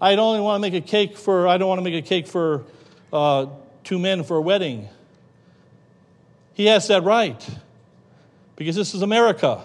I 0.00 0.14
only 0.14 0.40
want 0.40 0.62
to 0.62 0.70
make 0.70 0.80
a 0.80 0.86
cake 0.86 1.18
for, 1.18 1.48
I 1.48 1.58
don't 1.58 1.68
want 1.68 1.80
to 1.80 1.82
make 1.82 2.04
a 2.04 2.06
cake 2.06 2.28
for 2.28 2.64
uh, 3.12 3.46
two 3.84 3.98
men 3.98 4.22
for 4.22 4.36
a 4.36 4.40
wedding, 4.40 4.88
he 6.54 6.66
has 6.66 6.88
that 6.88 7.02
right 7.04 7.48
because 8.56 8.74
this 8.76 8.94
is 8.94 9.02
America. 9.02 9.64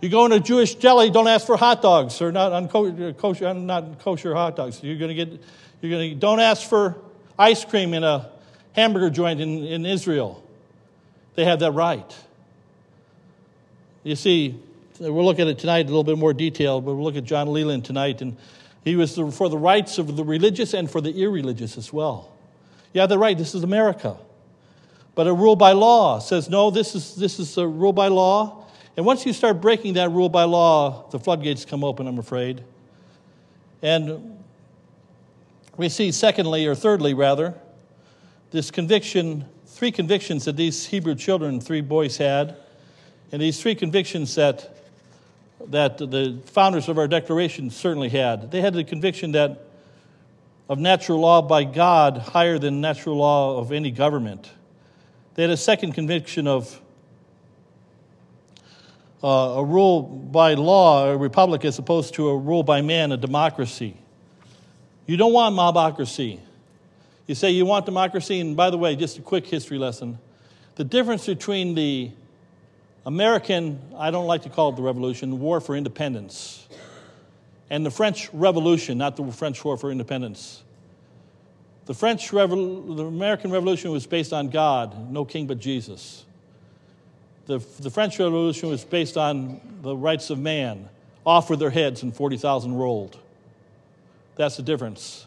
You 0.00 0.08
go 0.08 0.24
into 0.24 0.36
a 0.36 0.40
Jewish 0.40 0.74
deli, 0.76 1.10
don't 1.10 1.28
ask 1.28 1.46
for 1.46 1.56
hot 1.56 1.82
dogs 1.82 2.20
or 2.22 2.30
not 2.30 2.52
unkosher, 2.52 3.56
not 3.60 3.98
kosher 4.00 4.34
hot 4.34 4.54
dogs. 4.56 4.82
You're 4.82 4.96
going 4.96 5.08
to 5.08 5.14
get 5.14 5.40
you're 5.80 5.90
going 5.90 6.10
to, 6.10 6.16
don't 6.16 6.40
ask 6.40 6.68
for 6.68 6.96
ice 7.38 7.64
cream 7.64 7.94
in 7.94 8.02
a 8.02 8.30
hamburger 8.72 9.10
joint 9.10 9.40
in, 9.40 9.64
in 9.64 9.86
Israel. 9.86 10.42
They 11.38 11.44
have 11.44 11.60
that 11.60 11.70
right. 11.70 12.16
You 14.02 14.16
see, 14.16 14.58
we'll 14.98 15.24
look 15.24 15.38
at 15.38 15.46
it 15.46 15.60
tonight 15.60 15.82
in 15.82 15.86
a 15.86 15.90
little 15.90 16.02
bit 16.02 16.18
more 16.18 16.34
detail, 16.34 16.80
but 16.80 16.94
we'll 16.94 17.04
look 17.04 17.14
at 17.14 17.22
John 17.22 17.52
Leland 17.52 17.84
tonight. 17.84 18.22
And 18.22 18.36
he 18.82 18.96
was 18.96 19.14
for 19.14 19.48
the 19.48 19.56
rights 19.56 19.98
of 19.98 20.16
the 20.16 20.24
religious 20.24 20.74
and 20.74 20.90
for 20.90 21.00
the 21.00 21.12
irreligious 21.12 21.78
as 21.78 21.92
well. 21.92 22.32
Yeah, 22.92 23.06
they're 23.06 23.20
right. 23.20 23.38
This 23.38 23.54
is 23.54 23.62
America. 23.62 24.16
But 25.14 25.28
a 25.28 25.32
rule 25.32 25.54
by 25.54 25.74
law 25.74 26.18
says, 26.18 26.50
no, 26.50 26.72
this 26.72 26.96
is, 26.96 27.14
this 27.14 27.38
is 27.38 27.56
a 27.56 27.68
rule 27.68 27.92
by 27.92 28.08
law. 28.08 28.66
And 28.96 29.06
once 29.06 29.24
you 29.24 29.32
start 29.32 29.60
breaking 29.60 29.94
that 29.94 30.10
rule 30.10 30.28
by 30.28 30.42
law, 30.42 31.08
the 31.10 31.20
floodgates 31.20 31.64
come 31.64 31.84
open, 31.84 32.08
I'm 32.08 32.18
afraid. 32.18 32.64
And 33.80 34.40
we 35.76 35.88
see, 35.88 36.10
secondly, 36.10 36.66
or 36.66 36.74
thirdly, 36.74 37.14
rather, 37.14 37.54
this 38.50 38.72
conviction, 38.72 39.44
three 39.78 39.92
convictions 39.92 40.46
that 40.46 40.56
these 40.56 40.86
Hebrew 40.86 41.14
children, 41.14 41.60
three 41.60 41.82
boys 41.82 42.16
had, 42.16 42.56
and 43.30 43.40
these 43.40 43.62
three 43.62 43.76
convictions 43.76 44.34
that, 44.34 44.76
that 45.68 45.98
the 45.98 46.40
founders 46.46 46.88
of 46.88 46.98
our 46.98 47.06
declaration 47.06 47.70
certainly 47.70 48.08
had. 48.08 48.50
They 48.50 48.60
had 48.60 48.74
the 48.74 48.82
conviction 48.82 49.30
that 49.32 49.66
of 50.68 50.80
natural 50.80 51.20
law 51.20 51.42
by 51.42 51.62
God 51.62 52.18
higher 52.18 52.58
than 52.58 52.80
natural 52.80 53.18
law 53.18 53.58
of 53.58 53.70
any 53.70 53.92
government. 53.92 54.50
They 55.36 55.42
had 55.42 55.50
a 55.52 55.56
second 55.56 55.92
conviction 55.92 56.48
of 56.48 56.80
uh, 59.22 59.28
a 59.28 59.64
rule 59.64 60.02
by 60.02 60.54
law, 60.54 61.06
a 61.06 61.16
republic, 61.16 61.64
as 61.64 61.78
opposed 61.78 62.14
to 62.14 62.30
a 62.30 62.36
rule 62.36 62.64
by 62.64 62.82
man, 62.82 63.12
a 63.12 63.16
democracy. 63.16 63.96
You 65.06 65.16
don't 65.16 65.32
want 65.32 65.54
mobocracy. 65.54 66.40
You 67.28 67.34
say 67.34 67.50
you 67.50 67.66
want 67.66 67.84
democracy, 67.84 68.40
and 68.40 68.56
by 68.56 68.70
the 68.70 68.78
way, 68.78 68.96
just 68.96 69.18
a 69.18 69.20
quick 69.20 69.46
history 69.46 69.76
lesson. 69.76 70.18
The 70.76 70.84
difference 70.84 71.26
between 71.26 71.74
the 71.74 72.10
American, 73.04 73.78
I 73.98 74.10
don't 74.10 74.26
like 74.26 74.42
to 74.44 74.48
call 74.48 74.70
it 74.70 74.76
the 74.76 74.82
revolution, 74.82 75.38
war 75.38 75.60
for 75.60 75.76
independence, 75.76 76.66
and 77.68 77.84
the 77.84 77.90
French 77.90 78.32
Revolution, 78.32 78.96
not 78.96 79.16
the 79.16 79.30
French 79.30 79.62
War 79.62 79.76
for 79.76 79.90
Independence. 79.90 80.62
The 81.84 81.92
French 81.92 82.30
Revol- 82.30 82.96
the 82.96 83.04
American 83.04 83.50
Revolution 83.50 83.90
was 83.90 84.06
based 84.06 84.32
on 84.32 84.48
God, 84.48 85.10
no 85.10 85.26
king 85.26 85.46
but 85.46 85.58
Jesus. 85.58 86.24
The, 87.44 87.58
the 87.80 87.90
French 87.90 88.18
Revolution 88.18 88.70
was 88.70 88.84
based 88.84 89.18
on 89.18 89.60
the 89.82 89.94
rights 89.94 90.30
of 90.30 90.38
man, 90.38 90.88
off 91.26 91.50
with 91.50 91.58
their 91.58 91.70
heads 91.70 92.02
and 92.02 92.16
40,000 92.16 92.74
rolled. 92.74 93.18
That's 94.36 94.56
the 94.56 94.62
difference. 94.62 95.26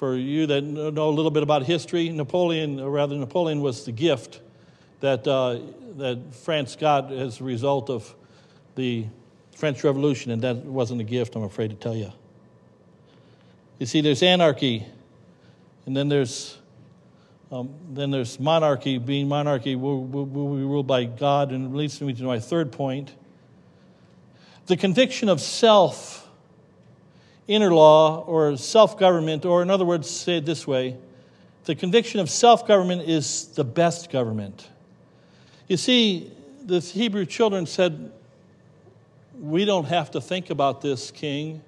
For 0.00 0.16
you 0.16 0.46
that 0.46 0.64
know 0.64 1.10
a 1.10 1.10
little 1.10 1.30
bit 1.30 1.42
about 1.42 1.64
history, 1.64 2.08
Napoleon, 2.08 2.80
or 2.80 2.88
rather, 2.88 3.16
Napoleon 3.16 3.60
was 3.60 3.84
the 3.84 3.92
gift 3.92 4.40
that, 5.00 5.28
uh, 5.28 5.58
that 5.98 6.34
France 6.36 6.74
got 6.74 7.12
as 7.12 7.38
a 7.38 7.44
result 7.44 7.90
of 7.90 8.14
the 8.76 9.04
French 9.54 9.84
Revolution, 9.84 10.30
and 10.30 10.40
that 10.40 10.56
wasn't 10.56 11.02
a 11.02 11.04
gift, 11.04 11.36
I'm 11.36 11.42
afraid 11.42 11.68
to 11.68 11.76
tell 11.76 11.94
you. 11.94 12.10
You 13.78 13.84
see, 13.84 14.00
there's 14.00 14.22
anarchy, 14.22 14.86
and 15.84 15.94
then 15.94 16.08
there's 16.08 16.56
um, 17.52 17.68
then 17.92 18.10
there's 18.10 18.40
monarchy. 18.40 18.96
Being 18.96 19.28
monarchy, 19.28 19.76
will 19.76 20.02
we 20.02 20.24
be 20.60 20.64
ruled 20.64 20.86
by 20.86 21.04
God, 21.04 21.52
and 21.52 21.74
it 21.74 21.76
leads 21.76 22.00
me 22.00 22.14
to 22.14 22.22
my 22.22 22.40
third 22.40 22.72
point: 22.72 23.12
the 24.64 24.78
conviction 24.78 25.28
of 25.28 25.42
self 25.42 26.19
inner 27.50 27.74
law 27.74 28.24
or 28.26 28.56
self 28.56 28.98
government, 28.98 29.44
or 29.44 29.60
in 29.60 29.70
other 29.70 29.84
words, 29.84 30.08
say 30.08 30.38
it 30.38 30.46
this 30.46 30.66
way 30.66 30.96
the 31.64 31.74
conviction 31.74 32.20
of 32.20 32.30
self 32.30 32.66
government 32.66 33.02
is 33.08 33.48
the 33.48 33.64
best 33.64 34.10
government. 34.10 34.68
You 35.68 35.76
see, 35.76 36.32
the 36.64 36.80
Hebrew 36.80 37.26
children 37.26 37.66
said, 37.66 38.12
We 39.38 39.64
don't 39.64 39.84
have 39.84 40.12
to 40.12 40.20
think 40.20 40.50
about 40.50 40.80
this, 40.80 41.10
king. 41.10 41.62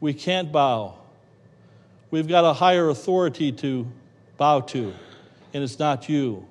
We 0.00 0.14
can't 0.14 0.52
bow. 0.52 0.96
We've 2.10 2.28
got 2.28 2.44
a 2.44 2.52
higher 2.52 2.88
authority 2.90 3.50
to 3.52 3.86
bow 4.36 4.60
to, 4.60 4.94
and 5.52 5.64
it's 5.64 5.78
not 5.78 6.08
you. 6.08 6.46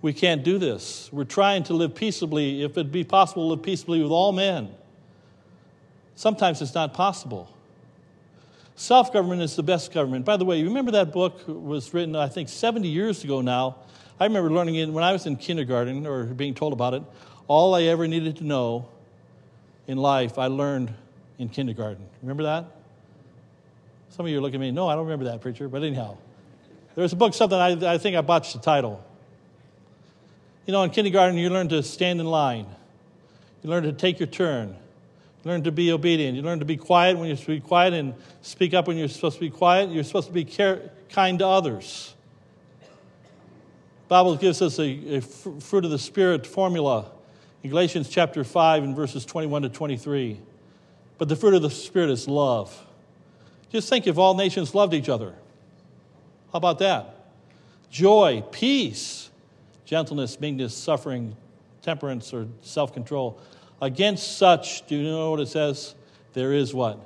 We 0.00 0.12
can't 0.12 0.44
do 0.44 0.58
this. 0.58 1.10
We're 1.12 1.24
trying 1.24 1.64
to 1.64 1.74
live 1.74 1.94
peaceably, 1.94 2.62
if 2.62 2.78
it 2.78 2.92
be 2.92 3.02
possible, 3.02 3.44
to 3.44 3.54
live 3.54 3.62
peaceably 3.62 4.00
with 4.00 4.12
all 4.12 4.32
men. 4.32 4.70
Sometimes 6.18 6.60
it's 6.60 6.74
not 6.74 6.94
possible. 6.94 7.48
Self 8.74 9.12
government 9.12 9.40
is 9.40 9.54
the 9.54 9.62
best 9.62 9.92
government. 9.92 10.24
By 10.24 10.36
the 10.36 10.44
way, 10.44 10.58
you 10.58 10.64
remember 10.64 10.90
that 10.90 11.12
book 11.12 11.42
was 11.46 11.94
written, 11.94 12.16
I 12.16 12.26
think, 12.26 12.48
70 12.48 12.88
years 12.88 13.22
ago 13.22 13.40
now. 13.40 13.76
I 14.18 14.24
remember 14.24 14.50
learning 14.50 14.74
it 14.74 14.88
when 14.88 15.04
I 15.04 15.12
was 15.12 15.26
in 15.26 15.36
kindergarten 15.36 16.08
or 16.08 16.24
being 16.24 16.56
told 16.56 16.72
about 16.72 16.94
it. 16.94 17.04
All 17.46 17.72
I 17.72 17.82
ever 17.82 18.08
needed 18.08 18.38
to 18.38 18.44
know 18.44 18.88
in 19.86 19.96
life, 19.96 20.40
I 20.40 20.48
learned 20.48 20.92
in 21.38 21.50
kindergarten. 21.50 22.04
Remember 22.20 22.42
that? 22.42 22.64
Some 24.10 24.26
of 24.26 24.32
you 24.32 24.38
are 24.38 24.40
looking 24.40 24.56
at 24.56 24.62
me, 24.62 24.72
no, 24.72 24.88
I 24.88 24.96
don't 24.96 25.04
remember 25.04 25.26
that, 25.26 25.40
preacher. 25.40 25.68
But 25.68 25.84
anyhow, 25.84 26.16
there 26.96 27.02
was 27.02 27.12
a 27.12 27.16
book, 27.16 27.32
something 27.32 27.56
I, 27.56 27.94
I 27.94 27.96
think 27.98 28.16
I 28.16 28.22
botched 28.22 28.54
the 28.54 28.58
title. 28.58 29.04
You 30.66 30.72
know, 30.72 30.82
in 30.82 30.90
kindergarten, 30.90 31.38
you 31.38 31.48
learn 31.48 31.68
to 31.68 31.80
stand 31.84 32.18
in 32.18 32.26
line, 32.26 32.66
you 33.62 33.70
learn 33.70 33.84
to 33.84 33.92
take 33.92 34.18
your 34.18 34.26
turn. 34.26 34.74
Learn 35.48 35.62
to 35.62 35.72
be 35.72 35.92
obedient. 35.92 36.36
You 36.36 36.42
learn 36.42 36.58
to 36.58 36.66
be 36.66 36.76
quiet 36.76 37.16
when 37.16 37.26
you're 37.26 37.38
supposed 37.38 37.56
to 37.56 37.62
be 37.62 37.66
quiet 37.66 37.94
and 37.94 38.12
speak 38.42 38.74
up 38.74 38.86
when 38.86 38.98
you're 38.98 39.08
supposed 39.08 39.36
to 39.36 39.40
be 39.40 39.48
quiet. 39.48 39.88
You're 39.88 40.04
supposed 40.04 40.26
to 40.26 40.32
be 40.34 40.44
care, 40.44 40.90
kind 41.08 41.38
to 41.38 41.46
others. 41.46 42.14
The 42.82 44.08
Bible 44.08 44.36
gives 44.36 44.60
us 44.60 44.78
a, 44.78 45.16
a 45.16 45.20
fruit 45.22 45.86
of 45.86 45.90
the 45.90 45.98
Spirit 45.98 46.46
formula 46.46 47.10
in 47.62 47.70
Galatians 47.70 48.10
chapter 48.10 48.44
5 48.44 48.84
and 48.84 48.94
verses 48.94 49.24
21 49.24 49.62
to 49.62 49.70
23. 49.70 50.38
But 51.16 51.30
the 51.30 51.36
fruit 51.36 51.54
of 51.54 51.62
the 51.62 51.70
Spirit 51.70 52.10
is 52.10 52.28
love. 52.28 52.86
Just 53.72 53.88
think 53.88 54.06
if 54.06 54.18
all 54.18 54.34
nations 54.34 54.74
loved 54.74 54.92
each 54.92 55.08
other. 55.08 55.30
How 56.52 56.58
about 56.58 56.78
that? 56.80 57.24
Joy, 57.90 58.44
peace, 58.52 59.30
gentleness, 59.86 60.38
meekness, 60.40 60.74
suffering, 60.74 61.34
temperance, 61.80 62.34
or 62.34 62.48
self 62.60 62.92
control. 62.92 63.40
Against 63.80 64.38
such, 64.38 64.86
do 64.86 64.96
you 64.96 65.04
know 65.04 65.30
what 65.30 65.40
it 65.40 65.48
says? 65.48 65.94
There 66.32 66.52
is 66.52 66.74
what? 66.74 66.98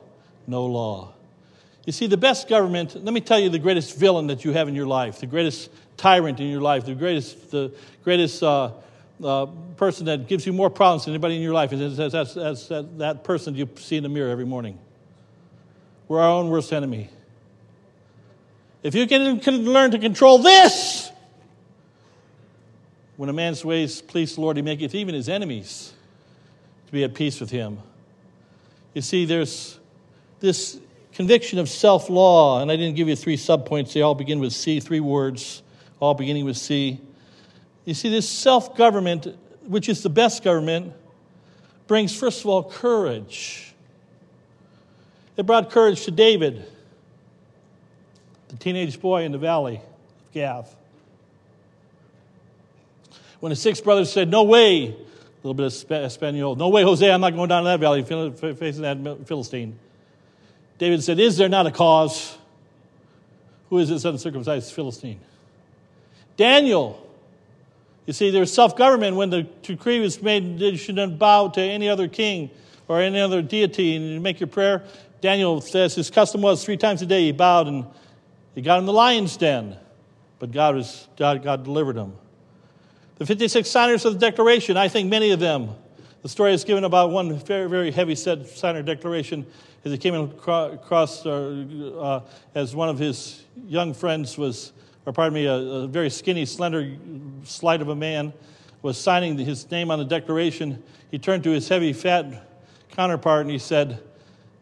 No 0.46 0.66
law. 0.66 1.12
You 1.84 1.92
see, 1.92 2.06
the 2.06 2.16
best 2.16 2.48
government, 2.48 2.94
let 3.04 3.12
me 3.12 3.20
tell 3.20 3.38
you 3.38 3.48
the 3.48 3.58
greatest 3.58 3.96
villain 3.96 4.28
that 4.28 4.44
you 4.44 4.52
have 4.52 4.68
in 4.68 4.74
your 4.74 4.86
life, 4.86 5.20
the 5.20 5.26
greatest 5.26 5.70
tyrant 5.96 6.40
in 6.40 6.46
your 6.48 6.60
life, 6.60 6.86
the 6.86 6.94
greatest, 6.94 7.50
the 7.50 7.74
greatest 8.04 8.42
uh, 8.42 8.70
uh, 9.22 9.46
person 9.76 10.06
that 10.06 10.28
gives 10.28 10.46
you 10.46 10.52
more 10.52 10.70
problems 10.70 11.04
than 11.04 11.14
anybody 11.14 11.36
in 11.36 11.42
your 11.42 11.52
life. 11.52 11.70
That's, 11.70 11.96
that's, 11.96 12.12
that's, 12.12 12.34
that's 12.34 12.68
that 12.98 13.24
person 13.24 13.54
you 13.54 13.68
see 13.76 13.96
in 13.96 14.02
the 14.02 14.08
mirror 14.08 14.30
every 14.30 14.46
morning. 14.46 14.78
We're 16.08 16.20
our 16.20 16.30
own 16.30 16.50
worst 16.50 16.72
enemy. 16.72 17.10
If 18.82 18.94
you 18.94 19.06
can, 19.06 19.40
can 19.40 19.64
learn 19.64 19.90
to 19.90 19.98
control 19.98 20.38
this, 20.38 21.10
when 23.16 23.28
a 23.28 23.32
man's 23.32 23.64
ways 23.64 24.00
please 24.00 24.34
the 24.36 24.40
Lord, 24.40 24.56
he 24.56 24.62
maketh 24.62 24.94
even 24.94 25.14
his 25.14 25.28
enemies 25.28 25.92
to 26.92 26.96
be 26.96 27.04
at 27.04 27.14
peace 27.14 27.40
with 27.40 27.50
him. 27.50 27.78
You 28.92 29.00
see, 29.00 29.24
there's 29.24 29.80
this 30.40 30.78
conviction 31.14 31.58
of 31.58 31.70
self 31.70 32.10
law, 32.10 32.60
and 32.60 32.70
I 32.70 32.76
didn't 32.76 32.96
give 32.96 33.08
you 33.08 33.16
three 33.16 33.38
subpoints. 33.38 33.94
They 33.94 34.02
all 34.02 34.14
begin 34.14 34.40
with 34.40 34.52
C, 34.52 34.78
three 34.78 35.00
words, 35.00 35.62
all 36.00 36.12
beginning 36.12 36.44
with 36.44 36.58
C. 36.58 37.00
You 37.86 37.94
see, 37.94 38.10
this 38.10 38.28
self 38.28 38.76
government, 38.76 39.26
which 39.66 39.88
is 39.88 40.02
the 40.02 40.10
best 40.10 40.44
government, 40.44 40.92
brings, 41.86 42.14
first 42.14 42.40
of 42.40 42.48
all, 42.48 42.62
courage. 42.62 43.72
It 45.38 45.46
brought 45.46 45.70
courage 45.70 46.04
to 46.04 46.10
David, 46.10 46.62
the 48.48 48.56
teenage 48.56 49.00
boy 49.00 49.22
in 49.22 49.32
the 49.32 49.38
valley 49.38 49.76
of 49.76 50.32
Gath. 50.34 50.76
When 53.40 53.48
his 53.48 53.62
six 53.62 53.80
brothers 53.80 54.12
said, 54.12 54.28
No 54.28 54.42
way, 54.42 54.94
little 55.42 55.54
bit 55.54 55.66
of 55.66 56.04
Espanol, 56.04 56.56
no 56.56 56.68
way, 56.68 56.82
Jose, 56.82 57.10
I'm 57.10 57.20
not 57.20 57.34
going 57.34 57.48
down 57.48 57.64
that 57.64 57.80
valley 57.80 58.02
facing 58.02 58.82
that 58.82 59.26
Philistine. 59.26 59.78
David 60.78 61.02
said, 61.02 61.18
Is 61.18 61.36
there 61.36 61.48
not 61.48 61.66
a 61.66 61.70
cause? 61.70 62.36
Who 63.70 63.78
is 63.78 63.88
this 63.88 64.04
uncircumcised 64.04 64.72
Philistine? 64.72 65.20
Daniel 66.36 67.02
you 68.06 68.12
see, 68.12 68.30
there's 68.30 68.52
self 68.52 68.76
government 68.76 69.16
when 69.16 69.30
the 69.30 69.42
decree 69.62 70.00
was 70.00 70.20
made 70.22 70.60
you 70.60 70.76
shouldn't 70.76 71.18
bow 71.18 71.48
to 71.48 71.60
any 71.60 71.88
other 71.88 72.08
king 72.08 72.50
or 72.88 73.00
any 73.00 73.20
other 73.20 73.42
deity 73.42 73.96
and 73.96 74.06
you 74.06 74.20
make 74.20 74.40
your 74.40 74.48
prayer. 74.48 74.82
Daniel 75.20 75.60
says 75.60 75.94
his 75.94 76.10
custom 76.10 76.42
was 76.42 76.64
three 76.64 76.76
times 76.76 77.00
a 77.02 77.06
day 77.06 77.22
he 77.22 77.32
bowed 77.32 77.68
and 77.68 77.86
he 78.54 78.62
got 78.62 78.80
in 78.80 78.86
the 78.86 78.92
lion's 78.92 79.36
den, 79.36 79.76
but 80.40 80.50
God, 80.50 80.74
was, 80.74 81.06
God, 81.16 81.42
God 81.44 81.62
delivered 81.62 81.96
him. 81.96 82.12
The 83.22 83.26
56 83.26 83.70
signers 83.70 84.04
of 84.04 84.14
the 84.14 84.18
Declaration, 84.18 84.76
I 84.76 84.88
think 84.88 85.08
many 85.08 85.30
of 85.30 85.38
them, 85.38 85.76
the 86.22 86.28
story 86.28 86.54
is 86.54 86.64
given 86.64 86.82
about 86.82 87.12
one 87.12 87.38
very, 87.38 87.68
very 87.68 87.92
heavy 87.92 88.16
set 88.16 88.48
signer 88.48 88.82
declaration 88.82 89.46
as 89.84 89.92
he 89.92 89.98
came 89.98 90.16
across 90.16 91.24
uh, 91.24 91.64
uh, 92.00 92.20
as 92.56 92.74
one 92.74 92.88
of 92.88 92.98
his 92.98 93.44
young 93.68 93.94
friends 93.94 94.36
was 94.36 94.72
or 95.06 95.12
pardon 95.12 95.34
me, 95.34 95.46
a, 95.46 95.54
a 95.54 95.86
very 95.86 96.10
skinny, 96.10 96.44
slender, 96.44 96.96
slight 97.44 97.80
of 97.80 97.90
a 97.90 97.94
man, 97.94 98.32
was 98.82 98.98
signing 98.98 99.38
his 99.38 99.70
name 99.70 99.92
on 99.92 100.00
the 100.00 100.04
declaration. 100.04 100.82
He 101.12 101.18
turned 101.20 101.44
to 101.44 101.50
his 101.50 101.68
heavy, 101.68 101.92
fat 101.92 102.26
counterpart 102.90 103.42
and 103.42 103.50
he 103.52 103.58
said, 103.60 104.02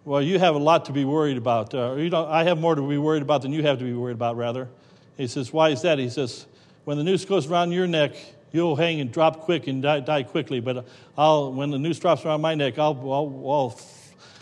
Well, 0.04 0.20
you 0.20 0.38
have 0.38 0.54
a 0.54 0.58
lot 0.58 0.84
to 0.84 0.92
be 0.92 1.06
worried 1.06 1.38
about. 1.38 1.74
Uh, 1.74 1.94
you 1.94 2.10
know, 2.10 2.26
I 2.26 2.44
have 2.44 2.58
more 2.58 2.74
to 2.74 2.86
be 2.86 2.98
worried 2.98 3.22
about 3.22 3.40
than 3.40 3.54
you 3.54 3.62
have 3.62 3.78
to 3.78 3.84
be 3.84 3.94
worried 3.94 4.16
about, 4.16 4.36
rather. 4.36 4.68
He 5.16 5.28
says, 5.28 5.50
Why 5.50 5.70
is 5.70 5.80
that? 5.80 5.98
He 5.98 6.10
says, 6.10 6.44
When 6.84 6.98
the 6.98 7.04
noose 7.04 7.24
goes 7.24 7.46
around 7.46 7.72
your 7.72 7.86
neck, 7.86 8.16
you'll 8.52 8.76
hang 8.76 9.00
and 9.00 9.12
drop 9.12 9.40
quick 9.40 9.66
and 9.66 9.82
die, 9.82 10.00
die 10.00 10.22
quickly. 10.22 10.60
But 10.60 10.86
I'll, 11.16 11.52
when 11.52 11.70
the 11.70 11.78
noose 11.78 11.98
drops 11.98 12.24
around 12.24 12.40
my 12.40 12.54
neck, 12.54 12.78
I'll, 12.78 12.98
I'll, 13.10 13.44
I'll 13.50 13.70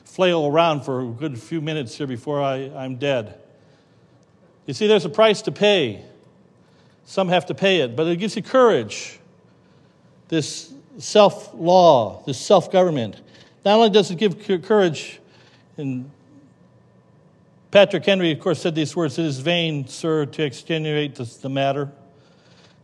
flail 0.04 0.46
around 0.46 0.82
for 0.82 1.00
a 1.02 1.06
good 1.06 1.38
few 1.38 1.61
minutes 1.61 1.96
here 1.96 2.06
before 2.06 2.42
I, 2.42 2.70
I'm 2.76 2.96
dead. 2.96 3.40
You 4.66 4.74
see, 4.74 4.86
there's 4.86 5.04
a 5.04 5.11
price 5.11 5.42
to 5.42 5.52
pay. 5.52 6.04
Some 7.04 7.28
have 7.28 7.46
to 7.46 7.54
pay 7.54 7.80
it, 7.80 7.96
but 7.96 8.06
it 8.06 8.16
gives 8.16 8.36
you 8.36 8.42
courage. 8.42 9.18
This 10.28 10.72
self 10.98 11.54
law, 11.54 12.22
this 12.26 12.38
self 12.38 12.70
government. 12.70 13.20
Not 13.64 13.76
only 13.76 13.90
does 13.90 14.11
it 14.11 14.18
give 14.18 14.62
courage, 14.62 15.20
and 15.76 16.11
Patrick 17.70 18.04
Henry, 18.04 18.32
of 18.32 18.40
course, 18.40 18.61
said 18.61 18.74
these 18.74 18.94
words 18.96 19.18
It 19.18 19.24
is 19.24 19.38
vain, 19.38 19.86
sir, 19.86 20.26
to 20.26 20.42
extenuate 20.42 21.14
the, 21.14 21.24
the 21.42 21.48
matter. 21.48 21.90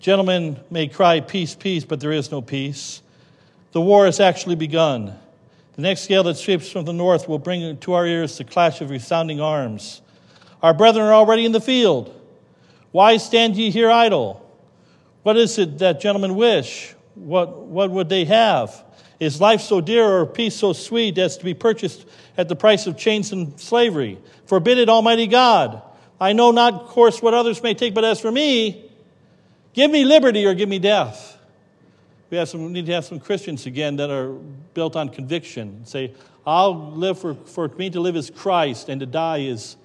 Gentlemen 0.05 0.61
may 0.70 0.86
cry, 0.86 1.20
Peace, 1.20 1.55
peace, 1.55 1.82
but 1.82 1.98
there 1.98 2.12
is 2.12 2.30
no 2.30 2.42
peace. 2.42 3.00
The 3.72 3.80
war 3.80 4.05
has 4.05 4.20
actually 4.20 4.55
begun. 4.55 5.18
The 5.76 5.80
next 5.80 6.09
gale 6.09 6.22
that 6.24 6.36
sweeps 6.36 6.70
from 6.70 6.84
the 6.84 6.92
north 6.92 7.26
will 7.26 7.38
bring 7.38 7.78
to 7.78 7.92
our 7.94 8.07
ears 8.07 8.36
the 8.36 8.44
clash 8.44 8.82
of 8.82 8.90
resounding 8.90 9.40
arms. 9.40 10.02
Our 10.62 10.74
brethren 10.74 11.07
are 11.07 11.14
already 11.14 11.46
in 11.46 11.52
the 11.52 11.61
field. 11.61 12.14
Why 12.92 13.16
stand 13.16 13.57
ye 13.57 13.70
here 13.70 13.90
idle? 13.90 14.46
What 15.22 15.38
is 15.38 15.59
it 15.59 15.78
that 15.78 16.02
gentlemen 16.02 16.34
wish? 16.34 16.94
What, 17.14 17.57
what 17.61 17.90
would 17.90 18.11
they 18.11 18.26
have? 18.26 18.84
Is 19.18 19.40
life 19.40 19.62
so 19.62 19.80
dear 19.80 20.07
or 20.07 20.26
peace 20.26 20.55
so 20.55 20.74
sweet 20.74 21.16
as 21.16 21.38
to 21.38 21.46
be 21.46 21.55
purchased 21.55 22.05
at 22.36 22.50
the 22.50 22.57
price 22.57 22.86
of 22.86 22.98
chains 22.98 23.32
and 23.32 23.59
slavery? 23.59 24.18
Forbid 24.44 24.76
it, 24.76 24.90
Almighty 24.90 25.28
God. 25.28 25.80
I 26.20 26.34
know 26.34 26.50
not, 26.50 26.74
of 26.74 26.88
course, 26.88 27.22
what 27.22 27.32
others 27.32 27.62
may 27.62 27.72
take, 27.72 27.94
but 27.94 28.05
as 28.05 28.20
for 28.20 28.30
me, 28.30 28.84
give 29.74 29.90
me 29.90 30.04
liberty 30.04 30.46
or 30.46 30.54
give 30.54 30.68
me 30.68 30.78
death. 30.78 31.38
We, 32.30 32.38
have 32.38 32.48
some, 32.48 32.64
we 32.64 32.72
need 32.72 32.86
to 32.86 32.92
have 32.92 33.04
some 33.04 33.20
Christians 33.20 33.66
again 33.66 33.96
that 33.96 34.10
are 34.10 34.32
built 34.72 34.96
on 34.96 35.10
conviction. 35.10 35.84
Say, 35.84 36.14
I'll 36.46 36.92
live 36.92 37.18
for, 37.18 37.34
for 37.34 37.68
me 37.68 37.90
to 37.90 38.00
live 38.00 38.16
is 38.16 38.30
Christ 38.30 38.88
and 38.88 39.00
to 39.00 39.06
die 39.06 39.40
is 39.40 39.76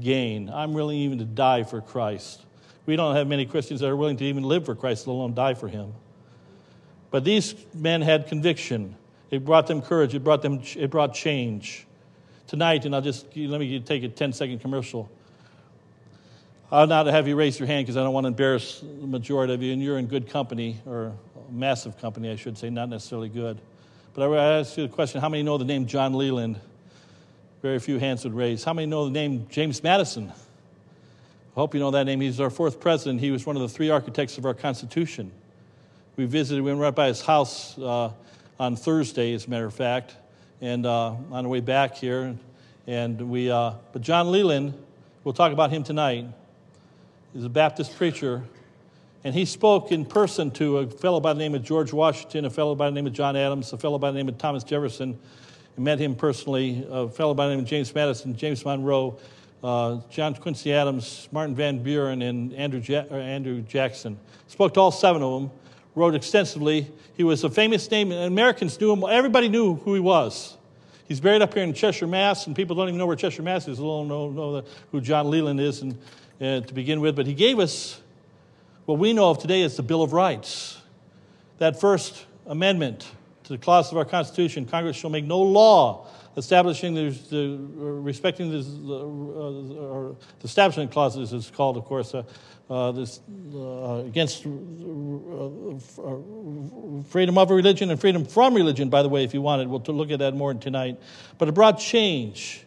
gain. 0.00 0.50
I'm 0.50 0.72
willing 0.72 0.98
even 0.98 1.18
to 1.18 1.24
die 1.24 1.62
for 1.62 1.80
Christ. 1.80 2.42
We 2.86 2.96
don't 2.96 3.14
have 3.14 3.26
many 3.26 3.46
Christians 3.46 3.80
that 3.80 3.88
are 3.88 3.96
willing 3.96 4.16
to 4.18 4.24
even 4.24 4.42
live 4.42 4.66
for 4.66 4.74
Christ, 4.74 5.06
let 5.06 5.14
alone 5.14 5.34
die 5.34 5.54
for 5.54 5.68
Him. 5.68 5.94
But 7.10 7.24
these 7.24 7.54
men 7.72 8.02
had 8.02 8.26
conviction. 8.26 8.96
It 9.30 9.44
brought 9.44 9.66
them 9.66 9.80
courage. 9.80 10.14
It 10.14 10.24
brought 10.24 10.42
them. 10.42 10.60
It 10.76 10.90
brought 10.90 11.14
change. 11.14 11.86
Tonight, 12.46 12.84
and 12.84 12.94
I'll 12.94 13.00
just 13.00 13.26
let 13.36 13.58
me 13.60 13.80
take 13.80 14.02
a 14.02 14.08
10 14.08 14.32
second 14.32 14.58
commercial. 14.60 15.08
I'll 16.72 16.86
not 16.86 17.06
have 17.06 17.28
you 17.28 17.36
raise 17.36 17.58
your 17.58 17.66
hand 17.66 17.84
because 17.84 17.96
I 17.96 18.02
don't 18.02 18.14
want 18.14 18.24
to 18.24 18.28
embarrass 18.28 18.80
the 18.80 19.06
majority 19.06 19.52
of 19.54 19.62
you, 19.62 19.72
and 19.72 19.82
you're 19.82 19.98
in 19.98 20.06
good 20.06 20.28
company, 20.28 20.80
or 20.86 21.12
massive 21.50 21.98
company, 21.98 22.30
I 22.30 22.36
should 22.36 22.56
say, 22.56 22.70
not 22.70 22.88
necessarily 22.88 23.28
good. 23.28 23.60
But 24.14 24.32
I 24.32 24.58
ask 24.60 24.76
you 24.76 24.86
the 24.86 24.92
question 24.92 25.20
how 25.20 25.28
many 25.28 25.42
know 25.42 25.58
the 25.58 25.64
name 25.64 25.86
John 25.86 26.14
Leland? 26.14 26.58
Very 27.62 27.78
few 27.78 27.98
hands 27.98 28.24
would 28.24 28.34
raise. 28.34 28.64
How 28.64 28.72
many 28.72 28.86
know 28.86 29.04
the 29.04 29.10
name 29.10 29.46
James 29.50 29.82
Madison? 29.82 30.30
I 30.30 31.54
hope 31.54 31.74
you 31.74 31.80
know 31.80 31.90
that 31.92 32.04
name. 32.04 32.20
He's 32.20 32.40
our 32.40 32.50
fourth 32.50 32.80
president. 32.80 33.20
He 33.20 33.30
was 33.30 33.46
one 33.46 33.56
of 33.56 33.62
the 33.62 33.68
three 33.68 33.90
architects 33.90 34.38
of 34.38 34.44
our 34.44 34.54
Constitution. 34.54 35.30
We 36.16 36.24
visited, 36.24 36.62
we 36.62 36.70
went 36.70 36.80
right 36.80 36.94
by 36.94 37.08
his 37.08 37.20
house 37.20 37.78
uh, 37.78 38.10
on 38.58 38.76
Thursday, 38.76 39.34
as 39.34 39.46
a 39.46 39.50
matter 39.50 39.66
of 39.66 39.74
fact, 39.74 40.14
and 40.60 40.86
uh, 40.86 41.14
on 41.30 41.44
the 41.44 41.48
way 41.48 41.60
back 41.60 41.96
here. 41.96 42.36
And 42.86 43.30
we, 43.30 43.50
uh, 43.50 43.74
but 43.92 44.02
John 44.02 44.30
Leland, 44.30 44.74
we'll 45.22 45.34
talk 45.34 45.52
about 45.52 45.70
him 45.70 45.82
tonight, 45.82 46.26
is 47.34 47.44
a 47.44 47.48
Baptist 47.48 47.96
preacher. 47.96 48.42
And 49.24 49.34
he 49.34 49.44
spoke 49.44 49.90
in 49.90 50.04
person 50.04 50.50
to 50.52 50.78
a 50.78 50.86
fellow 50.86 51.18
by 51.18 51.32
the 51.32 51.38
name 51.38 51.54
of 51.54 51.64
George 51.64 51.92
Washington, 51.92 52.44
a 52.44 52.50
fellow 52.50 52.74
by 52.74 52.90
the 52.90 52.94
name 52.94 53.06
of 53.06 53.12
John 53.12 53.36
Adams, 53.36 53.72
a 53.72 53.78
fellow 53.78 53.98
by 53.98 54.10
the 54.10 54.18
name 54.18 54.28
of 54.28 54.38
Thomas 54.38 54.62
Jefferson, 54.62 55.18
I 55.76 55.80
met 55.80 55.98
him 55.98 56.14
personally, 56.14 56.86
a 56.88 57.08
fellow 57.08 57.34
by 57.34 57.46
the 57.46 57.54
name 57.54 57.60
of 57.60 57.66
James 57.66 57.92
Madison, 57.92 58.36
James 58.36 58.64
Monroe, 58.64 59.18
uh, 59.64 59.98
John 60.10 60.34
Quincy 60.36 60.72
Adams, 60.72 61.28
Martin 61.32 61.56
Van 61.56 61.82
Buren, 61.82 62.22
and 62.22 62.52
Andrew, 62.52 62.80
ja- 62.80 63.06
Andrew 63.10 63.62
Jackson. 63.62 64.16
Spoke 64.46 64.74
to 64.74 64.80
all 64.80 64.92
seven 64.92 65.22
of 65.22 65.40
them, 65.40 65.50
wrote 65.96 66.14
extensively. 66.14 66.88
He 67.16 67.24
was 67.24 67.42
a 67.42 67.50
famous 67.50 67.90
name, 67.90 68.12
and 68.12 68.24
Americans 68.24 68.80
knew 68.80 68.92
him. 68.92 69.02
Everybody 69.08 69.48
knew 69.48 69.74
who 69.74 69.94
he 69.94 70.00
was. 70.00 70.56
He's 71.08 71.18
buried 71.18 71.42
up 71.42 71.52
here 71.52 71.64
in 71.64 71.72
Cheshire, 71.72 72.06
Mass, 72.06 72.46
and 72.46 72.54
people 72.54 72.76
don't 72.76 72.88
even 72.88 72.98
know 72.98 73.06
where 73.06 73.16
Cheshire, 73.16 73.42
Mass 73.42 73.66
is, 73.66 73.80
let 73.80 73.86
alone 73.86 74.08
know, 74.08 74.30
know 74.30 74.64
who 74.92 75.00
John 75.00 75.28
Leland 75.28 75.60
is 75.60 75.82
and, 75.82 75.98
uh, 76.40 76.60
to 76.60 76.74
begin 76.74 77.00
with. 77.00 77.16
But 77.16 77.26
he 77.26 77.34
gave 77.34 77.58
us 77.58 78.00
what 78.86 78.98
we 78.98 79.12
know 79.12 79.30
of 79.30 79.38
today 79.38 79.62
as 79.62 79.76
the 79.76 79.82
Bill 79.82 80.02
of 80.02 80.12
Rights. 80.12 80.80
That 81.58 81.80
first 81.80 82.26
amendment 82.46 83.08
to 83.44 83.52
the 83.52 83.58
clause 83.58 83.92
of 83.92 83.98
our 83.98 84.04
Constitution, 84.04 84.66
Congress 84.66 84.96
shall 84.96 85.10
make 85.10 85.24
no 85.24 85.40
law 85.40 86.06
establishing 86.36 86.94
the, 86.94 87.10
the 87.30 87.56
respecting 87.80 88.50
the, 88.50 88.58
uh, 88.58 90.14
the 90.40 90.44
establishment 90.44 90.90
clause, 90.90 91.16
as 91.16 91.32
it's 91.32 91.50
called, 91.50 91.76
of 91.76 91.84
course, 91.84 92.14
uh, 92.14 92.24
uh, 92.68 92.92
this, 92.92 93.20
uh, 93.54 94.02
against 94.06 94.46
uh, 94.46 94.50
uh, 94.50 96.16
freedom 97.08 97.38
of 97.38 97.50
religion 97.50 97.90
and 97.90 98.00
freedom 98.00 98.24
from 98.24 98.54
religion, 98.54 98.88
by 98.88 99.02
the 99.02 99.08
way, 99.08 99.22
if 99.22 99.34
you 99.34 99.42
wanted. 99.42 99.68
We'll 99.68 99.82
look 99.88 100.10
at 100.10 100.18
that 100.20 100.34
more 100.34 100.54
tonight. 100.54 100.98
But 101.38 101.48
it 101.48 101.52
brought 101.52 101.78
change. 101.78 102.64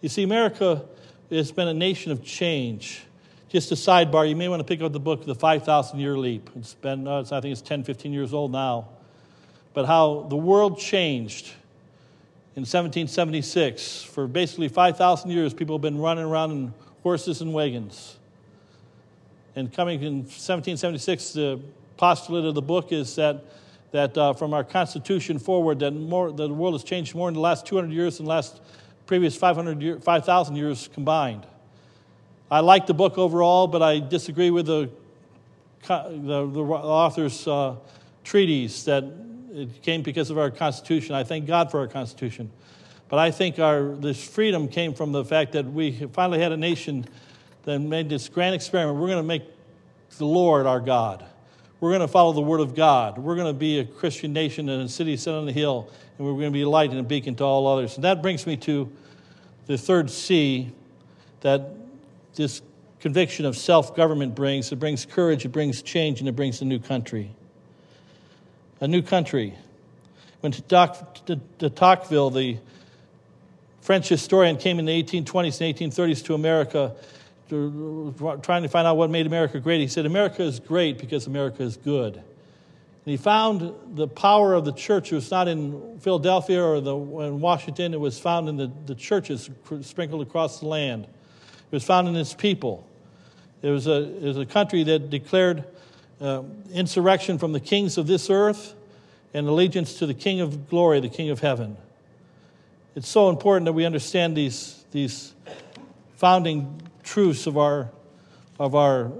You 0.00 0.08
see, 0.08 0.22
America 0.22 0.84
has 1.30 1.50
been 1.50 1.68
a 1.68 1.74
nation 1.74 2.12
of 2.12 2.22
change. 2.22 3.02
Just 3.48 3.72
a 3.72 3.74
sidebar, 3.74 4.28
you 4.28 4.36
may 4.36 4.48
want 4.48 4.60
to 4.60 4.64
pick 4.64 4.82
up 4.82 4.92
the 4.92 5.00
book, 5.00 5.24
The 5.24 5.34
5,000 5.34 5.98
Year 5.98 6.18
Leap. 6.18 6.50
It's 6.56 6.74
been, 6.74 7.08
I 7.08 7.22
think 7.22 7.46
it's 7.46 7.62
10, 7.62 7.84
15 7.84 8.12
years 8.12 8.34
old 8.34 8.52
now 8.52 8.88
but 9.78 9.86
how 9.86 10.26
the 10.28 10.36
world 10.36 10.76
changed 10.76 11.46
in 12.56 12.62
1776. 12.62 14.02
For 14.02 14.26
basically 14.26 14.66
5,000 14.66 15.30
years, 15.30 15.54
people 15.54 15.76
have 15.76 15.82
been 15.82 15.98
running 15.98 16.24
around 16.24 16.50
in 16.50 16.74
horses 17.04 17.42
and 17.42 17.54
wagons. 17.54 18.16
And 19.54 19.72
coming 19.72 20.02
in 20.02 20.16
1776, 20.22 21.32
the 21.32 21.60
postulate 21.96 22.44
of 22.44 22.56
the 22.56 22.62
book 22.62 22.90
is 22.90 23.14
that 23.14 23.44
that 23.92 24.18
uh, 24.18 24.32
from 24.32 24.52
our 24.52 24.64
Constitution 24.64 25.38
forward, 25.38 25.78
that, 25.78 25.92
more, 25.92 26.32
that 26.32 26.48
the 26.48 26.52
world 26.52 26.74
has 26.74 26.82
changed 26.82 27.14
more 27.14 27.28
in 27.28 27.34
the 27.34 27.40
last 27.40 27.64
200 27.64 27.90
years 27.92 28.16
than 28.16 28.26
the 28.26 28.30
last 28.30 28.60
previous 29.06 29.36
500 29.36 29.80
year, 29.80 30.00
5,000 30.00 30.56
years 30.56 30.88
combined. 30.92 31.46
I 32.50 32.60
like 32.60 32.86
the 32.86 32.94
book 32.94 33.18
overall, 33.18 33.66
but 33.66 33.82
I 33.82 33.98
disagree 33.98 34.50
with 34.50 34.66
the, 34.66 34.88
the, 35.86 36.46
the 36.46 36.62
author's 36.62 37.46
uh, 37.46 37.76
treatise 38.24 38.84
that 38.84 39.04
it 39.52 39.82
came 39.82 40.02
because 40.02 40.30
of 40.30 40.38
our 40.38 40.50
Constitution. 40.50 41.14
I 41.14 41.24
thank 41.24 41.46
God 41.46 41.70
for 41.70 41.80
our 41.80 41.86
Constitution. 41.86 42.50
But 43.10 43.18
I 43.18 43.30
think 43.30 43.58
our, 43.58 43.94
this 43.94 44.22
freedom 44.26 44.68
came 44.68 44.94
from 44.94 45.12
the 45.12 45.24
fact 45.24 45.52
that 45.52 45.66
we 45.66 45.92
finally 46.12 46.40
had 46.40 46.52
a 46.52 46.56
nation 46.56 47.06
that 47.64 47.78
made 47.80 48.08
this 48.08 48.28
grand 48.28 48.54
experiment. 48.54 48.98
We're 48.98 49.08
going 49.08 49.18
to 49.18 49.22
make 49.22 49.44
the 50.16 50.26
Lord 50.26 50.66
our 50.66 50.80
God. 50.80 51.24
We're 51.80 51.90
going 51.90 52.00
to 52.00 52.08
follow 52.08 52.32
the 52.32 52.40
Word 52.40 52.60
of 52.60 52.74
God. 52.74 53.18
We're 53.18 53.36
going 53.36 53.46
to 53.46 53.58
be 53.58 53.78
a 53.78 53.84
Christian 53.84 54.32
nation 54.32 54.68
and 54.68 54.82
a 54.82 54.88
city 54.88 55.16
set 55.16 55.34
on 55.34 55.48
a 55.48 55.52
hill, 55.52 55.90
and 56.16 56.26
we're 56.26 56.32
going 56.32 56.46
to 56.46 56.50
be 56.50 56.62
a 56.62 56.68
light 56.68 56.90
and 56.90 56.98
a 56.98 57.02
beacon 57.02 57.34
to 57.36 57.44
all 57.44 57.66
others. 57.66 57.96
And 57.96 58.04
that 58.04 58.22
brings 58.22 58.46
me 58.46 58.56
to 58.58 58.90
the 59.66 59.76
third 59.76 60.10
C 60.10 60.72
that 61.42 61.77
this 62.38 62.62
conviction 63.00 63.44
of 63.44 63.56
self 63.56 63.94
government 63.94 64.34
brings. 64.34 64.72
It 64.72 64.76
brings 64.76 65.04
courage, 65.04 65.44
it 65.44 65.50
brings 65.50 65.82
change, 65.82 66.20
and 66.20 66.28
it 66.28 66.32
brings 66.32 66.62
a 66.62 66.64
new 66.64 66.78
country. 66.78 67.34
A 68.80 68.88
new 68.88 69.02
country. 69.02 69.54
When 70.40 70.52
de 70.52 71.70
Tocqueville, 71.70 72.30
the 72.30 72.58
French 73.80 74.08
historian, 74.08 74.56
came 74.56 74.78
in 74.78 74.84
the 74.84 75.02
1820s 75.02 75.60
and 75.60 75.92
1830s 75.92 76.24
to 76.26 76.34
America, 76.34 76.94
uh, 77.50 78.36
trying 78.36 78.62
to 78.62 78.68
find 78.68 78.86
out 78.86 78.96
what 78.96 79.10
made 79.10 79.26
America 79.26 79.58
great. 79.58 79.80
He 79.80 79.88
said, 79.88 80.06
America 80.06 80.42
is 80.42 80.60
great 80.60 80.98
because 80.98 81.26
America 81.26 81.62
is 81.64 81.76
good. 81.76 82.14
And 82.14 83.12
he 83.12 83.16
found 83.16 83.74
the 83.96 84.06
power 84.06 84.54
of 84.54 84.64
the 84.64 84.72
church. 84.72 85.10
It 85.10 85.16
was 85.16 85.30
not 85.30 85.48
in 85.48 85.98
Philadelphia 85.98 86.62
or 86.62 86.80
the, 86.80 86.96
in 86.96 87.40
Washington, 87.40 87.94
it 87.94 88.00
was 88.00 88.18
found 88.20 88.48
in 88.48 88.56
the, 88.56 88.70
the 88.86 88.94
churches 88.94 89.50
sprinkled 89.80 90.22
across 90.22 90.60
the 90.60 90.66
land. 90.66 91.08
It 91.70 91.76
was 91.76 91.84
found 91.84 92.08
in 92.08 92.16
its 92.16 92.34
people. 92.34 92.86
It 93.60 93.70
was 93.70 93.86
a, 93.86 94.02
it 94.02 94.22
was 94.22 94.38
a 94.38 94.46
country 94.46 94.84
that 94.84 95.10
declared 95.10 95.64
uh, 96.20 96.42
insurrection 96.72 97.38
from 97.38 97.52
the 97.52 97.60
kings 97.60 97.98
of 97.98 98.06
this 98.06 98.30
earth 98.30 98.74
and 99.34 99.46
allegiance 99.46 99.98
to 99.98 100.06
the 100.06 100.14
King 100.14 100.40
of 100.40 100.68
glory, 100.70 101.00
the 101.00 101.08
King 101.08 101.30
of 101.30 101.40
heaven. 101.40 101.76
It's 102.94 103.08
so 103.08 103.28
important 103.28 103.66
that 103.66 103.74
we 103.74 103.84
understand 103.84 104.36
these, 104.36 104.84
these 104.90 105.34
founding 106.16 106.80
truths 107.02 107.46
of 107.46 107.58
our, 107.58 107.90
of 108.58 108.74
our, 108.74 109.12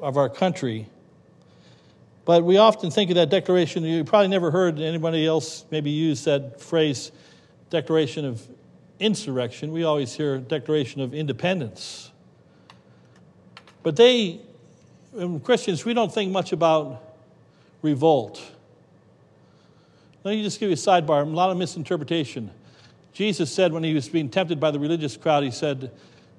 of 0.00 0.16
our 0.16 0.28
country. 0.28 0.88
But 2.24 2.44
we 2.44 2.56
often 2.56 2.90
think 2.90 3.10
of 3.10 3.16
that 3.16 3.30
declaration, 3.30 3.82
you 3.84 4.04
probably 4.04 4.28
never 4.28 4.50
heard 4.50 4.80
anybody 4.80 5.26
else 5.26 5.64
maybe 5.70 5.90
use 5.90 6.24
that 6.24 6.60
phrase, 6.60 7.12
declaration 7.70 8.24
of 8.24 8.46
insurrection. 9.04 9.70
We 9.70 9.84
always 9.84 10.14
hear 10.14 10.38
declaration 10.38 11.02
of 11.02 11.12
independence. 11.12 12.10
But 13.82 13.96
they, 13.96 14.40
Christians, 15.42 15.84
we 15.84 15.92
don't 15.92 16.12
think 16.12 16.32
much 16.32 16.52
about 16.52 17.02
revolt. 17.82 18.42
Let 20.24 20.36
me 20.36 20.42
just 20.42 20.58
give 20.58 20.70
you 20.70 20.74
a 20.74 20.76
sidebar, 20.78 21.20
a 21.20 21.24
lot 21.24 21.50
of 21.50 21.58
misinterpretation. 21.58 22.50
Jesus 23.12 23.52
said 23.52 23.74
when 23.74 23.84
he 23.84 23.92
was 23.92 24.08
being 24.08 24.30
tempted 24.30 24.58
by 24.58 24.70
the 24.70 24.78
religious 24.78 25.18
crowd, 25.18 25.44
he 25.44 25.50
said, 25.50 25.90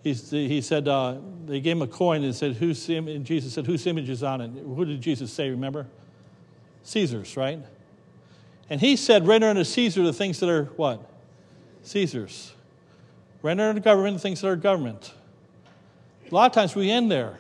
he 0.02 0.62
said, 0.62 0.88
uh, 0.88 1.18
they 1.46 1.60
gave 1.60 1.78
him 1.78 1.84
a 1.84 1.88
coin 1.88 2.24
and 2.24 2.36
said, 2.36 2.54
whose 2.54 2.90
and 2.90 3.26
Jesus 3.26 3.54
said, 3.54 3.68
whose 3.68 3.86
image 3.86 4.10
is 4.10 4.24
on 4.24 4.42
it? 4.42 4.50
Who 4.50 4.86
did 4.86 5.02
Jesus 5.02 5.32
say, 5.32 5.52
remember? 5.52 5.86
Caesar's, 6.84 7.38
right? 7.38 7.60
And 8.72 8.82
he 8.82 8.96
said, 8.96 9.28
render 9.28 9.48
unto 9.48 9.64
Caesar 9.64 10.04
the 10.04 10.14
things 10.14 10.40
that 10.40 10.50
are 10.50 10.66
what? 10.76 11.08
Caesar's. 11.84 12.55
Render 13.46 13.70
unto 13.70 13.80
government 13.80 14.18
the 14.18 14.22
things 14.24 14.42
that 14.42 14.48
are 14.48 14.56
government. 14.56 15.14
A 16.32 16.34
lot 16.34 16.48
of 16.48 16.52
times 16.56 16.74
we 16.74 16.90
end 16.90 17.12
there. 17.12 17.38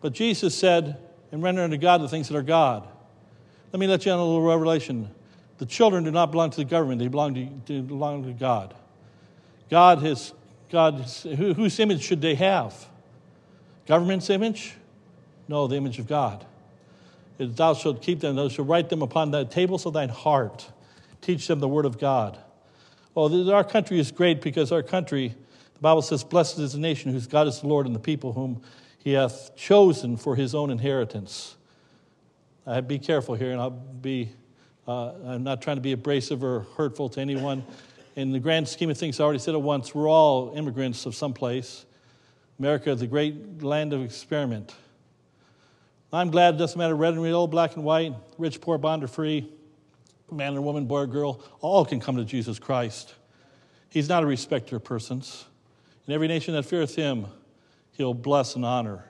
But 0.00 0.14
Jesus 0.14 0.52
said, 0.52 0.98
and 1.30 1.44
render 1.44 1.62
unto 1.62 1.76
God 1.76 2.02
the 2.02 2.08
things 2.08 2.26
that 2.26 2.36
are 2.36 2.42
God. 2.42 2.88
Let 3.72 3.78
me 3.78 3.86
let 3.86 4.04
you 4.04 4.10
on 4.10 4.18
a 4.18 4.24
little 4.24 4.42
revelation. 4.42 5.10
The 5.58 5.66
children 5.66 6.02
do 6.02 6.10
not 6.10 6.32
belong 6.32 6.50
to 6.50 6.56
the 6.56 6.64
government, 6.64 6.98
they 6.98 7.06
belong 7.06 7.62
to, 7.66 7.82
belong 7.82 8.24
to 8.24 8.32
God. 8.32 8.74
God 9.70 10.00
has 10.00 10.32
God, 10.72 11.06
whose 11.22 11.78
image 11.78 12.02
should 12.02 12.20
they 12.20 12.34
have? 12.34 12.74
Government's 13.86 14.28
image? 14.28 14.74
No, 15.46 15.68
the 15.68 15.76
image 15.76 16.00
of 16.00 16.08
God. 16.08 16.44
Thou 17.38 17.74
shalt 17.74 18.02
keep 18.02 18.18
them, 18.18 18.34
thou 18.34 18.48
shalt 18.48 18.66
write 18.66 18.88
them 18.88 19.02
upon 19.02 19.30
the 19.30 19.44
tables 19.44 19.86
of 19.86 19.92
thine 19.92 20.08
heart. 20.08 20.68
Teach 21.20 21.46
them 21.46 21.60
the 21.60 21.68
word 21.68 21.84
of 21.84 22.00
God. 22.00 22.40
Oh, 23.16 23.50
our 23.52 23.64
country 23.64 23.98
is 23.98 24.12
great 24.12 24.40
because 24.40 24.70
our 24.70 24.82
country, 24.82 25.34
the 25.74 25.80
Bible 25.80 26.02
says, 26.02 26.22
blessed 26.22 26.58
is 26.58 26.72
the 26.72 26.78
nation 26.78 27.12
whose 27.12 27.26
God 27.26 27.46
is 27.46 27.60
the 27.60 27.66
Lord 27.66 27.86
and 27.86 27.94
the 27.94 28.00
people 28.00 28.32
whom 28.32 28.62
he 28.98 29.12
hath 29.12 29.56
chosen 29.56 30.16
for 30.16 30.36
his 30.36 30.54
own 30.54 30.70
inheritance. 30.70 31.56
I 32.66 32.80
be 32.80 32.98
careful 32.98 33.34
here, 33.34 33.52
and 33.52 33.60
I'll 33.60 33.70
be, 33.70 34.30
uh, 34.86 35.12
I'm 35.24 35.42
not 35.42 35.62
trying 35.62 35.76
to 35.76 35.82
be 35.82 35.92
abrasive 35.92 36.44
or 36.44 36.66
hurtful 36.76 37.08
to 37.10 37.20
anyone 37.20 37.64
in 38.18 38.32
the 38.32 38.40
grand 38.40 38.66
scheme 38.66 38.90
of 38.90 38.98
things, 38.98 39.20
I 39.20 39.24
already 39.24 39.38
said 39.38 39.54
it 39.54 39.62
once, 39.62 39.94
we're 39.94 40.10
all 40.10 40.52
immigrants 40.56 41.06
of 41.06 41.14
some 41.14 41.32
place. 41.32 41.86
America 42.58 42.90
a 42.90 43.06
great 43.06 43.62
land 43.62 43.92
of 43.92 44.02
experiment. 44.02 44.74
I'm 46.12 46.32
glad 46.32 46.56
it 46.56 46.58
doesn't 46.58 46.76
matter 46.76 46.96
red 46.96 47.14
and 47.14 47.24
yellow, 47.24 47.46
black 47.46 47.76
and 47.76 47.84
white, 47.84 48.14
rich, 48.36 48.60
poor, 48.60 48.76
bond 48.76 49.04
or 49.04 49.06
free, 49.06 49.48
man 50.30 50.56
or 50.56 50.60
woman, 50.60 50.86
boy 50.86 51.00
or 51.00 51.06
girl, 51.06 51.42
all 51.60 51.84
can 51.84 52.00
come 52.00 52.16
to 52.16 52.24
Jesus 52.24 52.58
Christ. 52.58 53.14
He's 53.88 54.08
not 54.08 54.22
a 54.22 54.26
respecter 54.26 54.76
of 54.76 54.84
persons. 54.84 55.46
In 56.06 56.14
every 56.14 56.28
nation 56.28 56.54
that 56.54 56.64
feareth 56.64 56.94
him, 56.94 57.26
he'll 57.92 58.14
bless 58.14 58.54
and 58.56 58.64
honor. 58.64 59.04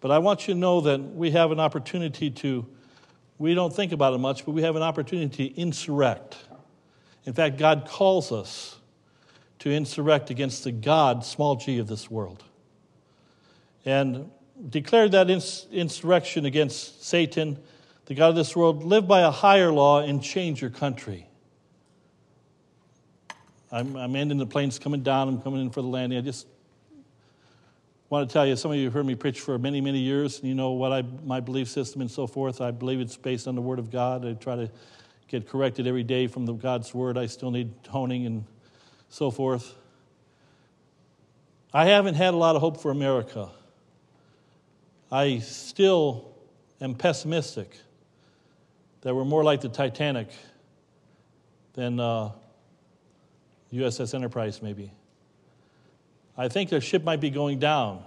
But 0.00 0.10
I 0.10 0.18
want 0.18 0.46
you 0.46 0.54
to 0.54 0.60
know 0.60 0.80
that 0.82 1.00
we 1.00 1.32
have 1.32 1.50
an 1.50 1.60
opportunity 1.60 2.30
to, 2.30 2.66
we 3.38 3.54
don't 3.54 3.74
think 3.74 3.92
about 3.92 4.14
it 4.14 4.18
much, 4.18 4.44
but 4.44 4.52
we 4.52 4.62
have 4.62 4.76
an 4.76 4.82
opportunity 4.82 5.50
to 5.50 5.60
insurrect. 5.60 6.36
In 7.24 7.32
fact, 7.32 7.58
God 7.58 7.86
calls 7.88 8.30
us 8.32 8.76
to 9.58 9.70
insurrect 9.70 10.30
against 10.30 10.64
the 10.64 10.72
God, 10.72 11.24
small 11.24 11.56
g, 11.56 11.78
of 11.78 11.88
this 11.88 12.10
world. 12.10 12.44
And 13.84 14.30
declare 14.70 15.08
that 15.08 15.30
ins- 15.30 15.66
insurrection 15.72 16.44
against 16.44 17.04
Satan, 17.04 17.58
the 18.08 18.14
God 18.14 18.30
of 18.30 18.36
this 18.36 18.56
world, 18.56 18.84
live 18.84 19.06
by 19.06 19.20
a 19.20 19.30
higher 19.30 19.70
law 19.70 20.00
and 20.00 20.22
change 20.22 20.62
your 20.62 20.70
country. 20.70 21.28
I'm, 23.70 23.96
I'm 23.96 24.16
ending 24.16 24.38
the 24.38 24.46
planes 24.46 24.78
coming 24.78 25.02
down, 25.02 25.28
I'm 25.28 25.42
coming 25.42 25.60
in 25.60 25.68
for 25.68 25.82
the 25.82 25.88
landing. 25.88 26.18
I 26.18 26.22
just 26.22 26.46
want 28.08 28.26
to 28.26 28.32
tell 28.32 28.46
you, 28.46 28.56
some 28.56 28.70
of 28.70 28.78
you 28.78 28.84
have 28.84 28.94
heard 28.94 29.04
me 29.04 29.14
preach 29.14 29.40
for 29.40 29.58
many, 29.58 29.82
many 29.82 29.98
years, 29.98 30.38
and 30.38 30.48
you 30.48 30.54
know 30.54 30.70
what 30.70 30.90
I, 30.90 31.02
my 31.22 31.40
belief 31.40 31.68
system 31.68 32.00
and 32.00 32.10
so 32.10 32.26
forth. 32.26 32.62
I 32.62 32.70
believe 32.70 32.98
it's 32.98 33.18
based 33.18 33.46
on 33.46 33.54
the 33.54 33.60
Word 33.60 33.78
of 33.78 33.90
God. 33.90 34.24
I 34.24 34.32
try 34.32 34.56
to 34.56 34.70
get 35.26 35.46
corrected 35.46 35.86
every 35.86 36.02
day 36.02 36.28
from 36.28 36.46
the 36.46 36.54
God's 36.54 36.94
word. 36.94 37.18
I 37.18 37.26
still 37.26 37.50
need 37.50 37.74
honing 37.90 38.24
and 38.24 38.46
so 39.10 39.30
forth. 39.30 39.74
I 41.74 41.84
haven't 41.84 42.14
had 42.14 42.32
a 42.32 42.38
lot 42.38 42.56
of 42.56 42.62
hope 42.62 42.80
for 42.80 42.90
America. 42.90 43.50
I 45.12 45.40
still 45.40 46.34
am 46.80 46.94
pessimistic 46.94 47.76
that 49.02 49.14
we're 49.14 49.24
more 49.24 49.44
like 49.44 49.60
the 49.60 49.68
Titanic 49.68 50.28
than 51.74 52.00
uh, 52.00 52.32
USS 53.72 54.14
Enterprise, 54.14 54.60
maybe. 54.62 54.92
I 56.36 56.48
think 56.48 56.70
their 56.70 56.80
ship 56.80 57.04
might 57.04 57.20
be 57.20 57.30
going 57.30 57.58
down. 57.58 58.04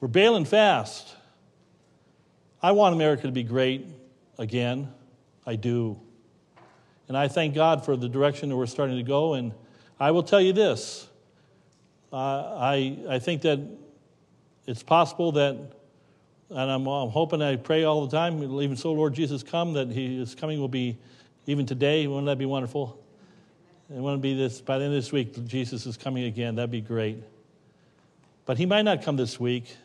We're 0.00 0.08
bailing 0.08 0.44
fast. 0.44 1.14
I 2.62 2.72
want 2.72 2.94
America 2.94 3.22
to 3.22 3.32
be 3.32 3.42
great 3.42 3.86
again. 4.38 4.92
I 5.46 5.56
do. 5.56 5.98
And 7.08 7.16
I 7.16 7.28
thank 7.28 7.54
God 7.54 7.84
for 7.84 7.96
the 7.96 8.08
direction 8.08 8.48
that 8.48 8.56
we're 8.56 8.66
starting 8.66 8.96
to 8.96 9.02
go. 9.02 9.34
And 9.34 9.52
I 9.98 10.10
will 10.10 10.22
tell 10.22 10.40
you 10.40 10.52
this 10.52 11.08
uh, 12.12 12.16
I, 12.58 12.98
I 13.08 13.18
think 13.18 13.42
that 13.42 13.60
it's 14.66 14.82
possible 14.82 15.32
that, 15.32 15.56
and 16.54 16.70
I'm, 16.70 16.86
I'm, 16.86 17.08
hoping, 17.08 17.40
I 17.40 17.56
pray 17.56 17.84
all 17.84 18.06
the 18.06 18.14
time, 18.14 18.42
even 18.42 18.76
so, 18.76 18.92
Lord 18.92 19.14
Jesus, 19.14 19.42
come, 19.42 19.72
that 19.72 19.90
he, 19.90 20.18
His 20.18 20.34
coming 20.34 20.60
will 20.60 20.68
be 20.68 20.98
even 21.46 21.64
today. 21.64 22.06
Wouldn't 22.06 22.26
that 22.26 22.38
be 22.38 22.44
wonderful? 22.44 23.02
It 23.88 23.98
wouldn't 23.98 24.22
be 24.22 24.34
this, 24.34 24.60
by 24.60 24.78
the 24.78 24.84
end 24.84 24.94
of 24.94 25.02
this 25.02 25.12
week, 25.12 25.46
Jesus 25.46 25.86
is 25.86 25.96
coming 25.96 26.24
again. 26.24 26.56
That'd 26.56 26.70
be 26.70 26.82
great. 26.82 27.22
But 28.44 28.58
He 28.58 28.66
might 28.66 28.82
not 28.82 29.02
come 29.02 29.16
this 29.16 29.40
week. 29.40 29.76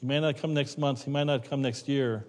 He 0.00 0.06
may 0.06 0.20
not 0.20 0.36
come 0.36 0.54
next 0.54 0.78
month. 0.78 1.04
He 1.04 1.10
might 1.10 1.24
not 1.24 1.48
come 1.48 1.60
next 1.60 1.88
year. 1.88 2.24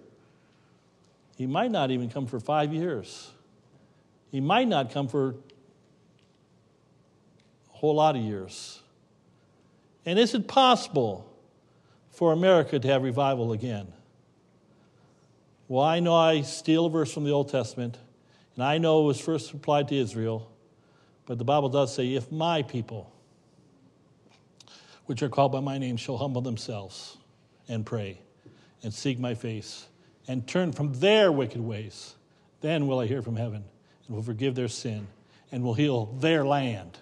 He 1.36 1.46
might 1.46 1.70
not 1.70 1.90
even 1.90 2.10
come 2.10 2.26
for 2.26 2.40
five 2.40 2.72
years. 2.72 3.30
He 4.30 4.40
might 4.40 4.66
not 4.66 4.92
come 4.92 5.06
for 5.06 5.30
a 7.72 7.76
whole 7.76 7.94
lot 7.94 8.16
of 8.16 8.22
years. 8.22 8.80
And 10.04 10.18
is 10.18 10.34
it 10.34 10.48
possible 10.48 11.33
for 12.14 12.32
America 12.32 12.78
to 12.78 12.88
have 12.88 13.02
revival 13.02 13.52
again? 13.52 13.92
Well, 15.68 15.84
I 15.84 16.00
know 16.00 16.14
I 16.14 16.42
steal 16.42 16.86
a 16.86 16.90
verse 16.90 17.12
from 17.12 17.24
the 17.24 17.32
Old 17.32 17.48
Testament, 17.48 17.98
and 18.54 18.64
I 18.64 18.78
know 18.78 19.02
it 19.02 19.06
was 19.06 19.20
first 19.20 19.52
applied 19.52 19.88
to 19.88 19.96
Israel, 19.96 20.50
but 21.26 21.38
the 21.38 21.44
Bible 21.44 21.68
does 21.68 21.94
say, 21.94 22.14
if 22.14 22.30
my 22.30 22.62
people, 22.62 23.12
which 25.06 25.22
are 25.22 25.28
called 25.28 25.52
by 25.52 25.60
my 25.60 25.78
name, 25.78 25.96
shall 25.96 26.16
humble 26.16 26.42
themselves 26.42 27.16
and 27.68 27.84
pray 27.84 28.18
and 28.82 28.92
seek 28.92 29.18
my 29.18 29.34
face 29.34 29.88
and 30.28 30.46
turn 30.46 30.72
from 30.72 30.92
their 31.00 31.32
wicked 31.32 31.60
ways, 31.60 32.14
then 32.60 32.86
will 32.86 33.00
I 33.00 33.06
hear 33.06 33.22
from 33.22 33.36
heaven 33.36 33.64
and 34.06 34.16
will 34.16 34.22
forgive 34.22 34.54
their 34.54 34.68
sin 34.68 35.06
and 35.50 35.64
will 35.64 35.74
heal 35.74 36.06
their 36.20 36.44
land. 36.44 36.98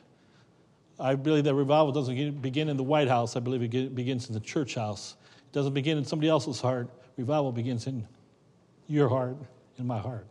I 1.03 1.17
believe 1.17 1.43
that 1.45 1.55
revival 1.55 1.91
doesn't 1.91 2.41
begin 2.41 2.69
in 2.69 2.77
the 2.77 2.85
White 2.85 3.09
House. 3.09 3.35
I 3.35 3.41
believe 3.41 3.63
it 3.63 3.95
begins 3.95 4.29
in 4.29 4.35
the 4.35 4.41
church 4.41 4.77
house. 4.77 5.17
It 5.37 5.53
doesn't 5.53 5.75
begin 5.75 5.99
in 5.99 6.05
somebody 6.05 6.29
else's 6.29 6.61
heart. 6.61 6.89
Revival 7.17 7.51
begins 7.51 7.89
in 7.89 8.07
your 8.87 9.09
heart, 9.09 9.37
in 9.79 9.87
my 9.87 9.99
heart. 9.99 10.29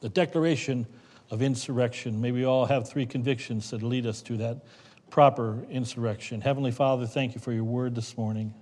The 0.00 0.08
declaration 0.08 0.86
of 1.30 1.42
insurrection. 1.42 2.18
May 2.22 2.32
we 2.32 2.44
all 2.44 2.64
have 2.64 2.88
three 2.88 3.04
convictions 3.04 3.68
that 3.70 3.82
lead 3.82 4.06
us 4.06 4.22
to 4.22 4.38
that 4.38 4.64
proper 5.10 5.62
insurrection. 5.70 6.40
Heavenly 6.40 6.70
Father, 6.70 7.06
thank 7.06 7.34
you 7.34 7.40
for 7.40 7.52
your 7.52 7.64
word 7.64 7.94
this 7.94 8.16
morning. 8.16 8.54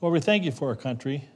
Lord, 0.00 0.12
we 0.12 0.20
thank 0.20 0.44
you 0.44 0.52
for 0.52 0.68
our 0.68 0.76
country. 0.76 1.28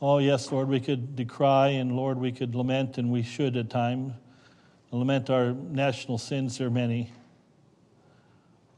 Oh, 0.00 0.16
yes, 0.16 0.50
Lord, 0.50 0.68
we 0.68 0.80
could 0.80 1.14
decry, 1.14 1.68
and 1.68 1.94
Lord, 1.94 2.16
we 2.16 2.32
could 2.32 2.54
lament, 2.54 2.96
and 2.96 3.10
we 3.10 3.22
should 3.22 3.54
at 3.58 3.68
times 3.68 4.14
lament 4.90 5.30
our 5.30 5.52
national 5.52 6.18
sins. 6.18 6.60
Are 6.60 6.70
many. 6.70 7.12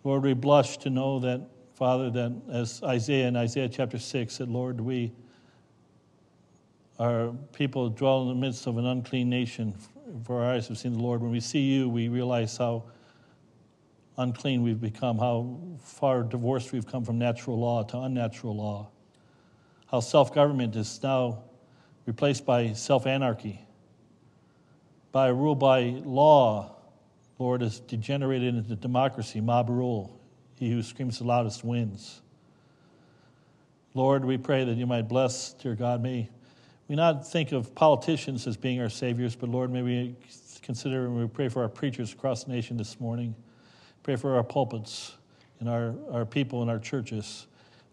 Lord, 0.05 0.23
we 0.23 0.35
blush 0.35 0.79
to 0.79 0.91
know 0.91 1.21
that, 1.21 1.43
Father, 1.75 2.11
that 2.11 2.33
as 2.51 2.83
Isaiah 2.83 3.29
in 3.29 3.37
Isaiah 3.37 3.69
chapter 3.69 3.99
6, 3.99 4.39
that, 4.39 4.49
Lord, 4.49 4.81
we, 4.81 5.13
our 6.99 7.33
people 7.53 7.89
dwell 7.89 8.23
in 8.23 8.29
the 8.29 8.35
midst 8.35 8.67
of 8.67 8.79
an 8.79 8.87
unclean 8.87 9.31
nation, 9.31 9.75
for 10.25 10.43
our 10.43 10.55
eyes 10.55 10.69
have 10.69 10.79
seen 10.79 10.93
the 10.93 10.99
Lord. 10.99 11.23
When 11.23 11.31
we 11.31 11.41
see 11.41 11.61
you, 11.61 11.89
we 11.89 12.09
realize 12.09 12.57
how 12.57 12.85
unclean 14.17 14.63
we've 14.63 14.81
become, 14.81 15.19
how 15.19 15.57
far 15.79 16.23
divorced 16.23 16.73
we've 16.73 16.87
come 16.87 17.05
from 17.05 17.19
natural 17.19 17.59
law 17.59 17.85
to 17.85 17.99
unnatural 18.01 18.57
law 18.57 18.89
how 19.93 20.01
self 20.01 20.35
government 20.35 20.75
is 20.75 21.01
now 21.03 21.45
replaced 22.07 22.47
by 22.47 22.73
self 22.73 23.07
anarchy, 23.07 23.61
by 25.13 25.29
rule 25.29 25.55
by 25.55 26.01
law. 26.05 26.75
Lord, 27.39 27.61
has 27.61 27.81
degenerated 27.81 28.55
into 28.55 28.77
democracy, 28.77 29.41
mob 29.41 29.69
rule. 29.69 30.19
He 30.57 30.71
who 30.71 30.83
screams 30.83 31.19
the 31.19 31.25
loudest 31.25 31.65
wins. 31.65 32.21
Lord, 33.95 34.25
we 34.25 34.39
pray 34.39 34.65
that 34.65 34.77
you 34.77 34.87
might 34.87 35.09
bless, 35.09 35.53
dear 35.55 35.75
God. 35.75 36.03
May 36.03 36.31
we 36.89 36.97
not 36.97 37.27
think 37.27 37.53
of 37.53 37.75
politicians 37.75 38.47
as 38.47 38.57
being 38.57 38.81
our 38.81 38.89
saviors, 38.89 39.37
but 39.37 39.49
Lord, 39.49 39.71
may 39.71 39.83
we 39.83 40.17
consider 40.63 41.07
and 41.07 41.17
we 41.17 41.27
pray 41.27 41.49
for 41.49 41.63
our 41.63 41.69
preachers 41.69 42.13
across 42.13 42.45
the 42.45 42.53
nation 42.53 42.77
this 42.77 43.01
morning. 43.01 43.35
Pray 44.03 44.17
for 44.17 44.37
our 44.37 44.45
pulpits 44.45 45.17
and 45.61 45.69
our, 45.69 45.95
our 46.11 46.25
people 46.25 46.63
and 46.63 46.71
our 46.71 46.79
churches. 46.79 47.47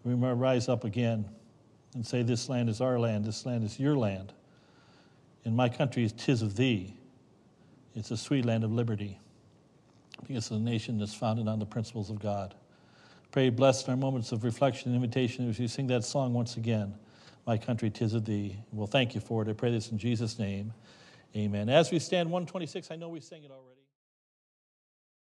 We 0.04 0.14
might 0.14 0.32
rise 0.32 0.68
up 0.68 0.84
again 0.84 1.28
and 1.94 2.06
say, 2.06 2.22
This 2.22 2.48
land 2.48 2.68
is 2.68 2.80
our 2.80 2.98
land, 2.98 3.24
this 3.24 3.44
land 3.44 3.64
is 3.64 3.78
your 3.78 3.96
land. 3.96 4.32
In 5.44 5.56
my 5.56 5.68
country, 5.68 6.04
is 6.04 6.12
tis 6.12 6.42
of 6.42 6.56
thee. 6.56 6.94
It's 7.94 8.10
a 8.10 8.16
sweet 8.16 8.44
land 8.44 8.64
of 8.64 8.72
liberty 8.72 9.18
because 10.20 10.36
it's 10.36 10.50
a 10.50 10.58
nation 10.58 10.98
that's 10.98 11.14
founded 11.14 11.48
on 11.48 11.58
the 11.58 11.66
principles 11.66 12.10
of 12.10 12.20
God. 12.20 12.54
Pray, 13.32 13.50
bless 13.50 13.88
our 13.88 13.96
moments 13.96 14.32
of 14.32 14.44
reflection 14.44 14.92
and 14.92 15.02
invitation 15.02 15.48
as 15.48 15.58
we 15.58 15.66
sing 15.66 15.86
that 15.88 16.04
song 16.04 16.32
once 16.32 16.56
again, 16.56 16.94
My 17.46 17.56
Country, 17.56 17.90
Tis 17.90 18.14
of 18.14 18.24
Thee. 18.24 18.58
We'll 18.72 18.86
thank 18.86 19.14
you 19.14 19.20
for 19.20 19.42
it. 19.42 19.48
I 19.48 19.52
pray 19.52 19.70
this 19.70 19.90
in 19.90 19.98
Jesus' 19.98 20.38
name. 20.38 20.72
Amen. 21.36 21.68
As 21.68 21.90
we 21.90 21.98
stand 22.00 22.30
126, 22.30 22.90
I 22.90 22.96
know 22.96 23.08
we 23.08 23.20
sang 23.20 23.44
it 23.44 23.50
already. 23.50 23.79